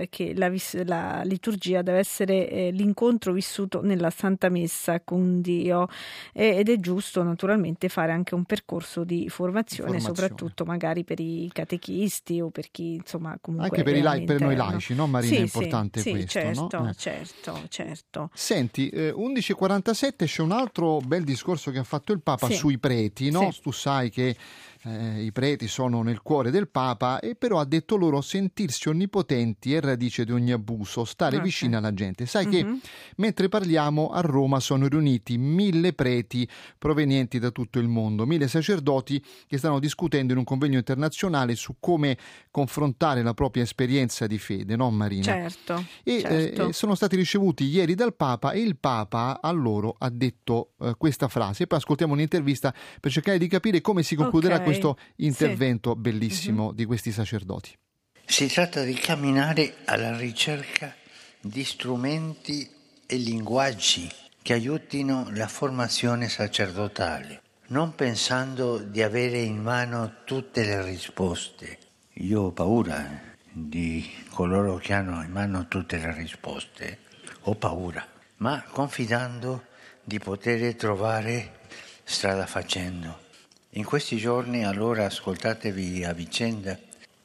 eh, 0.00 0.08
che 0.08 0.32
la, 0.34 0.50
la, 0.84 1.20
liturgia 1.24 1.82
deve 1.82 1.98
essere 1.98 2.48
eh, 2.48 2.70
l'incontro 2.70 3.34
vissuto 3.34 3.82
nella 3.82 4.08
Santa 4.08 4.48
Messa 4.48 5.00
con 5.00 5.42
Dio 5.42 5.86
ed 6.32 6.70
è 6.70 6.76
giusto 6.78 7.22
naturalmente 7.22 7.90
fare 7.90 8.12
anche 8.12 8.34
un 8.34 8.44
percorso 8.44 9.04
di 9.04 9.28
formazione, 9.28 10.00
formazione. 10.00 10.16
soprattutto 10.16 10.64
magari 10.64 11.04
per 11.04 11.20
i 11.20 11.50
catechisti 11.52 12.40
o 12.40 12.48
per 12.48 12.70
chi 12.70 12.94
insomma 12.94 13.36
comunque... 13.42 13.68
Anche 13.68 13.82
per, 13.82 14.20
i, 14.20 14.24
per 14.24 14.40
noi 14.40 14.56
laici, 14.56 14.94
no 14.94 15.06
Marina? 15.06 15.34
Sì, 15.34 15.38
è 15.38 15.42
importante 15.42 16.00
sì, 16.00 16.10
questo, 16.12 16.30
certo, 16.30 16.78
no? 16.78 16.94
certo, 16.94 17.60
certo. 17.68 18.30
Senti, 18.40 18.88
eh, 18.90 19.10
11.47 19.10 20.24
c'è 20.24 20.42
un 20.42 20.52
altro 20.52 20.98
bel 20.98 21.24
discorso 21.24 21.72
che 21.72 21.78
ha 21.78 21.84
fatto 21.84 22.12
il 22.12 22.20
Papa 22.20 22.46
sì. 22.46 22.54
sui 22.54 22.78
preti, 22.78 23.32
no? 23.32 23.50
Sì. 23.50 23.62
Tu 23.62 23.72
sai 23.72 24.10
che 24.10 24.36
eh, 24.84 25.22
i 25.22 25.32
preti 25.32 25.66
sono 25.66 26.02
nel 26.02 26.22
cuore 26.22 26.50
del 26.50 26.68
Papa 26.68 27.20
e 27.20 27.34
però 27.34 27.58
ha 27.58 27.64
detto 27.64 27.96
loro 27.96 28.20
sentirsi 28.20 28.88
onnipotenti 28.88 29.74
è 29.74 29.80
radice 29.80 30.24
di 30.24 30.32
ogni 30.32 30.52
abuso, 30.52 31.04
stare 31.04 31.36
okay. 31.36 31.48
vicini 31.48 31.74
alla 31.74 31.92
gente. 31.92 32.26
Sai 32.26 32.46
mm-hmm. 32.46 32.74
che 32.74 32.88
mentre 33.16 33.48
parliamo 33.48 34.10
a 34.10 34.20
Roma 34.20 34.60
sono 34.60 34.86
riuniti 34.86 35.38
mille 35.38 35.92
preti 35.92 36.48
provenienti 36.76 37.38
da 37.38 37.50
tutto 37.50 37.78
il 37.78 37.88
mondo, 37.88 38.26
mille 38.26 38.48
sacerdoti 38.48 39.22
che 39.46 39.58
stanno 39.58 39.78
discutendo 39.78 40.32
in 40.32 40.38
un 40.38 40.44
convegno 40.44 40.78
internazionale 40.78 41.54
su 41.54 41.76
come 41.80 42.16
confrontare 42.50 43.22
la 43.22 43.34
propria 43.34 43.62
esperienza 43.62 44.26
di 44.26 44.38
fede, 44.38 44.76
no 44.76 44.90
Marina? 44.90 45.24
Certo. 45.24 45.84
E 46.04 46.20
certo. 46.20 46.68
Eh, 46.68 46.72
sono 46.72 46.94
stati 46.94 47.16
ricevuti 47.16 47.64
ieri 47.64 47.94
dal 47.94 48.14
Papa 48.14 48.52
e 48.52 48.60
il 48.60 48.76
Papa 48.76 49.40
a 49.42 49.50
loro 49.50 49.96
ha 49.98 50.10
detto 50.10 50.72
eh, 50.80 50.94
questa 50.96 51.28
frase. 51.28 51.64
E 51.64 51.66
poi 51.66 51.78
ascoltiamo 51.78 52.12
un'intervista 52.12 52.72
per 53.00 53.10
cercare 53.10 53.38
di 53.38 53.48
capire 53.48 53.80
come 53.80 54.02
si 54.02 54.14
concluderà 54.14 54.56
okay 54.56 54.67
questo 54.68 54.98
intervento 55.16 55.92
sì. 55.94 56.00
bellissimo 56.00 56.66
mm-hmm. 56.66 56.74
di 56.74 56.84
questi 56.84 57.12
sacerdoti. 57.12 57.76
Si 58.24 58.46
tratta 58.46 58.82
di 58.82 58.94
camminare 58.94 59.76
alla 59.84 60.16
ricerca 60.16 60.94
di 61.40 61.64
strumenti 61.64 62.68
e 63.06 63.16
linguaggi 63.16 64.10
che 64.42 64.52
aiutino 64.52 65.28
la 65.32 65.48
formazione 65.48 66.28
sacerdotale, 66.28 67.42
non 67.68 67.94
pensando 67.94 68.78
di 68.78 69.02
avere 69.02 69.40
in 69.40 69.62
mano 69.62 70.24
tutte 70.24 70.64
le 70.64 70.82
risposte. 70.82 71.78
Io 72.14 72.42
ho 72.42 72.50
paura 72.50 73.26
di 73.50 74.08
coloro 74.30 74.76
che 74.76 74.92
hanno 74.92 75.22
in 75.22 75.30
mano 75.30 75.66
tutte 75.68 75.96
le 75.96 76.12
risposte, 76.12 76.98
ho 77.42 77.54
paura, 77.54 78.06
ma 78.36 78.62
confidando 78.70 79.64
di 80.04 80.18
poter 80.18 80.74
trovare 80.76 81.60
strada 82.04 82.46
facendo 82.46 83.26
in 83.72 83.84
questi 83.84 84.16
giorni 84.16 84.64
allora 84.64 85.04
ascoltatevi 85.04 86.04
a 86.04 86.12
vicenda 86.12 86.78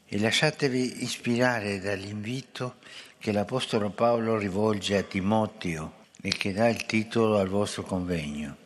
e 0.06 0.20
lasciatevi 0.20 1.04
ispirare 1.04 1.80
dall'invito 1.80 2.76
che 3.18 3.32
l'Apostolo 3.32 3.90
Paolo 3.90 4.38
rivolge 4.38 4.98
a 4.98 5.04
Timoteo 5.04 6.02
e 6.22 6.30
che 6.30 6.52
dà 6.52 6.68
il 6.68 6.86
titolo 6.86 7.38
al 7.38 7.48
vostro 7.48 7.84
convegno. 7.84 8.58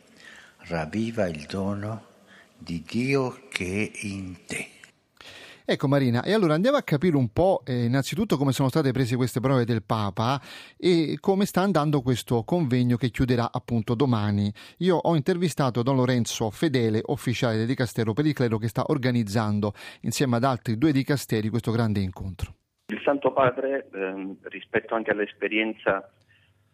Ravviva 0.66 1.28
il 1.28 1.46
dono 1.46 2.06
di 2.56 2.82
Dio 2.86 3.46
che 3.48 3.90
è 3.94 4.06
in 4.06 4.44
te. 4.44 4.77
Ecco 5.70 5.86
Marina, 5.86 6.22
e 6.22 6.32
allora 6.32 6.54
andiamo 6.54 6.78
a 6.78 6.82
capire 6.82 7.14
un 7.14 7.30
po' 7.30 7.60
eh, 7.66 7.84
innanzitutto 7.84 8.38
come 8.38 8.52
sono 8.52 8.70
state 8.70 8.90
prese 8.90 9.16
queste 9.16 9.38
prove 9.38 9.66
del 9.66 9.82
Papa 9.84 10.40
e 10.78 11.18
come 11.20 11.44
sta 11.44 11.60
andando 11.60 12.00
questo 12.00 12.42
convegno 12.42 12.96
che 12.96 13.10
chiuderà 13.10 13.50
appunto 13.52 13.94
domani. 13.94 14.50
Io 14.78 14.96
ho 14.96 15.14
intervistato 15.14 15.82
Don 15.82 15.96
Lorenzo 15.96 16.48
Fedele, 16.48 17.02
ufficiale 17.08 17.58
del 17.58 17.66
Dicastero 17.66 18.14
per 18.14 18.24
il 18.24 18.32
Clero, 18.32 18.56
che 18.56 18.68
sta 18.68 18.84
organizzando 18.86 19.74
insieme 20.00 20.36
ad 20.36 20.44
altri 20.44 20.78
due 20.78 20.90
dicasteri 20.90 21.50
questo 21.50 21.70
grande 21.70 22.00
incontro. 22.00 22.54
Il 22.86 23.02
Santo 23.04 23.34
Padre, 23.34 23.90
ehm, 23.92 24.38
rispetto 24.44 24.94
anche 24.94 25.10
all'esperienza 25.10 26.10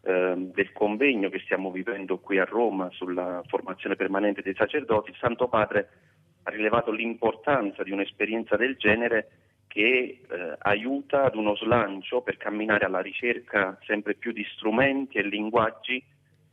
ehm, 0.03 0.53
del 0.53 0.71
convegno 0.71 1.27
che 1.27 1.41
stiamo 1.43 1.69
vivendo 1.69 2.19
qui 2.19 2.39
a 2.39 2.45
Roma 2.45 2.87
sulla 2.91 3.41
formazione 3.47 3.97
permanente 3.97 4.41
dei 4.41 4.55
sacerdoti, 4.55 5.09
il 5.09 5.17
Santo 5.19 5.49
Padre 5.49 6.14
ha 6.47 6.51
rilevato 6.51 6.91
l'importanza 6.91 7.83
di 7.83 7.91
un'esperienza 7.91 8.55
del 8.55 8.75
genere 8.77 9.29
che 9.67 10.21
eh, 10.29 10.55
aiuta 10.59 11.23
ad 11.23 11.35
uno 11.35 11.55
slancio 11.55 12.21
per 12.21 12.37
camminare 12.37 12.85
alla 12.85 13.01
ricerca 13.01 13.77
sempre 13.83 14.13
più 14.13 14.31
di 14.31 14.45
strumenti 14.55 15.17
e 15.17 15.23
linguaggi 15.23 16.01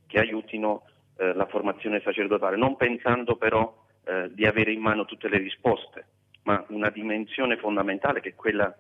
che 0.07 0.19
aiutino 0.19 0.85
eh, 1.19 1.35
la 1.35 1.47
formazione 1.47 2.01
sacerdotale, 2.01 2.57
non 2.57 2.77
pensando 2.77 3.37
però 3.37 3.85
eh, 4.05 4.31
di 4.33 4.47
avere 4.47 4.73
in 4.73 4.81
mano 4.81 5.05
tutte 5.05 5.29
le 5.29 5.39
risposte, 5.39 6.07
ma 6.45 6.65
una 6.69 6.91
dimensione 6.91 7.57
fondamentale 7.59 8.21
che 8.21 8.31
è 8.31 8.35
quella 8.35 8.75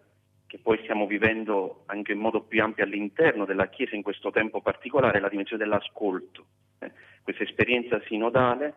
che 0.46 0.58
poi 0.58 0.78
stiamo 0.82 1.06
vivendo 1.06 1.84
anche 1.86 2.12
in 2.12 2.18
modo 2.18 2.42
più 2.42 2.62
ampio 2.62 2.84
all'interno 2.84 3.44
della 3.44 3.68
Chiesa 3.68 3.94
in 3.94 4.02
questo 4.02 4.30
tempo 4.30 4.60
particolare, 4.60 5.20
la 5.20 5.28
dimensione 5.28 5.62
dell'ascolto. 5.62 6.44
Eh, 6.78 6.90
questa 7.22 7.44
esperienza 7.44 8.00
sinodale 8.06 8.74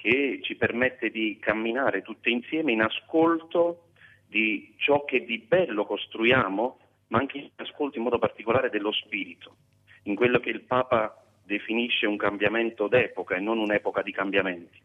che 0.00 0.38
ci 0.42 0.54
permette 0.54 1.10
di 1.10 1.38
camminare 1.40 2.02
tutte 2.02 2.30
insieme 2.30 2.70
in 2.70 2.82
ascolto 2.82 3.88
di 4.28 4.72
ciò 4.76 5.04
che 5.04 5.24
di 5.24 5.38
bello 5.38 5.84
costruiamo, 5.84 6.78
ma 7.08 7.18
anche 7.18 7.38
in 7.38 7.50
ascolto 7.56 7.98
in 7.98 8.04
modo 8.04 8.18
particolare 8.18 8.70
dello 8.70 8.92
spirito, 8.92 9.56
in 10.04 10.14
quello 10.14 10.38
che 10.38 10.50
il 10.50 10.60
Papa 10.60 11.20
definisce 11.42 12.06
un 12.06 12.16
cambiamento 12.16 12.86
d'epoca 12.86 13.34
e 13.34 13.40
non 13.40 13.58
un'epoca 13.58 14.02
di 14.02 14.12
cambiamenti. 14.12 14.80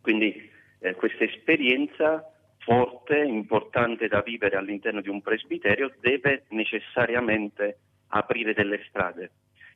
Quindi 0.00 0.50
eh, 0.78 0.94
questa 0.94 1.24
esperienza 1.24 2.24
forte, 2.60 3.18
importante 3.18 4.08
da 4.08 4.22
vivere 4.22 4.56
all'interno 4.56 5.02
di 5.02 5.10
un 5.10 5.20
presbiterio 5.20 5.92
deve 6.00 6.46
necessariamente 6.48 7.80
aprire 8.08 8.54
delle 8.54 8.82
strade. 8.88 9.30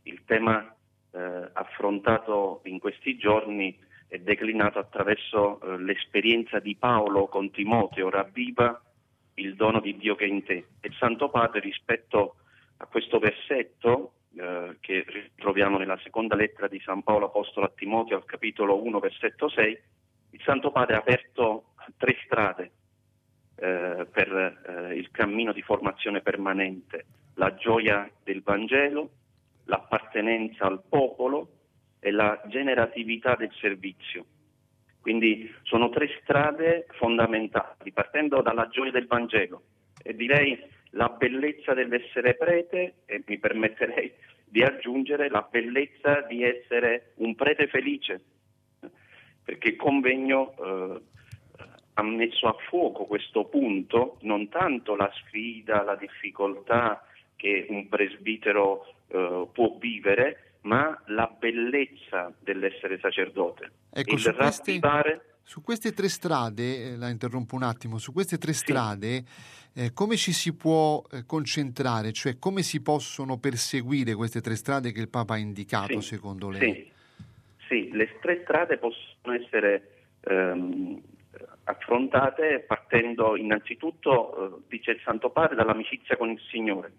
Il 0.05 0.25
tema 0.25 0.75
eh, 1.13 1.51
affrontato 1.53 2.63
in 2.65 2.79
questi 2.79 3.19
giorni 3.19 3.89
è 4.11 4.19
declinato 4.19 4.81
attraverso 4.81 5.61
eh, 5.61 5.79
l'esperienza 5.79 6.59
di 6.59 6.75
Paolo 6.75 7.29
con 7.29 7.53
Timoteo, 7.53 8.11
ravviva 8.11 8.83
il 9.35 9.55
dono 9.55 9.79
di 9.79 9.97
Dio 9.97 10.17
che 10.17 10.25
è 10.25 10.29
in 10.29 10.43
te. 10.43 10.67
E 10.81 10.89
il 10.89 10.97
Santo 10.99 11.31
Padre 11.31 11.61
rispetto 11.61 12.35
a 12.79 12.87
questo 12.87 13.21
versetto 13.21 14.15
eh, 14.35 14.79
che 14.81 15.05
ritroviamo 15.07 15.79
nella 15.79 15.97
seconda 16.03 16.35
lettera 16.35 16.67
di 16.67 16.81
San 16.81 17.05
Paolo 17.05 17.27
Apostolo 17.27 17.67
a 17.67 17.73
Timoteo 17.73 18.17
al 18.17 18.25
capitolo 18.25 18.83
1 18.83 18.99
versetto 18.99 19.49
6, 19.49 19.79
il 20.31 20.41
Santo 20.43 20.73
Padre 20.73 20.97
ha 20.97 20.99
aperto 20.99 21.75
tre 21.97 22.17
strade 22.25 22.73
eh, 23.55 24.09
per 24.11 24.91
eh, 24.91 24.97
il 24.97 25.09
cammino 25.13 25.53
di 25.53 25.63
formazione 25.63 26.21
permanente, 26.21 27.07
la 27.35 27.55
gioia 27.55 28.11
del 28.25 28.43
Vangelo, 28.43 29.11
l'appartenenza 29.67 30.67
al 30.67 30.83
popolo 30.89 31.60
e 32.01 32.11
la 32.11 32.41
generatività 32.47 33.37
del 33.37 33.53
servizio. 33.61 34.25
Quindi 35.01 35.51
sono 35.63 35.89
tre 35.91 36.09
strade 36.23 36.87
fondamentali, 36.91 37.93
partendo 37.93 38.43
dalla 38.43 38.69
gioia 38.69 38.91
del 38.91 39.07
Vangelo 39.07 39.63
e 40.03 40.15
direi 40.15 40.59
la 40.91 41.09
bellezza 41.09 41.73
dell'essere 41.73 42.35
prete 42.35 42.95
e 43.07 43.23
mi 43.27 43.39
permetterei 43.39 44.13
di 44.45 44.63
aggiungere 44.63 45.31
la 45.31 45.47
bellezza 45.49 46.23
di 46.23 46.43
essere 46.43 47.13
un 47.17 47.35
prete 47.35 47.69
felice, 47.69 48.21
perché 49.45 49.69
il 49.69 49.77
convegno 49.77 50.55
eh, 50.59 51.01
ha 51.95 52.03
messo 52.03 52.49
a 52.49 52.57
fuoco 52.69 53.05
questo 53.05 53.45
punto, 53.45 54.19
non 54.23 54.49
tanto 54.49 54.97
la 54.97 55.11
sfida, 55.15 55.83
la 55.83 55.95
difficoltà 55.95 57.05
che 57.37 57.67
un 57.69 57.89
presbitero 57.89 58.87
eh, 59.07 59.47
può 59.53 59.77
vivere, 59.79 60.50
ma 60.63 61.01
la 61.07 61.35
bellezza 61.39 62.33
dell'essere 62.39 62.99
sacerdote. 63.01 63.71
Ecco, 63.91 64.15
il 64.15 64.21
su 64.21 64.33
queste, 64.33 64.81
su 65.43 65.63
queste 65.63 65.93
tre 65.93 66.09
strade, 66.09 66.93
eh, 66.93 66.97
la 66.97 67.09
interrompo 67.09 67.55
un 67.55 67.63
attimo, 67.63 67.99
su 67.99 68.13
queste 68.13 68.39
tre 68.39 68.53
strade 68.53 69.25
eh, 69.75 69.93
come 69.93 70.17
ci 70.17 70.33
si 70.33 70.55
può 70.55 71.03
eh, 71.11 71.25
concentrare, 71.25 72.13
cioè 72.13 72.39
come 72.39 72.63
si 72.63 72.83
possono 72.83 73.39
perseguire 73.39 74.15
queste 74.15 74.41
tre 74.41 74.57
strade 74.57 74.93
che 74.93 75.01
il 75.01 75.09
Papa 75.09 75.35
ha 75.35 75.39
indicato 75.39 76.01
Sì, 76.01 76.15
secondo 76.15 76.51
lei? 76.51 76.61
Sì, 76.61 76.93
sì, 77.69 77.91
le 77.93 78.19
tre 78.21 78.41
strade 78.43 78.79
possono 78.79 79.35
essere 79.35 80.09
ehm, 80.23 81.01
affrontate 81.65 82.65
partendo 82.67 83.37
innanzitutto, 83.37 84.59
eh, 84.59 84.63
dice 84.69 84.91
il 84.93 85.01
Santo 85.05 85.31
Padre, 85.31 85.55
dall'amicizia 85.55 86.17
con 86.17 86.31
il 86.31 86.41
Signore, 86.51 86.93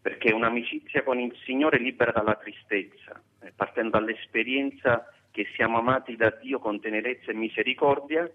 perché 0.00 0.32
un'amicizia 0.32 1.02
con 1.02 1.18
il 1.20 1.34
Signore 1.44 1.78
libera 1.78 2.10
dalla 2.10 2.36
tristezza, 2.36 3.20
eh, 3.42 3.52
partendo 3.54 3.98
dall'esperienza 3.98 5.12
che 5.30 5.46
siamo 5.54 5.78
amati 5.78 6.16
da 6.16 6.30
Dio 6.40 6.58
con 6.58 6.80
tenerezza 6.80 7.30
e 7.30 7.34
misericordia 7.34 8.28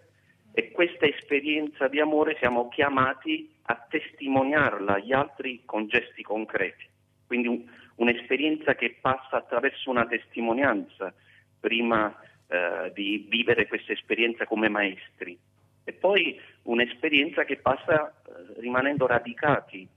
e 0.53 0.71
questa 0.71 1.05
esperienza 1.05 1.87
di 1.87 1.99
amore 1.99 2.37
siamo 2.39 2.69
chiamati 2.69 3.53
a 3.63 3.85
testimoniarla 3.89 4.93
agli 4.93 5.11
altri 5.11 5.63
con 5.65 5.87
gesti 5.87 6.21
concreti. 6.21 6.87
Quindi 7.27 7.47
un- 7.47 7.65
un'esperienza 7.95 8.75
che 8.75 8.97
passa 9.01 9.37
attraverso 9.37 9.89
una 9.89 10.05
testimonianza 10.05 11.13
prima 11.59 12.15
eh, 12.47 12.91
di 12.93 13.25
vivere 13.27 13.67
questa 13.67 13.91
esperienza 13.91 14.45
come 14.45 14.69
maestri 14.69 15.37
e 15.83 15.93
poi 15.93 16.39
un'esperienza 16.63 17.43
che 17.43 17.57
passa 17.57 18.09
eh, 18.09 18.59
rimanendo 18.59 19.07
radicati 19.07 19.87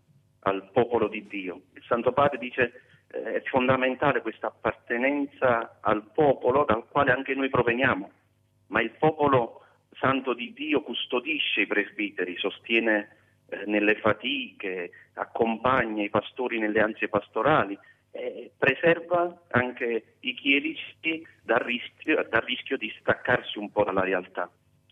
al 0.40 0.70
popolo 0.72 1.08
di 1.08 1.26
Dio. 1.26 1.62
Il 1.74 1.82
Santo 1.86 2.12
Padre 2.12 2.38
dice 2.38 2.82
eh, 3.08 3.34
è 3.34 3.42
fondamentale 3.44 4.20
questa 4.20 4.48
appartenenza 4.48 5.78
al 5.80 6.10
popolo 6.12 6.64
dal 6.64 6.86
quale 6.88 7.12
anche 7.12 7.34
noi 7.34 7.48
proveniamo, 7.48 8.10
ma 8.68 8.80
il 8.80 8.92
popolo 8.98 9.62
santo 9.92 10.34
di 10.34 10.52
Dio 10.52 10.82
custodisce 10.82 11.62
i 11.62 11.66
presbiteri, 11.66 12.36
sostiene 12.36 13.16
eh, 13.48 13.64
nelle 13.66 13.96
fatiche, 13.96 14.90
accompagna 15.14 16.02
i 16.02 16.10
pastori 16.10 16.58
nelle 16.58 16.80
ansie 16.80 17.08
pastorali, 17.08 17.78
eh, 18.10 18.50
preserva 18.56 19.42
anche 19.50 20.16
i 20.20 20.34
chierici 20.34 21.26
dal 21.42 21.60
rischio, 21.60 22.26
dal 22.28 22.42
rischio 22.42 22.76
di 22.76 22.92
staccarsi 23.00 23.58
un 23.58 23.70
po' 23.70 23.84
dalla 23.84 24.02
realtà. 24.02 24.50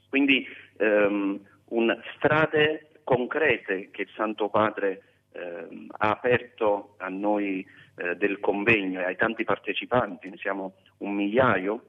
Quindi 0.08 0.46
ehm, 0.78 1.40
un, 1.68 2.02
strade 2.16 2.90
concrete 3.04 3.90
che 3.90 4.02
il 4.02 4.10
Santo 4.14 4.48
Padre 4.48 5.02
ehm, 5.36 5.86
ha 5.98 6.10
aperto 6.10 6.94
a 6.98 7.08
noi 7.08 7.66
eh, 7.96 8.16
del 8.16 8.40
convegno 8.40 9.00
e 9.00 9.04
ai 9.04 9.16
tanti 9.16 9.44
partecipanti, 9.44 10.30
ne 10.30 10.36
siamo 10.36 10.74
un 10.98 11.14
migliaio 11.14 11.82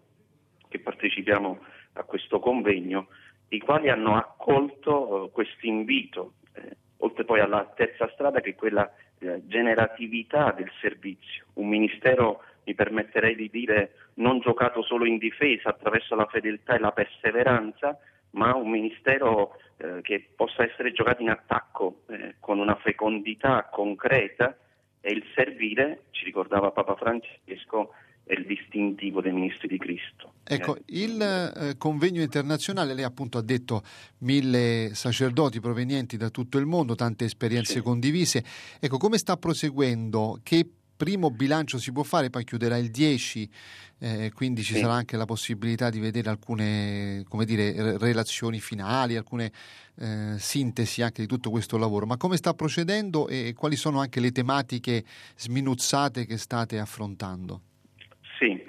che 0.67 0.79
partecipiamo 0.79 1.59
a 1.93 2.03
questo 2.03 2.39
convegno, 2.39 3.07
i 3.49 3.59
quali 3.59 3.89
hanno 3.89 4.15
accolto 4.15 5.25
eh, 5.25 5.31
questo 5.31 5.65
invito, 5.65 6.33
eh, 6.53 6.75
oltre 6.97 7.23
poi 7.23 7.39
alla 7.39 7.65
terza 7.75 8.09
strada 8.13 8.41
che 8.41 8.51
è 8.51 8.55
quella 8.55 8.91
eh, 9.19 9.41
generatività 9.47 10.51
del 10.51 10.71
servizio, 10.81 11.45
un 11.53 11.67
ministero 11.67 12.41
mi 12.65 12.75
permetterei 12.75 13.35
di 13.35 13.49
dire 13.49 14.09
non 14.15 14.39
giocato 14.39 14.83
solo 14.83 15.05
in 15.05 15.17
difesa 15.17 15.69
attraverso 15.69 16.15
la 16.15 16.25
fedeltà 16.25 16.75
e 16.75 16.79
la 16.79 16.91
perseveranza, 16.91 17.97
ma 18.37 18.55
un 18.55 18.69
ministero 18.69 19.57
eh, 19.77 19.99
che 20.03 20.29
possa 20.35 20.63
essere 20.63 20.91
giocato 20.93 21.21
in 21.21 21.29
attacco 21.29 22.03
eh, 22.07 22.35
con 22.39 22.59
una 22.59 22.75
fecondità 22.75 23.67
concreta 23.71 24.55
e 25.01 25.11
il 25.11 25.23
servire, 25.35 26.03
ci 26.11 26.23
ricordava 26.23 26.71
Papa 26.71 26.95
Francesco, 26.95 27.93
è 28.23 28.33
il 28.33 28.45
distintivo 28.45 29.21
dei 29.21 29.31
ministri 29.31 29.67
di 29.67 29.77
Cristo. 29.77 30.33
Ecco, 30.43 30.75
Eh, 30.75 30.81
il 30.87 31.21
eh, 31.21 31.77
convegno 31.77 32.21
internazionale, 32.21 32.93
lei 32.93 33.05
appunto 33.05 33.37
ha 33.37 33.41
detto 33.41 33.81
mille 34.19 34.89
sacerdoti 34.93 35.59
provenienti 35.59 36.17
da 36.17 36.29
tutto 36.29 36.57
il 36.57 36.65
mondo, 36.65 36.93
tante 36.93 37.25
esperienze 37.25 37.73
Sì. 37.73 37.81
condivise. 37.81 38.43
Ecco, 38.79 38.97
come 38.97 39.17
sta 39.17 39.37
proseguendo? 39.37 40.39
Che 40.43 40.69
primo 40.97 41.29
bilancio 41.29 41.77
si 41.77 41.91
può 41.91 42.03
fare? 42.03 42.29
Poi 42.29 42.43
chiuderà 42.43 42.77
il 42.77 42.89
10, 42.89 43.49
eh, 43.99 44.31
quindi 44.33 44.63
ci 44.63 44.73
Sì. 44.73 44.79
sarà 44.79 44.93
anche 44.93 45.15
la 45.15 45.25
possibilità 45.25 45.89
di 45.89 45.99
vedere 45.99 46.29
alcune, 46.29 47.23
come 47.29 47.45
dire, 47.45 47.71
re- 47.71 47.97
relazioni 47.97 48.59
finali, 48.59 49.15
alcune 49.15 49.51
eh, 49.99 50.35
sintesi 50.37 51.01
anche 51.01 51.21
di 51.21 51.27
tutto 51.27 51.49
questo 51.49 51.77
lavoro. 51.77 52.05
Ma 52.05 52.17
come 52.17 52.35
sta 52.37 52.53
procedendo 52.53 53.27
e 53.27 53.53
quali 53.55 53.75
sono 53.75 53.99
anche 53.99 54.19
le 54.19 54.31
tematiche 54.31 55.03
sminuzzate 55.35 56.25
che 56.25 56.37
state 56.37 56.79
affrontando? 56.79 57.61
Sì, 58.37 58.61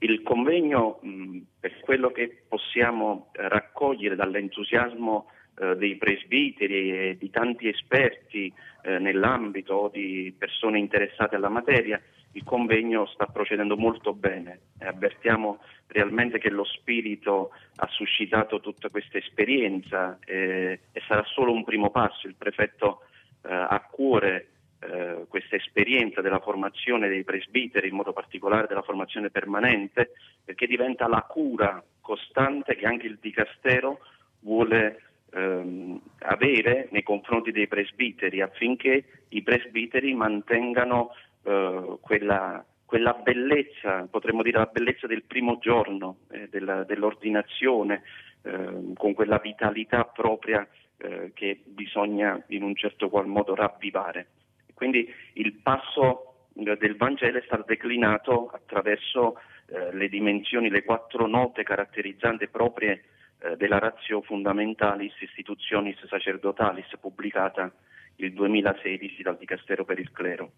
il 0.00 0.22
convegno, 0.22 0.98
mh, 1.02 1.38
per 1.60 1.80
quello 1.80 2.10
che 2.10 2.42
possiamo 2.48 3.30
raccogliere 3.32 4.14
dall'entusiasmo 4.16 5.26
eh, 5.60 5.76
dei 5.76 5.96
presbiteri 5.96 6.90
e 7.10 7.16
di 7.18 7.30
tanti 7.30 7.68
esperti 7.68 8.52
eh, 8.82 8.98
nell'ambito 8.98 9.90
di 9.92 10.34
persone 10.36 10.78
interessate 10.78 11.36
alla 11.36 11.48
materia, 11.48 12.00
il 12.32 12.44
convegno 12.44 13.06
sta 13.06 13.26
procedendo 13.26 13.76
molto 13.76 14.14
bene 14.14 14.60
avvertiamo 14.78 15.58
realmente 15.86 16.38
che 16.38 16.50
lo 16.50 16.64
spirito 16.64 17.50
ha 17.76 17.86
suscitato 17.88 18.60
tutta 18.60 18.88
questa 18.88 19.18
esperienza 19.18 20.18
eh, 20.24 20.80
e 20.92 21.02
sarà 21.06 21.22
solo 21.24 21.52
un 21.52 21.64
primo 21.64 21.90
passo. 21.90 22.26
Il 22.26 22.36
prefetto 22.36 23.02
eh, 23.42 23.52
ha 23.52 23.68
a 23.68 23.80
cuore 23.80 24.48
eh, 24.80 25.26
questa 25.28 25.56
esperienza 25.56 26.20
della 26.20 26.40
formazione 26.40 27.08
dei 27.08 27.24
presbiteri, 27.24 27.88
in 27.88 27.96
modo 27.96 28.12
particolare 28.12 28.66
della 28.66 28.82
formazione 28.82 29.30
permanente, 29.30 30.12
perché 30.44 30.66
diventa 30.66 31.06
la 31.08 31.22
cura 31.22 31.82
costante 32.00 32.76
che 32.76 32.86
anche 32.86 33.06
il 33.06 33.18
dicastero 33.20 34.00
vuole 34.40 35.11
ehm, 35.32 36.00
avere 36.20 36.88
nei 36.90 37.02
confronti 37.02 37.50
dei 37.52 37.66
presbiteri 37.66 38.40
affinché 38.40 39.04
i 39.28 39.42
presbiteri 39.42 40.14
mantengano 40.14 41.10
eh, 41.42 41.98
quella, 42.00 42.64
quella, 42.84 43.14
bellezza, 43.14 44.06
potremmo 44.10 44.42
dire 44.42 44.58
la 44.58 44.70
bellezza 44.70 45.06
del 45.06 45.24
primo 45.24 45.58
giorno 45.58 46.18
eh, 46.30 46.48
della, 46.50 46.84
dell'ordinazione, 46.84 48.02
ehm, 48.42 48.94
con 48.94 49.14
quella 49.14 49.38
vitalità 49.38 50.04
propria 50.04 50.66
eh, 50.98 51.32
che 51.34 51.60
bisogna 51.64 52.40
in 52.48 52.62
un 52.62 52.74
certo 52.74 53.08
qual 53.08 53.26
modo 53.26 53.54
ravvivare. 53.54 54.28
Quindi 54.74 55.12
il 55.34 55.54
passo 55.54 56.48
eh, 56.54 56.76
del 56.76 56.96
Vangelo 56.96 57.38
è 57.38 57.42
stato 57.44 57.64
declinato 57.66 58.48
attraverso 58.52 59.38
eh, 59.66 59.94
le 59.94 60.08
dimensioni, 60.08 60.68
le 60.68 60.84
quattro 60.84 61.26
note 61.26 61.62
caratterizzanti 61.62 62.48
proprie 62.48 63.04
eh, 63.42 63.56
della 63.56 63.78
Ratio 63.78 64.22
Fundamentalis 64.22 65.14
Institutionis 65.20 66.06
Sacerdotalis 66.06 66.86
pubblicata 67.00 67.72
il 68.16 68.32
2016 68.32 69.22
dal 69.22 69.36
Dicastero 69.36 69.84
per 69.84 69.98
il 69.98 70.12
Clero. 70.12 70.52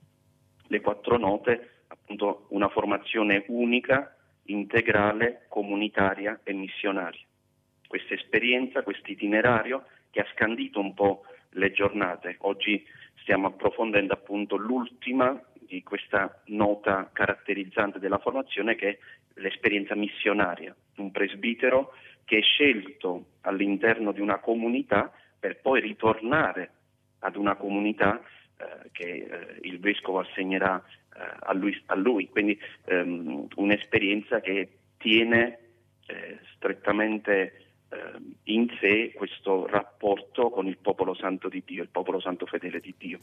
Le 0.66 0.80
quattro 0.80 1.16
note, 1.16 1.84
appunto, 1.88 2.46
una 2.50 2.68
formazione 2.68 3.44
unica, 3.48 4.14
integrale, 4.44 5.46
comunitaria 5.48 6.40
e 6.42 6.52
missionaria. 6.52 7.24
Questa 7.86 8.14
esperienza, 8.14 8.82
questo 8.82 9.10
itinerario 9.10 9.86
che 10.10 10.20
ha 10.20 10.26
scandito 10.34 10.80
un 10.80 10.92
po' 10.92 11.22
le 11.50 11.72
giornate. 11.72 12.36
Oggi 12.40 12.84
stiamo 13.20 13.46
approfondendo 13.46 14.12
appunto 14.12 14.56
l'ultima 14.56 15.40
di 15.58 15.82
questa 15.82 16.42
nota 16.46 17.08
caratterizzante 17.12 17.98
della 17.98 18.18
formazione 18.18 18.74
che 18.74 18.88
è 18.88 18.98
l'esperienza 19.40 19.94
missionaria, 19.94 20.74
un 20.96 21.10
presbitero 21.10 21.92
che 22.24 22.38
è 22.38 22.42
scelto 22.42 23.26
all'interno 23.42 24.12
di 24.12 24.20
una 24.20 24.38
comunità 24.38 25.12
per 25.38 25.60
poi 25.60 25.80
ritornare 25.80 26.70
ad 27.20 27.36
una 27.36 27.54
comunità 27.56 28.20
eh, 28.56 28.90
che 28.92 29.04
eh, 29.04 29.58
il 29.62 29.78
vescovo 29.80 30.20
assegnerà 30.20 30.82
eh, 31.16 31.20
a, 31.40 31.52
lui, 31.52 31.80
a, 31.86 31.94
lui, 31.94 32.28
quindi 32.28 32.58
ehm, 32.86 33.48
un'esperienza 33.56 34.40
che 34.40 34.68
tiene 34.98 35.58
eh, 36.06 36.38
strettamente 36.54 37.63
in 38.44 38.68
sé 38.80 39.12
questo 39.14 39.66
rapporto 39.66 40.50
con 40.50 40.66
il 40.66 40.76
popolo 40.80 41.14
santo 41.14 41.48
di 41.48 41.62
Dio, 41.64 41.82
il 41.82 41.88
popolo 41.88 42.20
santo 42.20 42.46
fedele 42.46 42.80
di 42.80 42.94
Dio. 42.96 43.18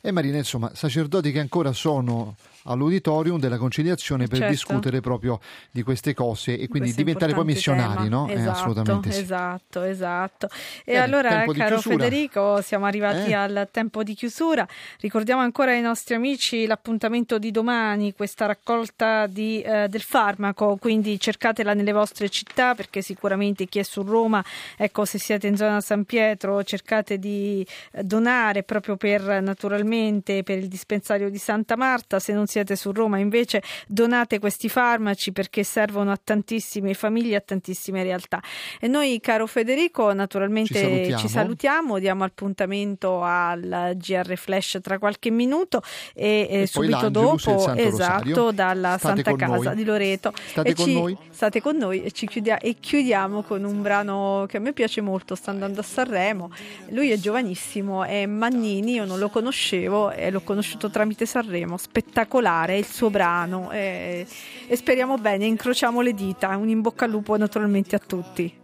E 0.00 0.10
Marina, 0.10 0.36
insomma, 0.36 0.74
sacerdoti 0.74 1.30
che 1.30 1.38
ancora 1.40 1.72
sono 1.72 2.34
all'auditorium 2.64 3.38
della 3.40 3.58
conciliazione 3.58 4.26
per 4.26 4.38
certo. 4.38 4.52
discutere 4.52 5.00
proprio 5.00 5.40
di 5.70 5.82
queste 5.82 6.14
cose 6.14 6.52
e 6.52 6.68
quindi 6.68 6.92
Questo 6.92 7.02
diventare 7.02 7.34
poi 7.34 7.44
missionari, 7.44 8.04
tema. 8.04 8.08
no? 8.08 8.28
Esatto, 8.28 8.40
eh, 8.40 8.50
assolutamente 8.50 9.12
sì. 9.12 9.20
esatto, 9.20 9.82
esatto. 9.82 10.46
E 10.84 10.92
Bene, 10.92 10.98
allora, 10.98 11.44
caro. 11.52 11.80
Federico, 11.80 12.60
siamo 12.62 12.86
arrivati 12.86 13.30
Eh? 13.30 13.34
al 13.34 13.68
tempo 13.70 14.02
di 14.02 14.14
chiusura. 14.14 14.66
Ricordiamo 15.00 15.40
ancora 15.42 15.72
ai 15.72 15.80
nostri 15.80 16.14
amici 16.14 16.66
l'appuntamento 16.66 17.38
di 17.38 17.50
domani, 17.50 18.12
questa 18.12 18.46
raccolta 18.46 19.26
di, 19.26 19.60
eh, 19.60 19.88
del 19.88 20.02
farmaco, 20.02 20.76
quindi 20.76 21.18
cercatela 21.18 21.74
nelle 21.74 21.92
vostre 21.92 22.28
città 22.28 22.74
perché 22.74 23.02
sicuramente 23.02 23.66
chi 23.66 23.78
è 23.80 23.82
su 23.82 24.02
Roma, 24.12 24.44
ecco, 24.76 25.04
se 25.04 25.18
siete 25.18 25.46
in 25.46 25.56
zona 25.56 25.80
San 25.80 26.04
Pietro, 26.04 26.62
cercate 26.64 27.18
di 27.18 27.66
eh, 27.92 28.02
donare 28.02 28.62
proprio 28.62 28.96
per 28.96 29.40
naturalmente 29.40 30.42
per 30.42 30.58
il 30.58 30.68
dispensario 30.68 31.30
di 31.30 31.38
Santa 31.38 31.76
Marta, 31.76 32.18
se 32.18 32.32
non 32.32 32.46
siete 32.46 32.76
su 32.76 32.92
Roma 32.92 33.18
invece 33.18 33.62
donate 33.86 34.38
questi 34.38 34.68
farmaci 34.68 35.32
perché 35.32 35.62
servono 35.64 36.10
a 36.12 36.18
tantissime 36.22 36.92
famiglie, 36.94 37.36
a 37.36 37.40
tantissime 37.40 38.02
realtà. 38.02 38.40
E 38.80 38.86
noi, 38.88 39.18
caro 39.20 39.46
Federico, 39.46 40.12
naturalmente 40.12 40.74
Ci 40.74 40.80
salutiamo. 40.80 41.18
ci 41.18 41.28
salutiamo, 41.28 41.98
diamo 41.98 42.24
appuntamento 42.24 43.22
al 43.22 43.92
GR 43.96 44.34
Flash 44.36 44.78
tra 44.82 44.98
qualche 44.98 45.30
minuto 45.30 45.80
e, 46.14 46.46
e 46.50 46.66
subito 46.66 47.08
dopo, 47.08 47.36
esatto, 47.36 47.82
Rosario. 47.82 48.50
dalla 48.50 48.96
State 48.98 49.22
Santa 49.22 49.36
Casa 49.46 49.62
noi. 49.70 49.74
di 49.76 49.84
Loreto. 49.84 50.32
State 50.34 50.68
E 50.70 50.74
con 50.74 50.84
ci- 50.84 50.92
noi. 50.94 51.16
State 51.30 51.60
con 51.62 51.76
noi 51.76 52.02
e, 52.02 52.10
ci 52.10 52.26
chiudia- 52.26 52.58
e 52.58 52.76
chiudiamo 52.78 53.42
con 53.42 53.64
un 53.64 53.80
brano 53.80 54.01
che 54.46 54.56
a 54.56 54.60
me 54.60 54.72
piace 54.72 55.00
molto, 55.00 55.34
sta 55.34 55.50
andando 55.50 55.80
a 55.80 55.82
Sanremo. 55.82 56.50
Lui 56.88 57.10
è 57.10 57.18
giovanissimo, 57.18 58.04
è 58.04 58.26
Mannini, 58.26 58.94
io 58.94 59.04
non 59.04 59.18
lo 59.18 59.28
conoscevo 59.28 60.10
e 60.10 60.30
l'ho 60.30 60.42
conosciuto 60.42 60.90
tramite 60.90 61.26
Sanremo, 61.26 61.76
spettacolare 61.76 62.78
il 62.78 62.86
suo 62.86 63.10
brano 63.10 63.70
e, 63.70 64.26
e 64.66 64.76
speriamo 64.76 65.18
bene, 65.18 65.46
incrociamo 65.46 66.00
le 66.00 66.14
dita, 66.14 66.56
un 66.56 66.68
in 66.68 66.80
bocca 66.80 67.04
al 67.04 67.10
lupo 67.10 67.36
naturalmente 67.36 67.96
a 67.96 68.00
tutti. 68.00 68.60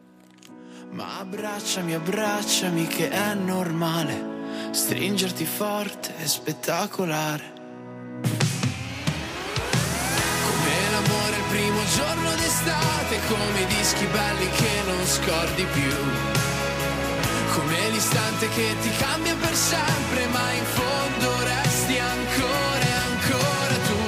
Ma 0.91 1.19
abbracciami, 1.19 1.95
abbracciami 1.95 2.87
che 2.87 3.11
è 3.11 3.35
normale 3.35 4.37
Stringerti 4.71 5.45
forte 5.45 6.15
è 6.17 6.27
spettacolare 6.27 7.58
Come 10.99 11.11
l'amore 11.11 11.37
il 11.37 11.43
primo 11.49 11.81
giorno 11.95 12.31
d'estate 12.35 13.21
Come 13.29 13.61
i 13.61 13.67
dischi 13.67 14.05
belli 14.07 14.51
che 14.51 14.83
non 14.87 15.07
scordi 15.07 15.65
più. 15.73 15.97
Come 17.55 17.91
l'istante 17.91 18.49
che 18.49 18.75
ti 18.81 18.91
cambia 18.99 19.35
per 19.37 19.55
sempre 19.55 20.27
Ma 20.27 20.53
in 20.53 20.65
fondo 20.65 21.45
resti 21.45 21.99
ancora 21.99 22.83
e 22.83 22.93
ancora 23.11 23.75
tu. 23.87 24.01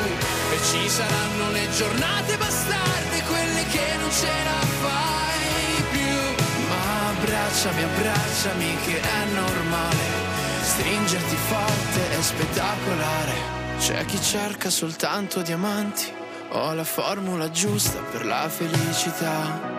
E 0.53 0.59
ci 0.69 0.89
saranno 0.89 1.51
le 1.53 1.69
giornate 1.77 2.37
bastarde 2.37 3.23
Quelle 3.23 3.65
che 3.71 3.87
non 4.01 4.11
ce 4.11 4.35
la 4.49 4.67
fai 4.83 5.85
più. 5.93 6.45
Ma 6.69 7.09
abbracciami, 7.11 7.83
abbracciami 7.83 8.77
che 8.85 9.01
è 9.01 9.25
normale. 9.33 10.29
Stringerti 10.63 11.37
forte 11.37 12.19
è 12.19 12.23
spettacolare. 12.23 13.59
C'è 13.79 14.05
chi 14.07 14.21
cerca 14.21 14.71
soltanto 14.71 15.41
diamanti 15.41 16.19
Ho 16.53 16.75
la 16.75 16.85
formula 16.85 17.51
giusta 17.51 18.01
per 18.11 18.25
la 18.27 18.49
felicità 18.49 19.79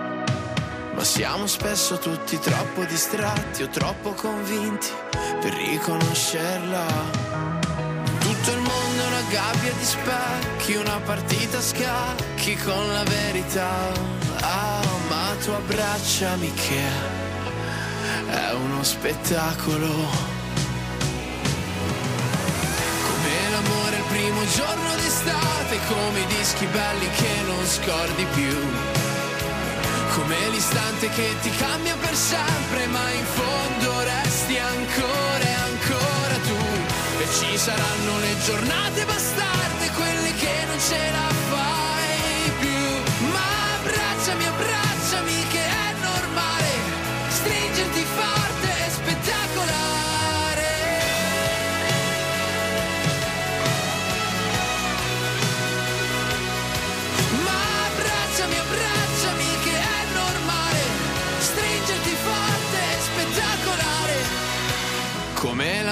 ma 1.01 1.03
siamo 1.03 1.47
spesso 1.47 1.97
tutti 1.97 2.37
troppo 2.37 2.83
distratti 2.83 3.63
o 3.63 3.69
troppo 3.69 4.11
convinti 4.11 4.89
per 5.39 5.53
riconoscerla. 5.53 6.85
Tutto 8.19 8.51
il 8.51 8.57
mondo 8.57 9.01
è 9.01 9.07
una 9.07 9.21
gabbia 9.29 9.71
di 9.71 9.83
specchi, 9.83 10.75
una 10.75 10.99
partita 10.99 11.57
a 11.57 11.61
scacchi 11.61 12.55
con 12.57 12.93
la 12.93 13.03
verità. 13.03 13.91
Ah, 14.41 14.81
ma 15.09 15.35
tu 15.43 15.49
abbracciami 15.49 16.53
che 16.53 16.83
è 18.27 18.53
uno 18.53 18.83
spettacolo. 18.83 20.40
Primo 24.21 24.45
giorno 24.45 24.95
d'estate, 24.97 25.79
come 25.87 26.19
i 26.19 26.25
dischi 26.27 26.65
belli 26.67 27.09
che 27.09 27.41
non 27.47 27.65
scordi 27.65 28.25
più. 28.35 28.55
Come 30.13 30.49
l'istante 30.49 31.09
che 31.09 31.35
ti 31.41 31.49
cambia 31.55 31.95
per 31.95 32.15
sempre, 32.15 32.85
ma 32.87 33.09
in 33.09 33.25
fondo 33.25 34.03
resti 34.03 34.57
ancora 34.59 35.43
e 35.43 35.53
ancora 35.69 36.35
tu. 36.47 36.59
E 37.23 37.25
ci 37.39 37.57
saranno 37.57 38.19
le 38.19 38.35
giornate 38.45 39.05
bastarde, 39.05 39.89
quelle 39.95 40.33
che 40.35 40.65
non 40.67 40.79
ce 40.79 41.11
la 41.11 41.33
fai 41.49 41.90